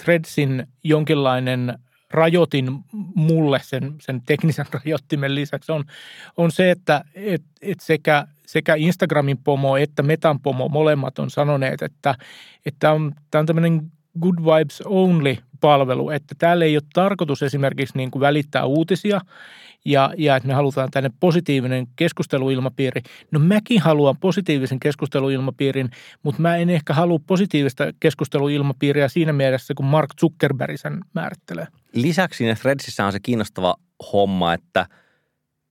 Threadsin 0.03 0.67
jonkinlainen 0.83 1.79
rajoitin 2.11 2.79
mulle 3.15 3.59
sen, 3.63 3.95
sen 3.99 4.21
teknisen 4.21 4.65
rajoittimen 4.85 5.35
lisäksi 5.35 5.71
on, 5.71 5.85
on 6.37 6.51
se, 6.51 6.71
että 6.71 7.03
et, 7.15 7.43
et 7.61 7.79
sekä, 7.79 8.27
sekä 8.45 8.75
Instagramin 8.75 9.37
pomo 9.37 9.77
että 9.77 10.03
Metan 10.03 10.39
pomo 10.39 10.69
molemmat 10.69 11.19
on 11.19 11.29
sanoneet, 11.29 11.81
että, 11.81 12.15
että 12.65 12.91
on, 12.91 13.15
on 13.35 13.45
tämmöinen 13.45 13.91
good 14.19 14.38
vibes 14.39 14.82
only 14.86 15.36
palvelu, 15.62 16.10
että 16.10 16.36
täällä 16.38 16.65
ei 16.65 16.76
ole 16.76 16.84
tarkoitus 16.93 17.43
esimerkiksi 17.43 17.97
niin 17.97 18.12
kuin 18.12 18.19
välittää 18.19 18.65
uutisia 18.65 19.21
ja, 19.86 20.13
ja 20.17 20.36
että 20.36 20.47
me 20.47 20.54
halutaan 20.54 20.91
tänne 20.91 21.10
positiivinen 21.19 21.88
keskusteluilmapiiri. 21.95 23.02
No 23.32 23.39
mäkin 23.39 23.82
haluan 23.82 24.17
positiivisen 24.17 24.80
keskusteluilmapiirin, 24.80 25.89
mutta 26.24 26.41
mä 26.41 26.56
en 26.56 26.69
ehkä 26.69 26.93
halua 26.93 27.19
positiivista 27.28 27.84
keskusteluilmapiiriä 28.00 29.08
siinä 29.08 29.34
mielessä, 29.34 29.74
kun 29.74 29.86
Mark 29.86 30.10
Zuckerberg 30.21 30.78
sen 30.78 31.00
määrittelee. 31.13 31.67
Lisäksi 31.93 32.38
siinä 32.38 32.56
Threadsissä 32.56 33.06
on 33.06 33.12
se 33.12 33.19
kiinnostava 33.19 33.76
homma, 34.13 34.54
että 34.54 34.86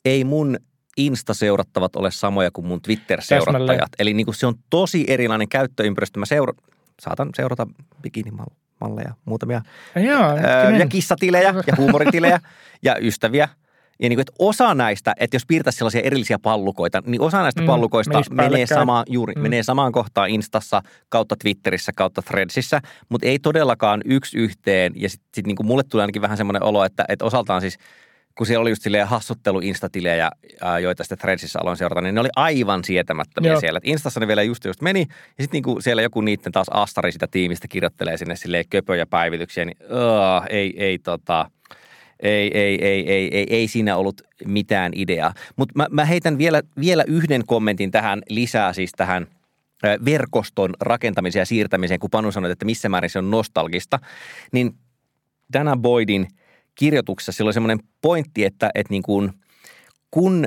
ei 0.05 0.25
mun 0.25 0.59
Insta-seurattavat 0.97 1.97
ole 1.97 2.11
samoja 2.11 2.51
kuin 2.51 2.67
mun 2.67 2.83
Twitter-seurattajat. 2.83 3.89
Eli 3.99 4.15
niin 4.15 4.27
kuin 4.27 4.35
se 4.35 4.47
on 4.47 4.55
tosi 4.71 5.05
erilainen 5.09 5.49
käyttöympäristö. 5.49 6.19
Mä 6.19 6.27
seura- 6.27 6.55
saatan 7.01 7.31
seurata 7.35 7.67
bikinimalleja, 8.03 9.15
muutamia. 9.25 9.63
Ja, 9.95 10.79
ja 10.79 10.87
kissatilejä 10.87 11.55
ja 11.67 11.75
huumoritilejä 11.77 12.41
ja 12.83 12.97
ystäviä– 13.01 13.49
Ja 14.03 14.09
niin 14.09 14.17
kuin, 14.17 14.21
että 14.21 14.33
osa 14.39 14.75
näistä, 14.75 15.15
että 15.21 15.35
jos 15.35 15.47
piirtäisi 15.47 15.77
sellaisia 15.77 16.01
erillisiä 16.01 16.39
pallukoita, 16.39 17.03
niin 17.07 17.21
osa 17.21 17.43
näistä 17.43 17.61
Mm, 17.61 17.67
pallukoista 17.67 18.23
menee, 18.31 18.67
samaan, 18.67 19.05
juuri, 19.09 19.35
Mm. 19.35 19.43
menee 19.43 19.63
samaan 19.63 19.93
kohtaan 19.93 20.31
Instassa, 20.31 20.83
kautta 21.09 21.37
Twitterissä, 21.37 21.93
kautta 21.97 22.23
Threadsissä, 22.23 22.81
mutta 23.09 23.27
ei 23.27 23.39
todellakaan 23.39 24.01
yksi 24.05 24.39
yhteen. 24.39 24.93
Ja 24.97 25.09
sitten 25.09 25.29
sit 25.35 25.47
niin 25.47 25.57
kuin 25.57 25.67
mulle 25.67 25.83
tulee 25.83 26.03
ainakin 26.03 26.23
vähän 26.23 26.37
semmoinen 26.37 26.63
olo, 26.63 26.85
että, 26.85 27.05
että 27.09 27.25
osaltaan 27.25 27.61
siis 27.61 27.79
kun 28.39 28.47
siellä 28.47 28.63
oli 28.63 28.71
just 28.71 28.83
silleen 28.83 29.07
hassuttelu 29.07 29.61
instatilejä, 29.61 30.31
joita 30.83 31.05
sitten 31.05 31.19
Threadsissa 31.19 31.59
aloin 31.63 31.77
seurata, 31.77 32.01
niin 32.01 32.15
ne 32.15 32.21
oli 32.21 32.29
aivan 32.37 32.85
sietämättömiä 32.85 33.53
Joo. 33.53 33.61
siellä. 33.61 33.77
Et 33.77 33.87
Instassa 33.87 34.21
ne 34.21 34.29
vielä 34.29 34.43
just 34.43 34.65
just 34.65 34.81
meni, 34.81 35.01
ja 35.11 35.43
sitten 35.43 35.53
niinku 35.53 35.81
siellä 35.81 36.03
joku 36.03 36.21
niiden 36.21 36.53
taas 36.53 36.67
astari 36.71 37.13
sitä 37.13 37.27
tiimistä 37.31 37.69
kirjoittelee 37.69 38.17
sinne 38.17 38.37
silleen 38.37 38.65
köpöjä 38.71 39.07
päivityksiä, 39.07 39.65
niin 39.65 39.77
uh, 39.83 40.47
ei, 40.51 40.75
ei 40.77 40.99
tota, 40.99 41.51
ei, 42.21 42.59
ei, 42.59 42.85
ei, 42.85 43.13
ei, 43.13 43.37
ei, 43.37 43.47
ei 43.51 43.69
siinä 43.69 43.97
ollut 43.97 44.23
mitään 44.45 44.93
ideaa. 44.95 45.35
Mutta 45.57 45.73
mä, 45.77 45.87
mä 45.91 46.05
heitän 46.05 46.39
vielä, 46.39 46.63
vielä 46.81 47.05
yhden 47.07 47.47
kommentin 47.47 47.91
tähän 47.91 48.23
lisää 48.29 48.73
siis 48.73 48.93
tähän 48.93 49.27
verkoston 50.05 50.75
rakentamiseen 50.81 51.41
ja 51.41 51.47
siirtämiseen, 51.47 52.01
kun 52.01 52.11
Panu 52.11 52.33
sanoi, 52.33 52.51
että 52.51 52.65
missä 52.65 52.89
määrin 52.89 53.11
se 53.11 53.19
on 53.19 53.31
nostalgista, 53.31 53.99
niin 54.53 54.75
Dana 55.53 55.77
Boydin 55.77 56.29
kirjoituksessa 56.75 57.33
sillä 57.33 57.49
oli 57.49 57.55
semmoinen 57.55 57.79
pointti, 58.03 58.45
että, 58.45 58.71
että 58.75 58.93
niin 58.93 59.03
kuin, 59.03 59.33
kun 60.11 60.47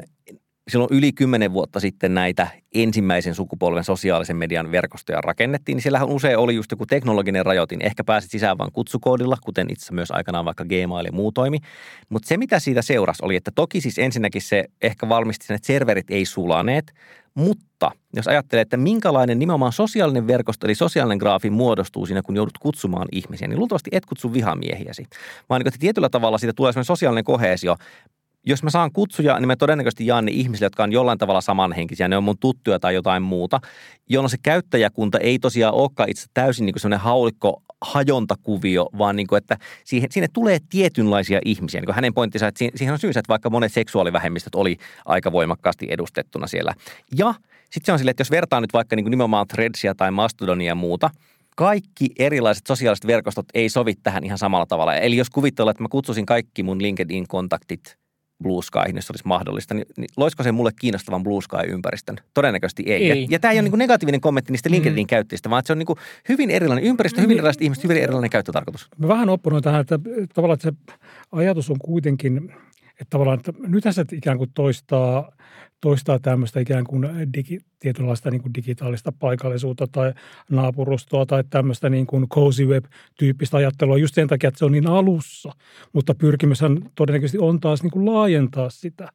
silloin 0.68 0.94
yli 0.94 1.12
kymmenen 1.14 1.54
vuotta 1.54 1.80
sitten 1.80 2.14
näitä 2.14 2.48
ensimmäisen 2.74 3.36
sukupolven 3.36 3.84
sosiaalisen 3.84 4.36
median 4.36 4.72
verkostoja 4.72 5.22
rakennettiin, 5.22 5.76
niin 5.76 5.84
siellähän 5.84 6.08
usein 6.08 6.38
oli 6.38 6.56
just 6.56 6.72
joku 6.72 6.86
teknologinen 6.86 7.46
rajoitin. 7.46 7.86
Ehkä 7.86 8.04
pääsit 8.04 8.32
sisään 8.32 8.58
vain 8.58 8.72
kutsukoodilla, 8.72 9.38
kuten 9.44 9.68
itse 9.70 9.94
myös 9.94 10.12
aikanaan 10.12 10.46
vaikka 10.46 10.66
Gmail 10.66 11.06
ja 11.06 11.12
muu 11.12 11.32
toimi. 11.32 11.58
Mutta 12.10 12.28
se, 12.28 12.38
mitä 12.38 12.60
siitä 12.60 12.82
seurasi, 12.82 13.26
oli, 13.26 13.36
että 13.36 13.52
toki 13.56 13.82
siis 13.82 13.98
ensinnäkin 13.98 14.42
se 14.42 14.66
ehkä 14.82 15.10
valmisti 15.10 15.46
sen, 15.46 15.56
että 15.56 15.68
serverit 15.68 16.10
ei 16.10 16.26
sulaneet, 16.26 16.94
mutta 17.34 17.92
jos 18.16 18.28
ajattelee, 18.28 18.62
että 18.62 18.78
minkälainen 18.78 19.40
nimenomaan 19.40 19.72
sosiaalinen 19.72 20.28
verkosto, 20.28 20.68
eli 20.68 20.76
sosiaalinen 20.76 21.18
graafi 21.18 21.50
muodostuu 21.50 22.06
siinä, 22.06 22.22
kun 22.22 22.36
joudut 22.36 22.58
kutsumaan 22.58 23.08
ihmisiä, 23.12 23.48
niin 23.48 23.60
luultavasti 23.60 23.90
et 23.94 24.06
kutsu 24.06 24.34
vihamiehiäsi. 24.34 25.06
Vaan 25.50 25.62
niin, 25.62 25.68
että 25.68 25.80
tietyllä 25.80 26.10
tavalla 26.10 26.38
siitä 26.38 26.54
tulee 26.54 26.72
sellainen 26.72 26.86
sosiaalinen 26.86 27.24
kohesio, 27.24 27.76
jos 28.46 28.64
mä 28.64 28.70
saan 28.70 28.92
kutsuja, 28.92 29.40
niin 29.40 29.48
mä 29.48 29.56
todennäköisesti 29.56 30.08
jaan 30.08 30.26
ne 30.26 30.32
ihmisille, 30.32 30.66
jotka 30.66 30.84
on 30.84 30.92
jollain 30.92 31.18
tavalla 31.18 31.42
samanhenkisiä. 31.42 32.08
Ne 32.08 32.18
on 32.18 32.24
mun 32.24 32.38
tuttuja 32.38 32.80
tai 32.80 32.96
jotain 32.96 33.24
muuta, 33.24 33.60
jolloin 34.10 34.30
se 34.30 34.38
käyttäjäkunta 34.44 35.18
ei 35.18 35.40
tosiaan 35.40 35.74
olekaan 35.74 36.10
itse 36.10 36.26
täysin 36.34 36.66
niin 36.66 36.76
semmoinen 36.78 37.00
haulikko 37.00 37.64
hajontakuvio, 37.82 38.90
vaan 38.98 39.16
niin 39.16 39.28
kuin, 39.28 39.38
että 39.38 39.58
siihen, 39.84 40.12
sinne 40.12 40.28
tulee 40.34 40.58
tietynlaisia 40.70 41.40
ihmisiä. 41.46 41.82
Niin 41.82 41.96
hänen 41.96 42.14
pointtinsa, 42.14 42.48
että 42.48 42.66
siihen- 42.76 42.94
on 42.94 43.00
syysä, 43.00 43.20
että 43.20 43.30
vaikka 43.30 43.50
monet 43.50 43.74
seksuaalivähemmistöt 43.74 44.56
oli 44.56 44.78
aika 45.06 45.32
voimakkaasti 45.32 45.88
edustettuna 45.90 46.48
siellä. 46.48 46.74
Ja 47.18 47.34
sitten 47.64 47.86
se 47.86 47.92
on 47.92 48.00
silleen, 48.00 48.12
että 48.12 48.22
jos 48.22 48.32
vertaa 48.32 48.62
nyt 48.62 48.74
vaikka 48.74 48.96
niin 48.96 49.04
kuin 49.04 49.12
nimenomaan 49.12 49.48
Threadsia 49.48 49.96
tai 49.96 50.12
Mastodonia 50.12 50.68
ja 50.68 50.76
muuta, 50.76 51.10
kaikki 51.56 52.10
erilaiset 52.20 52.68
sosiaaliset 52.68 53.08
verkostot 53.08 53.46
ei 53.54 53.70
sovi 53.70 53.94
tähän 53.96 54.24
ihan 54.24 54.38
samalla 54.38 54.66
tavalla. 54.66 54.96
Eli 54.96 55.18
jos 55.18 55.30
kuvittelee, 55.30 55.72
että 55.72 55.84
mä 55.84 55.90
kutsusin 55.90 56.26
kaikki 56.26 56.64
mun 56.64 56.82
LinkedIn-kontaktit 56.82 58.03
Blue 58.44 58.64
Skyhin, 58.64 58.96
jos 58.96 59.10
olisi 59.10 59.28
mahdollista, 59.28 59.74
niin, 59.74 59.86
niin 59.98 60.08
loisiko 60.18 60.44
se 60.44 60.52
mulle 60.52 60.72
kiinnostavan 60.80 61.24
Blue 61.24 61.42
Sky-ympäristön? 61.42 62.16
Todennäköisesti 62.34 62.84
ei. 62.88 63.12
Ei. 63.12 63.22
Ja, 63.22 63.28
ja 63.30 63.40
tämä 63.40 63.52
ei 63.52 63.60
ole 63.60 63.70
niin 63.70 63.80
negatiivinen 63.80 64.22
kommentti 64.22 64.52
niistä 64.52 64.72
LinkedIn 64.72 65.08
käyttäjistä, 65.08 65.50
vaan 65.50 65.60
että 65.60 65.68
se 65.68 65.74
on 65.74 65.80
niin 65.80 65.98
hyvin 66.30 66.50
erilainen 66.50 66.84
ympäristö, 66.84 67.22
hyvin 67.22 67.38
erilaiset 67.38 67.62
ihmiset, 67.62 67.84
hyvin 67.84 67.98
erilainen 67.98 68.30
käyttötarkoitus. 68.30 68.88
Mä 68.98 69.08
vähän 69.08 69.30
opponoin 69.30 69.64
tähän, 69.64 69.82
että 69.82 70.00
tavallaan 70.34 70.56
että 70.56 70.70
se 70.70 70.94
ajatus 71.32 71.70
on 71.70 71.78
kuitenkin, 71.80 72.54
että 73.02 73.10
tavallaan, 73.10 73.40
että 73.40 73.54
nythän 73.68 73.94
se 73.94 74.06
ikään 74.12 74.38
kuin 74.38 74.52
toistaa, 74.54 75.32
toistaa 75.82 76.20
tämmöistä 76.20 76.60
ikään 76.60 76.84
kuin 76.84 77.08
digi, 77.34 77.60
tietynlaista 77.80 78.32
niin 78.32 78.42
kuin 78.42 78.54
digitaalista 78.54 79.12
paikallisuutta 79.12 79.88
tai 79.88 80.14
naapurustoa 80.50 81.26
tai 81.26 81.44
tämmöistä 81.50 81.90
niin 81.90 82.08
kuin 82.08 82.30
cozy 82.30 82.66
web-tyyppistä 82.66 83.58
ajattelua 83.58 83.98
just 83.98 84.16
sen 84.16 84.28
takia, 84.28 84.48
että 84.48 84.60
se 84.60 84.66
on 84.66 84.72
niin 84.72 84.88
alussa. 84.88 85.52
Mutta 85.94 86.16
pyrkimyshän 86.16 86.92
todennäköisesti 86.96 87.40
on 87.40 87.60
taas 87.60 87.84
niin 87.84 87.92
kuin 87.92 88.06
laajentaa 88.06 88.70
sitä. 88.70 89.10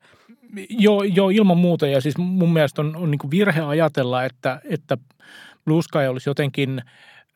Joo, 0.71 1.03
joo, 1.03 1.31
ilman 1.31 1.59
muuta. 1.59 1.87
Ja 1.87 2.01
siis 2.01 2.19
mun 2.19 2.53
mielestä 2.53 2.83
on, 2.83 2.97
on 2.97 3.11
niin 3.11 3.19
kuin 3.19 3.31
virhe 3.31 3.61
ajatella, 3.61 4.25
että, 4.25 4.61
että 4.65 4.99
Blue 5.65 5.83
Sky 5.83 5.99
olisi 5.99 6.31
jotenkin 6.31 6.83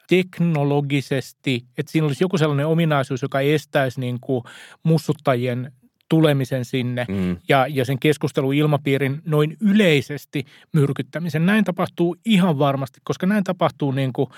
teknologisesti, 0.08 1.64
että 1.78 1.92
siinä 1.92 2.06
olisi 2.06 2.24
joku 2.24 2.38
sellainen 2.38 2.66
ominaisuus, 2.66 3.22
joka 3.22 3.40
estäisi 3.40 4.00
niin 4.00 4.18
kuin 4.20 4.44
mussuttajien 4.82 5.72
tulemisen 6.08 6.64
sinne 6.64 7.06
Mm. 7.08 7.36
ja, 7.48 7.66
ja 7.66 7.84
sen 7.84 7.98
keskusteluilmapiirin 7.98 9.22
noin 9.24 9.56
yleisesti 9.60 10.44
myrkyttämisen. 10.72 11.46
Näin 11.46 11.64
tapahtuu 11.64 12.16
ihan 12.24 12.58
varmasti, 12.58 13.00
koska 13.04 13.26
näin 13.26 13.44
tapahtuu 13.44 13.92
niin 13.92 14.12
kuin, 14.12 14.30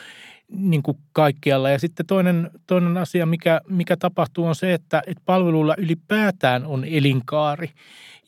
niin 0.49 0.83
kuin 0.83 0.99
kaikkialla. 1.13 1.71
Ja 1.71 1.79
sitten 1.79 2.07
toinen, 2.07 2.51
toinen 2.67 2.97
asia, 2.97 3.27
mikä, 3.27 3.61
mikä 3.69 3.97
tapahtuu, 3.97 4.47
on 4.47 4.55
se, 4.55 4.75
että, 4.75 5.03
että 5.07 5.23
palveluilla 5.27 5.75
ylipäätään 5.79 6.67
on 6.67 6.85
elinkaari, 6.85 7.71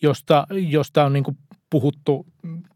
josta, 0.03 0.47
josta 0.51 1.05
on 1.05 1.13
niin 1.13 1.25
kuin 1.25 1.37
puhuttu 1.77 2.27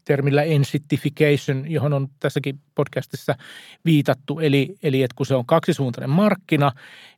termillä 0.05 0.43
ensitification, 0.43 1.71
johon 1.71 1.93
on 1.93 2.07
tässäkin 2.19 2.59
podcastissa 2.75 3.35
viitattu. 3.85 4.39
Eli, 4.39 4.75
eli 4.83 5.03
että 5.03 5.15
kun 5.15 5.25
se 5.25 5.35
on 5.35 5.45
kaksisuuntainen 5.45 6.09
markkina, 6.09 6.71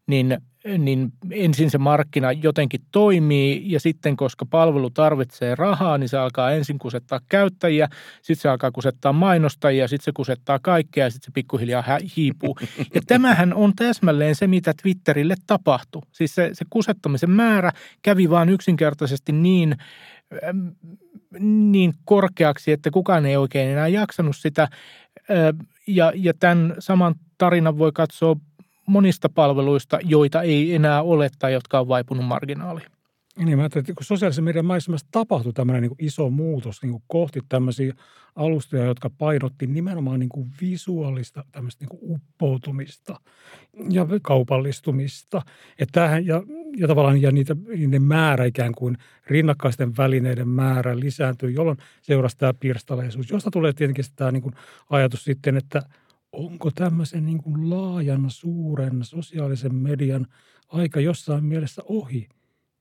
niin, 0.08 0.38
niin 0.78 1.14
ensin 1.32 1.70
se 1.70 1.78
markkina 1.78 2.32
jotenkin 2.32 2.82
toimii 2.92 3.64
ja 3.66 3.80
sitten 3.80 4.18
koska 4.18 4.46
palvelu 4.46 4.90
tarvitsee 4.90 5.56
rahaa, 5.56 5.98
niin 5.98 6.10
se 6.10 6.18
alkaa 6.18 6.52
ensin 6.52 6.80
kusettaa 6.80 7.20
käyttäjiä, 7.30 7.88
sitten 8.22 8.42
se 8.42 8.50
alkaa 8.50 8.72
kusettaa 8.72 9.14
mainostajia, 9.14 9.88
sitten 9.88 10.06
se 10.06 10.12
kusettaa 10.16 10.60
kaikkea 10.60 11.06
ja 11.06 11.12
sitten 11.12 11.26
se 11.26 11.32
pikkuhiljaa 11.34 11.84
hiipuu. 12.18 12.58
Ja 12.94 13.02
tämähän 13.08 13.54
on 13.54 13.74
täsmälleen 13.76 14.36
se, 14.36 14.48
mitä 14.48 14.74
Twitterille 14.82 15.36
tapahtui. 15.48 16.02
Siis 16.12 16.36
se, 16.36 16.50
se 16.54 16.66
kusettamisen 16.70 17.32
määrä 17.32 17.72
kävi 18.02 18.30
vaan 18.30 18.50
yksinkertaisesti 18.50 19.32
niin 19.32 19.76
niin 21.40 21.94
korkeaksi, 22.06 22.72
että 22.72 22.92
kukaan 22.92 23.26
ei 23.26 23.38
oikein 23.38 23.70
enää 23.70 23.88
jaksanut 23.88 24.36
sitä. 24.36 24.68
Ja, 25.88 26.12
ja 26.16 26.34
tämän 26.40 26.76
saman 26.80 27.16
tarinan 27.38 27.78
voi 27.78 27.92
katsoa 27.92 28.36
monista 28.86 29.30
palveluista, 29.30 30.00
joita 30.04 30.42
ei 30.42 30.76
enää 30.76 31.02
ole 31.02 31.30
tai 31.40 31.54
jotka 31.54 31.80
on 31.80 31.88
vaipunut 31.88 32.26
marginaaliin. 32.26 32.93
Niin 33.38 33.58
mä 33.58 33.66
että 33.66 33.82
kun 33.82 34.06
sosiaalisen 34.06 34.44
median 34.44 34.66
maisemassa 34.66 35.08
tapahtui 35.12 35.54
tämmöinen 35.54 35.82
niin 35.82 35.96
iso 36.00 36.30
muutos 36.30 36.82
niin 36.82 36.92
kuin 36.92 37.04
kohti 37.08 37.40
tämmöisiä 37.50 37.94
alustoja, 38.36 38.86
jotka 38.86 39.10
painotti 39.10 39.68
nimenomaan 39.68 40.20
niin 40.20 40.30
kuin 40.30 40.52
visuaalista 40.62 41.46
tämmöistä 41.52 41.86
niin 41.86 42.00
kuin 42.00 42.02
uppoutumista 42.12 43.20
ja 43.90 44.08
kaupallistumista. 44.22 45.42
Että 45.80 45.92
tämähän, 45.92 46.26
ja, 46.26 46.44
ja 46.78 46.88
tavallaan 46.88 47.22
ja 47.22 47.32
niitä, 47.32 47.56
niiden 47.78 48.02
määrä 48.02 48.46
ikään 48.46 48.72
kuin 48.78 48.98
rinnakkaisten 49.28 49.98
välineiden 49.98 50.48
määrä 50.48 51.00
lisääntyy, 51.00 51.50
jolloin 51.52 51.78
seurasi 52.02 52.38
tämä 52.38 52.54
pirstaleisuus, 52.54 53.30
josta 53.30 53.52
tulee 53.52 53.74
tietenkin 53.74 54.06
tämä 54.16 54.32
niin 54.32 54.44
kuin 54.44 54.56
ajatus 54.90 55.24
sitten, 55.24 55.58
että 55.58 55.82
onko 56.32 56.72
tämmöisen 56.72 57.26
niin 57.26 57.44
kuin 57.44 57.70
laajan, 57.70 58.26
suuren 58.28 59.04
sosiaalisen 59.04 59.76
median 59.76 60.28
aika 60.68 61.00
jossain 61.00 61.46
mielessä 61.46 61.82
ohi 61.86 62.28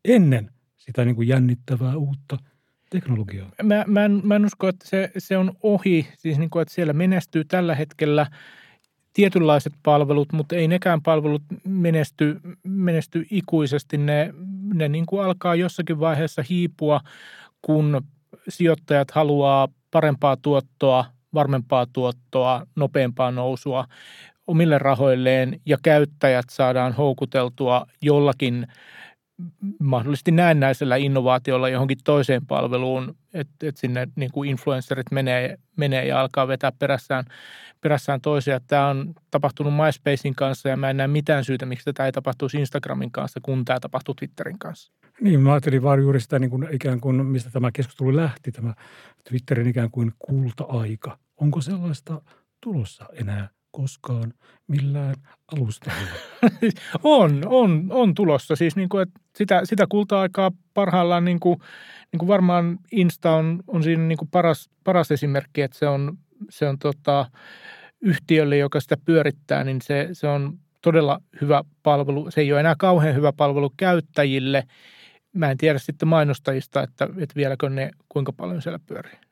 ennen 0.04 0.50
sitä 0.76 1.04
niin 1.04 1.16
kuin 1.16 1.28
jännittävää 1.28 1.96
uutta 1.96 2.38
teknologiaa. 2.90 3.50
Mä, 3.62 3.84
mä, 3.86 4.04
en, 4.04 4.20
mä 4.24 4.36
en 4.36 4.44
usko, 4.44 4.68
että 4.68 4.88
se, 4.88 5.10
se 5.18 5.36
on 5.36 5.52
ohi, 5.62 6.08
siis 6.18 6.38
niin 6.38 6.50
kuin, 6.50 6.62
että 6.62 6.74
siellä 6.74 6.92
menestyy 6.92 7.44
tällä 7.44 7.74
hetkellä 7.74 8.26
tietynlaiset 9.12 9.72
palvelut, 9.82 10.32
mutta 10.32 10.56
ei 10.56 10.68
nekään 10.68 11.02
palvelut 11.02 11.42
menesty, 11.64 12.40
menesty 12.64 13.26
ikuisesti. 13.30 13.98
Ne, 13.98 14.34
ne 14.74 14.88
niin 14.88 15.06
kuin 15.06 15.24
alkaa 15.24 15.54
jossakin 15.54 16.00
vaiheessa 16.00 16.44
hiipua, 16.50 17.00
kun 17.62 18.02
sijoittajat 18.48 19.10
haluaa 19.10 19.68
parempaa 19.90 20.36
tuottoa, 20.36 21.04
varmempaa 21.34 21.86
tuottoa, 21.92 22.66
nopeampaa 22.76 23.30
nousua 23.30 23.84
omille 24.46 24.78
rahoilleen 24.78 25.60
ja 25.66 25.76
käyttäjät 25.82 26.44
saadaan 26.50 26.92
houkuteltua 26.92 27.86
jollakin 28.02 28.66
mahdollisesti 29.78 30.30
näennäisellä 30.30 30.96
innovaatiolla 30.96 31.68
johonkin 31.68 31.98
toiseen 32.04 32.46
palveluun, 32.46 33.16
että 33.34 33.68
et 33.68 33.76
sinne 33.76 34.08
niin 34.16 34.30
kuin 34.32 34.50
influencerit 34.50 35.10
menee, 35.10 35.58
menee 35.76 36.06
ja 36.06 36.20
alkaa 36.20 36.48
vetää 36.48 36.72
perässään, 36.78 37.24
perässään 37.80 38.20
toisia. 38.20 38.60
Tämä 38.60 38.88
on 38.88 39.14
tapahtunut 39.30 39.74
MySpacein 39.74 40.34
kanssa 40.34 40.68
ja 40.68 40.76
mä 40.76 40.90
en 40.90 40.96
näe 40.96 41.08
mitään 41.08 41.44
syytä, 41.44 41.66
miksi 41.66 41.84
tätä 41.84 42.06
ei 42.06 42.12
tapahtuisi 42.12 42.58
Instagramin 42.58 43.10
kanssa, 43.10 43.40
kun 43.42 43.64
tämä 43.64 43.80
tapahtuu 43.80 44.14
Twitterin 44.14 44.58
kanssa. 44.58 44.92
Niin, 45.20 45.40
mä 45.40 45.52
ajattelin 45.52 45.82
vaan 45.82 46.00
juuri 46.00 46.20
sitä 46.20 46.38
niin 46.38 46.50
kuin, 46.50 46.68
ikään 46.72 47.00
kuin, 47.00 47.26
mistä 47.26 47.50
tämä 47.50 47.70
keskustelu 47.72 48.16
lähti, 48.16 48.52
tämä 48.52 48.74
Twitterin 49.28 49.66
ikään 49.68 49.90
kuin 49.90 50.12
kulta-aika. 50.18 51.18
Onko 51.36 51.60
sellaista 51.60 52.22
tulossa 52.60 53.04
enää 53.12 53.48
koskaan 53.72 54.32
millään 54.68 55.14
alustalla. 55.56 56.08
on, 57.02 57.42
on, 57.46 57.86
on 57.90 58.14
tulossa. 58.14 58.56
Siis 58.56 58.76
niin 58.76 58.88
kuin, 58.88 59.02
että 59.02 59.20
sitä, 59.36 59.60
sitä 59.64 59.86
kulta-aikaa 59.88 60.50
parhaillaan 60.74 61.24
niin 61.24 61.40
kuin, 61.40 61.58
niin 62.12 62.18
kuin 62.18 62.28
varmaan 62.28 62.78
Insta 62.92 63.30
on, 63.30 63.62
on 63.66 63.82
siinä 63.82 64.02
niin 64.02 64.18
kuin 64.18 64.28
paras, 64.30 64.70
paras 64.84 65.10
esimerkki, 65.10 65.62
että 65.62 65.78
se 65.78 65.88
on, 65.88 66.18
se 66.50 66.68
on 66.68 66.78
tota, 66.78 67.26
yhtiölle, 68.00 68.56
joka 68.56 68.80
sitä 68.80 68.96
pyörittää, 69.04 69.64
niin 69.64 69.82
se, 69.82 70.08
se 70.12 70.26
on 70.26 70.58
todella 70.82 71.20
hyvä 71.40 71.62
palvelu. 71.82 72.30
Se 72.30 72.40
ei 72.40 72.52
ole 72.52 72.60
enää 72.60 72.74
kauhean 72.78 73.14
hyvä 73.14 73.32
palvelu 73.32 73.72
käyttäjille. 73.76 74.64
Mä 75.32 75.50
en 75.50 75.58
tiedä 75.58 75.78
sitten 75.78 76.08
mainostajista, 76.08 76.82
että, 76.82 77.04
että 77.04 77.36
vieläkö 77.36 77.70
ne 77.70 77.90
kuinka 78.08 78.32
paljon 78.32 78.62
siellä 78.62 78.78
pyörii 78.86 79.31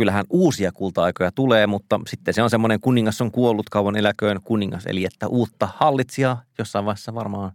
kyllähän 0.00 0.24
uusia 0.30 0.72
kulta-aikoja 0.72 1.32
tulee, 1.32 1.66
mutta 1.66 2.00
sitten 2.06 2.34
se 2.34 2.42
on 2.42 2.50
semmoinen 2.50 2.80
kuningas 2.80 3.20
on 3.20 3.30
kuollut 3.30 3.68
kauan 3.68 3.96
eläköön 3.96 4.40
kuningas, 4.44 4.86
eli 4.86 5.04
että 5.04 5.28
uutta 5.28 5.68
hallitsijaa 5.76 6.42
jossain 6.58 6.84
vaiheessa 6.84 7.14
varmaan 7.14 7.52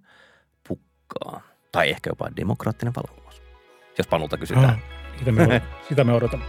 pukkaa. 0.68 1.42
Tai 1.72 1.90
ehkä 1.90 2.10
jopa 2.10 2.30
demokraattinen 2.36 2.94
vallankumous, 2.96 3.42
jos 3.98 4.08
Panulta 4.08 4.38
kysytään. 4.38 4.70
Ah, 4.70 4.80
sitä, 5.20 5.32
me, 5.32 5.62
sitä 5.90 6.04
me 6.04 6.14
odotamme. 6.14 6.46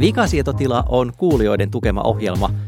Vikasietotila 0.00 0.84
on 0.88 1.12
kuulijoiden 1.16 1.70
tukema 1.70 2.02
ohjelma– 2.02 2.50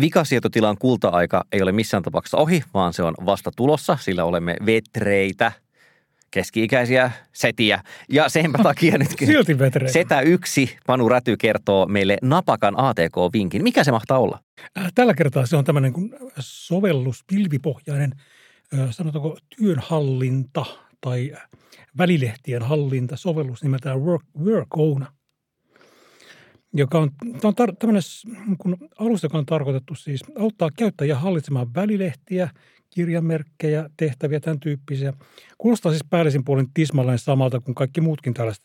Vikasietotilan 0.00 0.76
kulta-aika 0.78 1.44
ei 1.52 1.62
ole 1.62 1.72
missään 1.72 2.02
tapauksessa 2.02 2.36
ohi, 2.38 2.62
vaan 2.74 2.92
se 2.92 3.02
on 3.02 3.14
vasta 3.26 3.50
tulossa, 3.56 3.98
sillä 4.00 4.24
olemme 4.24 4.56
vetreitä, 4.66 5.52
keski-ikäisiä 6.30 7.10
setiä. 7.32 7.82
Ja 8.08 8.28
senpä 8.28 8.58
takia 8.62 8.98
nyt 8.98 9.08
Silti 9.26 9.58
vetreitä. 9.58 9.92
Setä 9.92 10.20
yksi, 10.20 10.76
Panu 10.86 11.08
Räty 11.08 11.36
kertoo 11.36 11.86
meille 11.86 12.18
napakan 12.22 12.74
ATK-vinkin. 12.78 13.62
Mikä 13.62 13.84
se 13.84 13.90
mahtaa 13.90 14.18
olla? 14.18 14.38
Äh, 14.78 14.92
tällä 14.94 15.14
kertaa 15.14 15.46
se 15.46 15.56
on 15.56 15.64
tämmöinen 15.64 15.92
kuin 15.92 16.14
sovellus, 16.38 17.24
pilvipohjainen, 17.26 18.12
sanotaanko 18.90 19.38
työnhallinta 19.56 20.64
tai 21.00 21.32
välilehtien 21.98 22.62
hallinta, 22.62 23.16
sovellus 23.16 23.62
nimeltään 23.62 24.00
Work, 24.00 24.24
Workona– 24.44 25.06
joka 26.72 26.98
on, 26.98 27.10
on 27.44 27.54
tar- 27.54 27.76
tämmöinen 27.78 28.02
alusta, 28.98 29.24
joka 29.24 29.38
on 29.38 29.46
tarkoitettu 29.46 29.94
siis 29.94 30.24
auttaa 30.38 30.70
käyttäjiä 30.78 31.16
hallitsemaan 31.16 31.74
välilehtiä, 31.74 32.50
kirjamerkkejä, 32.90 33.90
tehtäviä, 33.96 34.40
tämän 34.40 34.60
tyyppisiä. 34.60 35.12
Kuulostaa 35.58 35.92
siis 35.92 36.04
päällisin 36.10 36.44
puolin 36.44 36.70
tismalleen 36.74 37.18
samalta 37.18 37.60
kuin 37.60 37.74
kaikki 37.74 38.00
muutkin 38.00 38.34
tällaiset 38.34 38.64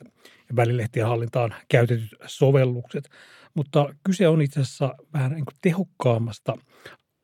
välilehtien 0.55 1.07
hallintaan 1.07 1.55
käytetyt 1.69 2.15
sovellukset. 2.25 3.09
Mutta 3.53 3.95
kyse 4.03 4.27
on 4.27 4.41
itse 4.41 4.59
asiassa 4.59 4.95
vähän 5.13 5.31
niin 5.31 5.45
kuin 5.45 5.55
tehokkaammasta 5.61 6.55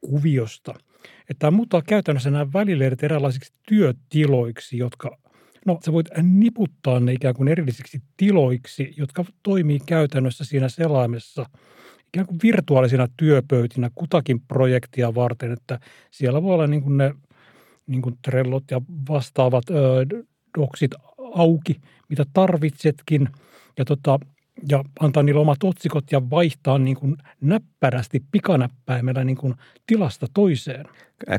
kuviosta. 0.02 0.74
Että 1.20 1.40
tämä 1.40 1.52
muuttaa 1.52 1.82
käytännössä 1.82 2.32
nämä 2.32 2.54
välilehdet 2.54 3.04
eräänlaisiksi 3.04 3.54
työtiloiksi, 3.68 4.78
jotka– 4.78 5.18
No 5.70 5.80
sä 5.86 5.94
voit 5.94 6.08
niputtaa 6.24 7.00
ne 7.00 7.14
ikään 7.14 7.36
kuin 7.36 7.48
erillisiksi 7.48 8.02
tiloiksi, 8.18 8.94
jotka 8.98 9.26
toimii 9.44 9.80
käytännössä 9.80 10.46
siinä 10.46 10.70
selaimessa 10.70 11.46
ikään 12.08 12.28
kuin 12.28 12.40
virtuaalisina 12.44 13.08
työpöytinä 13.18 13.92
kutakin 13.96 14.42
projektia 14.42 15.16
varten, 15.16 15.52
että 15.52 15.80
siellä 16.12 16.44
voi 16.44 16.54
olla 16.54 16.68
niin 16.68 16.82
kuin 16.82 16.98
ne 16.98 17.16
niin 17.88 18.02
kuin 18.02 18.18
trellot 18.22 18.64
ja 18.72 18.82
vastaavat 19.10 19.70
ö, 19.70 20.06
doksit 20.58 20.92
auki, 21.36 21.82
mitä 22.10 22.26
tarvitsetkin. 22.34 23.30
Ja 23.78 23.86
tota, 23.86 24.20
ja 24.70 24.84
antaa 25.00 25.24
niille 25.24 25.42
omat 25.42 25.64
otsikot 25.64 26.12
ja 26.12 26.30
vaihtaa 26.30 26.78
niin 26.78 26.98
kuin 26.98 27.18
näppärästi 27.42 28.24
pikanäppäimellä 28.32 29.24
niin 29.24 29.38
kuin 29.38 29.54
tilasta 29.88 30.28
toiseen. 30.34 30.86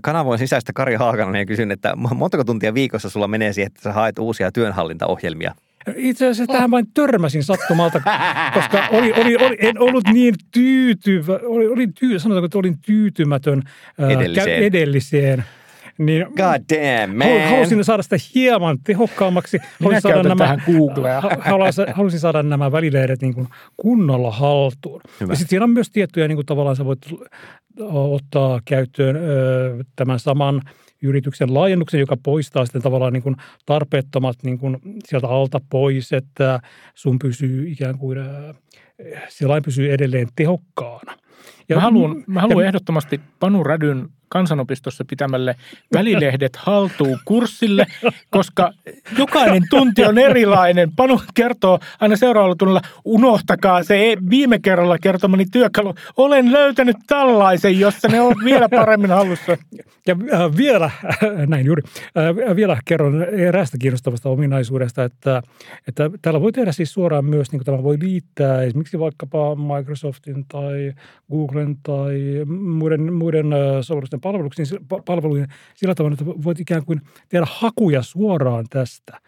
Kanavoin 0.03 0.39
sisäistä 0.39 0.73
Kari 0.73 0.95
Haakanainen 0.95 1.41
ja 1.41 1.47
kysyn, 1.47 1.71
että 1.71 1.97
montako 1.97 2.45
tuntia 2.45 2.75
viikossa 2.75 3.11
sulla 3.11 3.29
menee 3.29 3.53
siihen, 3.53 3.67
että 3.67 3.83
sä 3.83 3.93
haet 3.93 4.19
uusia 4.19 4.53
työnhallintaohjelmia? 4.53 5.55
Itse 5.97 6.27
asiassa 6.27 6.53
tähän 6.53 6.71
vain 6.71 6.87
törmäsin 6.95 7.45
sattumalta, 7.45 8.03
koska 8.55 8.89
oli, 8.93 9.13
oli, 9.13 9.37
oli, 9.37 9.57
en 9.59 9.79
ollut 9.79 10.05
niin 10.13 10.35
tyytyvä, 10.51 11.39
oli, 11.43 11.67
oli 11.67 11.87
tyy, 11.87 12.19
sanotaanko, 12.19 12.45
että 12.45 12.59
olin 12.59 12.79
tyytymätön 12.79 13.63
edelliseen. 13.99 14.65
edelliseen 14.65 15.45
niin, 16.07 16.27
God 16.27 16.63
damn, 16.73 17.17
man. 17.17 17.51
Halusin 17.51 17.85
saada 17.85 18.03
sitä 18.03 18.17
hieman 18.35 18.79
tehokkaammaksi. 18.85 19.59
Minä 19.81 20.01
saada 20.01 20.23
nämä, 20.23 20.45
tähän 20.45 20.63
Googlea. 20.67 21.21
Halusin, 21.41 21.85
halusin 21.95 22.21
saada 22.21 22.43
nämä 22.43 22.73
välilehdet 22.73 23.23
niin 23.23 23.35
kuin 23.35 23.49
kunnolla 23.77 24.31
haltuun. 24.31 25.01
Hyvä. 25.21 25.33
Ja 25.33 25.37
sitten 25.37 25.51
siinä 25.51 25.65
on 25.65 25.71
myös 25.71 25.91
tiettyjä, 25.91 26.29
niin 26.29 26.37
kuin 26.37 26.47
tavallaan 26.47 26.77
sä 26.77 26.85
voit 26.85 26.99
ottaa 27.91 28.61
käyttöön 28.65 29.17
ö, 29.17 29.85
tämän 29.97 30.19
saman 30.19 30.63
yrityksen 31.03 31.55
laajennuksen, 31.55 32.01
joka 32.01 32.17
poistaa 32.23 32.65
sitten 32.65 32.83
tavallaan 32.83 33.13
niin 33.13 33.23
kuin 33.23 33.37
tarpeettomat 33.67 34.37
niin 34.43 34.59
kuin 34.59 34.77
sieltä 35.05 35.29
alta 35.29 35.61
pois, 35.71 36.13
että 36.13 36.61
sun 36.95 37.19
pysyy 37.19 37.69
ikään 37.69 37.99
kuin, 37.99 38.19
selain 39.29 39.63
pysyy 39.63 39.93
edelleen 39.93 40.29
tehokkaana. 40.37 41.17
Ja 41.69 41.77
mä 41.77 41.83
haluan, 41.83 42.25
mä 42.27 42.41
haluan 42.41 42.65
ja, 42.65 42.69
ehdottomasti 42.69 43.21
Panu 43.41 43.65
Rädyn 43.65 44.09
kansanopistossa 44.31 45.05
pitämälle 45.05 45.57
välilehdet 45.95 46.57
haltuu 46.57 47.19
kurssille, 47.25 47.87
koska 48.31 48.73
jokainen 49.19 49.63
tunti 49.71 50.05
on 50.05 50.19
erilainen. 50.19 50.93
Panu 50.97 51.21
kertoo 51.35 51.79
aina 52.01 52.17
seuraavalla 52.17 52.57
tunnilla, 52.57 52.81
unohtakaa 53.05 53.83
se 53.83 54.17
viime 54.31 54.59
kerralla 54.59 54.99
kertomani 54.99 55.45
työkalu. 55.53 55.95
Olen 56.17 56.53
löytänyt 56.53 56.97
tällaisen, 57.07 57.81
jossa 57.81 58.09
ne 58.09 58.21
on 58.21 58.35
vielä 58.45 58.69
paremmin 58.69 59.11
hallussa. 59.11 59.57
Ja 60.07 60.17
äh, 60.33 60.57
vielä, 60.57 60.85
äh, 60.85 61.47
näin 61.47 61.67
juuri, 61.67 61.83
äh, 62.51 62.57
vielä 62.57 62.79
kerron 62.85 63.23
eräästä 63.23 63.79
kiinnostavasta 63.79 64.29
ominaisuudesta, 64.29 65.05
että, 65.05 65.43
että 65.89 66.11
täällä 66.23 66.41
voi 66.41 66.53
tehdä 66.53 66.73
siis 66.73 66.93
suoraan 66.93 67.25
myös, 67.25 67.53
niin 67.53 67.59
kuin 67.59 67.67
tämä 67.67 67.83
voi 67.83 67.99
liittää 68.01 68.63
esimerkiksi 68.63 68.99
vaikkapa 68.99 69.57
Microsoftin 69.57 70.45
tai 70.49 70.93
Googlen 71.31 71.77
tai 71.83 72.21
muiden, 72.47 73.13
muiden 73.13 73.53
äh, 73.53 73.59
sovellusten 74.23 74.67
palveluksiin, 74.67 75.05
palveluihin 75.05 75.49
sillä 75.75 75.95
tavalla, 75.95 76.15
että 76.15 76.45
voit 76.45 76.61
ikään 76.61 76.85
kuin 76.85 77.01
tehdä 77.29 77.47
hakuja 77.51 78.03
suoraan 78.03 78.67
tästä. 78.71 79.21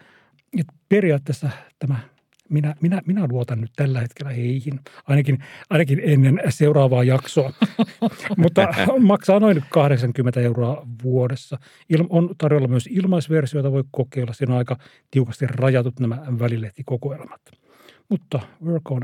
Et 0.59 0.67
periaatteessa 0.89 1.51
tämä 1.79 1.97
minä, 2.53 2.75
minä, 2.81 3.01
minä 3.07 3.27
luotan 3.31 3.61
nyt 3.61 3.71
tällä 3.77 4.01
hetkellä 4.01 4.33
heihin, 4.33 4.81
ainakin, 5.07 5.39
ainakin 5.71 6.01
ennen 6.05 6.41
seuraavaa 6.49 7.05
jaksoa. 7.05 7.53
Mutta 8.37 8.69
maksaa 9.01 9.41
noin 9.41 9.65
80 9.71 10.41
euroa 10.41 10.87
vuodessa. 11.03 11.59
Il, 11.89 12.05
on 12.09 12.35
tarjolla 12.39 12.69
myös 12.69 12.89
ilmaisversioita, 12.93 13.73
voi 13.73 13.85
kokeilla. 13.91 14.33
Siinä 14.33 14.53
on 14.53 14.59
aika 14.59 14.79
tiukasti 15.11 15.47
rajatut 15.47 16.01
nämä 16.01 16.19
välilehtikokoelmat. 16.39 17.41
Mutta 18.09 18.41
work 18.65 18.91
on. 18.91 19.03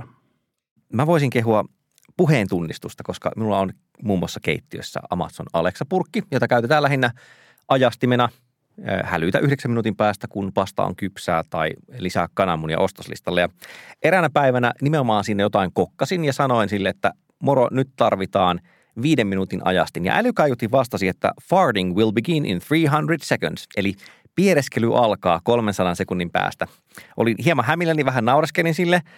Mä 0.93 1.07
voisin 1.07 1.31
kehua 1.31 1.65
puheen 2.19 2.49
tunnistusta, 2.49 3.03
koska 3.03 3.33
minulla 3.37 3.59
on 3.59 3.73
muun 4.03 4.19
muassa 4.19 4.41
keittiössä 4.43 5.01
Amazon 5.11 5.47
Alexa-purkki, 5.53 6.23
jota 6.31 6.49
käytetään 6.49 6.83
lähinnä 6.83 7.11
ajastimena 7.69 8.29
hälytä 9.05 9.39
yhdeksän 9.39 9.71
minuutin 9.71 9.97
päästä, 9.97 10.29
kun 10.29 10.53
pasta 10.53 10.85
on 10.85 10.97
kypsää 10.97 11.43
tai 11.51 11.71
lisää 11.99 12.29
kananmunia 12.35 12.79
ostoslistalle. 12.79 13.41
Ja 13.41 13.49
eräänä 14.03 14.31
päivänä 14.31 14.73
nimenomaan 14.83 15.25
sinne 15.25 15.43
jotain 15.43 15.71
kokkasin 15.73 16.25
ja 16.25 16.33
sanoin 16.33 16.69
sille, 16.69 16.89
että 16.89 17.13
moro, 17.43 17.69
nyt 17.71 17.89
tarvitaan 17.97 18.61
viiden 19.03 19.27
minuutin 19.27 19.61
ajastin. 19.65 20.05
Ja 20.05 20.17
älykaiutin 20.17 20.71
vastasi, 20.71 21.09
että 21.09 21.33
farting 21.43 21.97
will 21.97 22.13
begin 22.13 22.47
in 22.47 22.61
300 22.69 23.17
seconds, 23.23 23.67
eli 23.77 23.95
piereskely 24.35 24.99
alkaa 24.99 25.41
300 25.45 25.95
sekunnin 25.95 26.31
päästä. 26.31 26.67
Olin 27.17 27.37
hieman 27.45 27.65
hämilläni, 27.65 28.05
vähän 28.05 28.25
naureskelin 28.25 28.75
sille– 28.75 29.03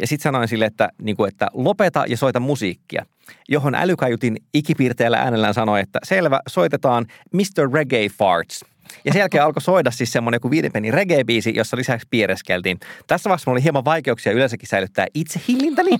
ja 0.00 0.06
sitten 0.06 0.22
sanoin 0.22 0.48
sille, 0.48 0.64
että, 0.64 0.88
niin 1.02 1.16
kuin, 1.16 1.28
että 1.28 1.48
lopeta 1.52 2.04
ja 2.08 2.16
soita 2.16 2.40
musiikkia, 2.40 3.06
johon 3.48 3.74
älykajutin 3.74 4.36
ikipiirteellä 4.54 5.18
äänellään 5.18 5.54
sanoi, 5.54 5.80
että 5.80 5.98
selvä, 6.04 6.40
soitetaan 6.48 7.06
Mr. 7.32 7.72
Reggae 7.72 8.08
Farts. 8.08 8.64
Ja 9.04 9.12
sen 9.12 9.20
jälkeen 9.20 9.44
alkoi 9.44 9.62
soida 9.62 9.90
siis 9.90 10.12
semmoinen 10.12 10.36
joku 10.36 10.50
viiden 10.50 10.72
pennin 10.72 10.94
reggae-biisi, 10.94 11.54
jossa 11.54 11.76
lisäksi 11.76 12.06
piereskeltiin. 12.10 12.78
Tässä 13.06 13.28
vaiheessa 13.28 13.50
oli 13.50 13.62
hieman 13.62 13.84
vaikeuksia 13.84 14.32
yleensäkin 14.32 14.68
säilyttää 14.68 15.06
itse 15.14 15.40
hillintäni. 15.48 15.90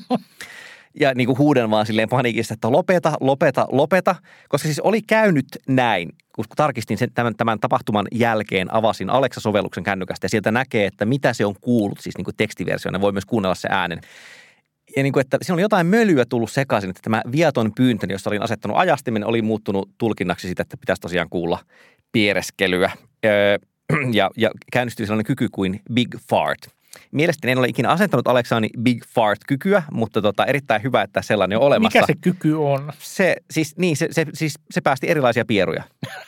ja 1.01 1.15
niin 1.15 1.27
kuin 1.27 1.39
huuden 1.39 1.71
vaan 1.71 1.87
silleen 1.87 2.09
paniikissa, 2.09 2.55
että 2.55 2.73
lopeta, 2.73 3.13
lopeta, 3.21 3.67
lopeta. 3.73 4.15
Koska 4.49 4.69
siis 4.69 4.81
oli 4.81 5.03
käynyt 5.03 5.47
näin, 5.69 6.13
kun 6.47 6.57
tarkistin 6.57 6.99
sen, 6.99 7.13
tämän, 7.15 7.37
tämän 7.37 7.61
tapahtuman 7.61 8.07
jälkeen, 8.13 8.75
avasin 8.75 9.11
Alexa-sovelluksen 9.11 9.85
kännykästä 9.85 10.25
ja 10.25 10.29
sieltä 10.29 10.51
näkee, 10.51 10.87
että 10.87 11.05
mitä 11.05 11.33
se 11.33 11.47
on 11.47 11.55
kuullut, 11.61 12.01
siis 12.01 12.17
niin 12.17 12.25
kuin 12.25 12.37
tekstiversiona, 12.37 13.01
voi 13.01 13.13
myös 13.13 13.25
kuunnella 13.25 13.55
se 13.55 13.69
äänen. 13.71 14.01
Ja 14.97 15.03
niin 15.03 15.13
kuin, 15.13 15.21
että 15.21 15.39
siinä 15.43 15.55
oli 15.55 15.63
jotain 15.63 15.87
mölyä 15.87 16.25
tullut 16.25 16.51
sekaisin, 16.51 16.91
että 16.91 17.01
tämä 17.03 17.23
viaton 17.33 17.73
pyyntö, 17.77 18.07
jossa 18.11 18.31
olin 18.31 18.43
asettanut 18.43 18.77
ajastimen, 18.77 19.25
oli 19.25 19.43
muuttunut 19.43 19.91
tulkinnaksi 19.99 20.49
sitä, 20.49 20.63
että 20.63 20.77
pitäisi 20.77 21.01
tosiaan 21.01 21.29
kuulla 21.31 21.59
piereskelyä. 22.13 22.91
Öö, 23.25 23.59
ja, 24.13 24.31
ja 24.37 24.51
käynnistyi 24.73 25.07
sellainen 25.07 25.27
kyky 25.27 25.49
kuin 25.53 25.81
Big 25.93 26.17
Fart– 26.29 26.61
Mielestäni 27.11 27.53
en 27.53 27.59
ole 27.59 27.69
ikinä 27.69 27.89
asentanut 27.89 28.29
Alexani 28.29 28.69
Big 28.83 29.05
Fart-kykyä, 29.15 29.83
mutta 29.93 30.23
tota, 30.23 30.47
erittäin 30.47 30.83
hyvä, 30.83 31.03
että 31.03 31.23
sellainen 31.23 31.59
on 31.59 31.65
olemassa. 31.65 31.99
Mikä 31.99 32.07
se 32.07 32.19
kyky 32.21 32.55
on? 32.55 32.93
Se, 32.99 33.37
siis, 33.51 33.77
niin, 33.77 33.97
se, 33.97 34.09
se, 34.11 34.27
siis, 34.35 34.55
se 34.71 34.81
päästi 34.81 35.11
erilaisia 35.11 35.45
pieruja. 35.45 35.83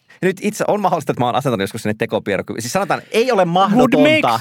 nyt 0.21 0.37
itse 0.41 0.63
on 0.67 0.81
mahdollista, 0.81 1.11
että 1.11 1.21
mä 1.21 1.25
oon 1.25 1.35
asentanut 1.35 1.63
joskus 1.63 1.81
sinne 1.81 1.95
tekopierokkyvyn. 1.97 2.61
Siis 2.61 2.73
sanotaan, 2.73 3.01
ei 3.11 3.31
ole 3.31 3.45
mahdotonta. 3.45 4.39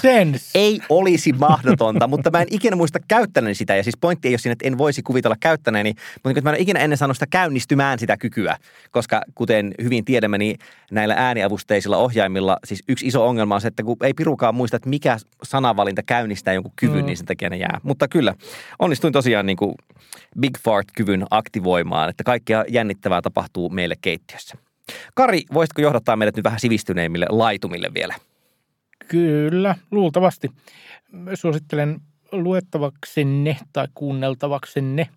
Ei 0.54 0.80
olisi 0.88 1.32
mahdotonta, 1.32 2.08
mutta 2.08 2.30
mä 2.30 2.42
en 2.42 2.46
ikinä 2.50 2.76
muista 2.76 2.98
käyttäneeni 3.08 3.54
sitä. 3.54 3.76
Ja 3.76 3.82
siis 3.82 3.96
pointti 4.00 4.28
ei 4.28 4.32
ole 4.32 4.38
siinä, 4.38 4.52
että 4.52 4.68
en 4.68 4.78
voisi 4.78 5.02
kuvitella 5.02 5.36
käyttäneeni, 5.40 5.94
mutta 6.14 6.32
niin 6.32 6.44
mä 6.44 6.52
en 6.52 6.60
ikinä 6.60 6.80
ennen 6.80 6.96
sanonut 6.96 7.16
sitä 7.16 7.26
käynnistymään 7.26 7.98
sitä 7.98 8.16
kykyä. 8.16 8.56
Koska 8.90 9.22
kuten 9.34 9.74
hyvin 9.82 10.04
tiedämme, 10.04 10.38
niin 10.38 10.58
näillä 10.90 11.14
ääniavusteisilla 11.18 11.96
ohjaimilla, 11.96 12.58
siis 12.64 12.82
yksi 12.88 13.06
iso 13.06 13.26
ongelma 13.26 13.54
on 13.54 13.60
se, 13.60 13.68
että 13.68 13.82
kun 13.82 13.96
ei 14.02 14.14
pirukaan 14.14 14.54
muista, 14.54 14.76
että 14.76 14.88
mikä 14.88 15.16
sanavalinta 15.42 16.02
käynnistää 16.02 16.54
jonkun 16.54 16.72
kyvyn, 16.76 17.00
mm. 17.00 17.06
niin 17.06 17.16
sen 17.16 17.26
takia 17.26 17.50
ne 17.50 17.56
jää. 17.56 17.80
Mutta 17.82 18.08
kyllä, 18.08 18.34
onnistuin 18.78 19.12
tosiaan 19.12 19.46
niin 19.46 19.56
kuin 19.56 19.74
Big 20.40 20.58
Fart-kyvyn 20.58 21.26
aktivoimaan, 21.30 22.10
että 22.10 22.24
kaikkea 22.24 22.64
jännittävää 22.68 23.22
tapahtuu 23.22 23.68
meille 23.68 23.94
keittiössä. 24.00 24.56
Kari, 25.14 25.42
voisitko 25.54 25.82
johdattaa 25.82 26.16
meidät 26.16 26.36
nyt 26.36 26.44
vähän 26.44 26.60
sivistyneimmille 26.60 27.26
laitumille 27.28 27.90
vielä? 27.94 28.14
Kyllä, 29.08 29.76
luultavasti. 29.90 30.50
Suosittelen 31.34 32.00
luettavaksenne 32.32 33.56
tai 33.72 33.88
kuunneltavaksenne 33.94 35.08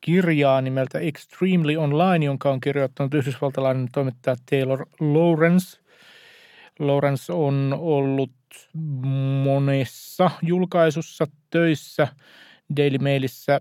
kirjaa 0.00 0.60
nimeltä 0.60 0.98
Extremely 0.98 1.76
Online, 1.76 2.24
jonka 2.24 2.50
on 2.50 2.60
kirjoittanut 2.60 3.14
yhdysvaltalainen 3.14 3.88
toimittaja 3.92 4.36
Taylor 4.50 4.86
Lawrence. 5.00 5.80
Lawrence 6.78 7.32
on 7.32 7.76
ollut 7.78 8.30
monessa 9.44 10.30
julkaisussa 10.42 11.26
töissä 11.50 12.08
Daily 12.76 12.98
Mailissä, 12.98 13.60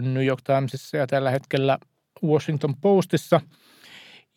New 0.00 0.24
York 0.24 0.40
Timesissa 0.42 0.96
ja 0.96 1.06
tällä 1.06 1.30
hetkellä 1.30 1.78
Washington 2.24 2.74
Postissa– 2.80 3.40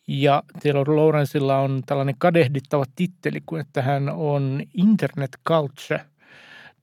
ja 0.08 0.42
Taylor 0.62 0.96
Lawrenceilla 0.96 1.58
on 1.58 1.82
tällainen 1.86 2.14
kadehdittava 2.18 2.84
titteli, 2.96 3.40
kuin 3.46 3.60
että 3.60 3.82
hän 3.82 4.08
on 4.08 4.62
internet 4.74 5.30
culture 5.48 6.00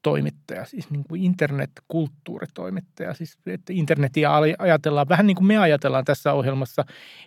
toimittaja, 0.01 0.65
siis 0.65 0.89
niin 0.89 1.03
kuin 1.03 1.23
internetkulttuuritoimittaja. 1.23 3.13
Siis 3.13 3.38
että 3.45 3.73
internetia 3.73 4.32
ajatellaan 4.57 5.09
vähän 5.09 5.28
niin 5.28 5.36
kuin 5.36 5.47
me 5.47 5.57
ajatellaan 5.57 6.05
tässä 6.05 6.34
ohjelmassa 6.34 6.86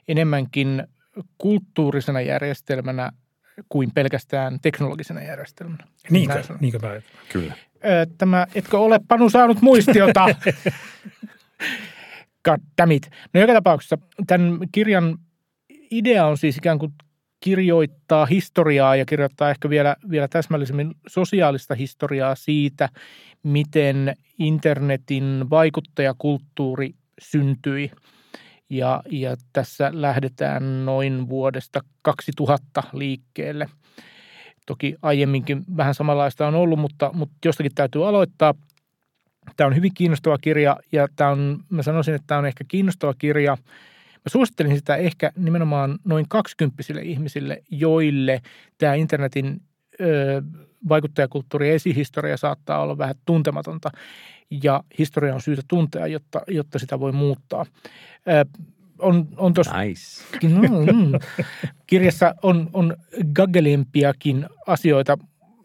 enemmänkin 0.08 0.84
kulttuurisena 1.38 2.20
järjestelmänä 2.20 3.12
kuin 3.68 3.90
pelkästään 3.94 4.58
teknologisena 4.62 5.22
järjestelmänä. 5.22 5.84
Niinkö, 6.10 6.42
niinkö 6.60 6.78
mä 6.82 7.00
Kyllä. 7.32 7.54
Tämä, 8.18 8.46
etkö 8.54 8.78
ole 8.78 9.00
Panu 9.08 9.30
saanut 9.30 9.62
muistiota? 9.62 10.34
God 12.44 12.60
damn 12.78 12.92
it. 12.92 13.10
No 13.34 13.40
joka 13.40 13.52
tapauksessa 13.52 13.98
tämän 14.26 14.58
kirjan 14.72 15.18
idea 15.90 16.26
on 16.26 16.38
siis 16.38 16.56
ikään 16.56 16.78
kuin 16.78 16.92
kirjoittaa 17.40 18.26
historiaa 18.26 18.96
ja 18.96 19.04
kirjoittaa 19.04 19.50
ehkä 19.50 19.70
vielä, 19.70 19.96
vielä 20.10 20.28
täsmällisemmin 20.28 20.94
sosiaalista 21.06 21.74
historiaa 21.74 22.34
siitä, 22.34 22.88
miten 23.42 24.14
internetin 24.38 25.44
vaikuttajakulttuuri 25.50 26.94
syntyi. 27.20 27.90
Ja, 28.70 29.02
ja 29.10 29.36
tässä 29.52 29.90
lähdetään 29.92 30.84
noin 30.84 31.28
vuodesta 31.28 31.80
2000 32.02 32.82
liikkeelle. 32.92 33.66
Toki 34.66 34.96
aiemminkin 35.02 35.64
vähän 35.76 35.94
samanlaista 35.94 36.46
on 36.46 36.54
ollut, 36.54 36.78
mutta, 36.78 37.10
mutta 37.12 37.36
jostakin 37.44 37.74
täytyy 37.74 38.08
aloittaa. 38.08 38.54
Tämä 39.56 39.66
on 39.66 39.76
hyvin 39.76 39.94
kiinnostava 39.94 40.38
kirja 40.38 40.76
ja 40.92 41.08
tämä 41.16 41.30
on, 41.30 41.60
mä 41.70 41.82
sanoisin, 41.82 42.14
että 42.14 42.26
tämä 42.26 42.38
on 42.38 42.46
ehkä 42.46 42.64
kiinnostava 42.68 43.14
kirja– 43.18 43.56
Mä 44.18 44.28
suosittelin 44.28 44.76
sitä 44.76 44.96
ehkä 44.96 45.32
nimenomaan 45.36 45.98
noin 46.04 46.28
kaksikymppisille 46.28 47.02
ihmisille, 47.02 47.62
joille 47.70 48.42
tämä 48.78 48.94
internetin 48.94 49.62
ö, 50.00 50.42
vaikuttajakulttuuri 50.88 51.68
ja 51.68 51.74
esihistoria 51.74 52.36
saattaa 52.36 52.80
olla 52.80 52.98
vähän 52.98 53.14
tuntematonta 53.24 53.90
ja 54.62 54.84
historia 54.98 55.34
on 55.34 55.40
syytä 55.40 55.62
tuntea, 55.68 56.06
jotta, 56.06 56.40
jotta 56.48 56.78
sitä 56.78 57.00
voi 57.00 57.12
muuttaa. 57.12 57.66
Ö, 58.28 58.44
on, 58.98 59.28
on 59.36 59.54
tos, 59.54 59.66
nice. 59.72 60.48
no, 60.54 60.92
mm, 60.92 61.12
kirjassa 61.86 62.34
on, 62.42 62.70
on 62.72 62.96
gaggelimpiakin 63.32 64.46
asioita. 64.66 65.18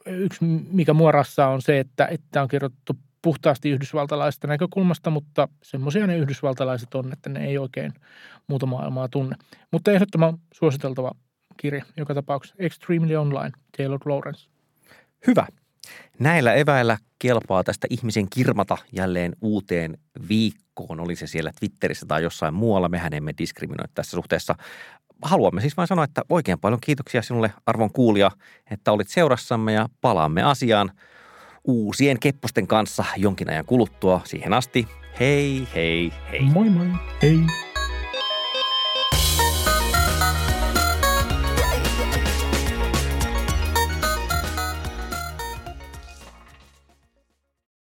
Yksi, 0.05 0.45
mikä 0.71 0.93
muorassa 0.93 1.47
on 1.47 1.61
se, 1.61 1.79
että, 1.79 2.05
että 2.05 2.41
on 2.41 2.47
kirjoitettu 2.47 2.97
puhtaasti 3.23 3.69
yhdysvaltalaisesta 3.69 4.47
näkökulmasta, 4.47 5.09
mutta 5.09 5.47
semmoisia 5.63 6.07
ne 6.07 6.17
yhdysvaltalaiset 6.17 6.95
on, 6.95 7.13
että 7.13 7.29
ne 7.29 7.45
ei 7.45 7.57
oikein 7.57 7.93
muuta 8.47 8.65
maailmaa 8.65 9.07
tunne. 9.07 9.35
Mutta 9.71 9.91
ehdottoman 9.91 10.37
suositeltava 10.53 11.11
kirja 11.57 11.85
joka 11.97 12.13
tapauksessa. 12.13 12.55
Extremely 12.59 13.15
Online, 13.15 13.51
Taylor 13.77 13.99
Lawrence. 14.05 14.49
Hyvä. 15.27 15.47
Näillä 16.19 16.53
eväillä 16.53 16.97
kelpaa 17.19 17.63
tästä 17.63 17.87
ihmisen 17.89 18.29
kirmata 18.29 18.77
jälleen 18.91 19.33
uuteen 19.41 19.97
viikkoon, 20.29 20.99
oli 20.99 21.15
se 21.15 21.27
siellä 21.27 21.51
Twitterissä 21.59 22.05
tai 22.05 22.23
jossain 22.23 22.53
muualla. 22.53 22.89
Mehän 22.89 23.13
emme 23.13 23.33
diskriminoi 23.37 23.87
tässä 23.93 24.17
suhteessa. 24.17 24.55
Haluamme 25.21 25.61
siis 25.61 25.77
vain 25.77 25.87
sanoa, 25.87 26.05
että 26.05 26.21
oikein 26.29 26.59
paljon 26.59 26.81
kiitoksia 26.81 27.21
sinulle 27.21 27.53
arvon 27.65 27.91
kuulija, 27.91 28.31
että 28.71 28.91
olit 28.91 29.07
seurassamme 29.07 29.73
ja 29.73 29.89
palaamme 30.01 30.43
asiaan– 30.43 30.91
uusien 31.67 32.19
kepposten 32.19 32.67
kanssa 32.67 33.05
jonkin 33.17 33.49
ajan 33.49 33.65
kuluttua. 33.65 34.21
Siihen 34.23 34.53
asti, 34.53 34.87
hei 35.19 35.67
hei 35.75 36.11
hei. 36.31 36.41
Moi 36.41 36.69
moi. 36.69 36.87
Hei. 37.21 37.39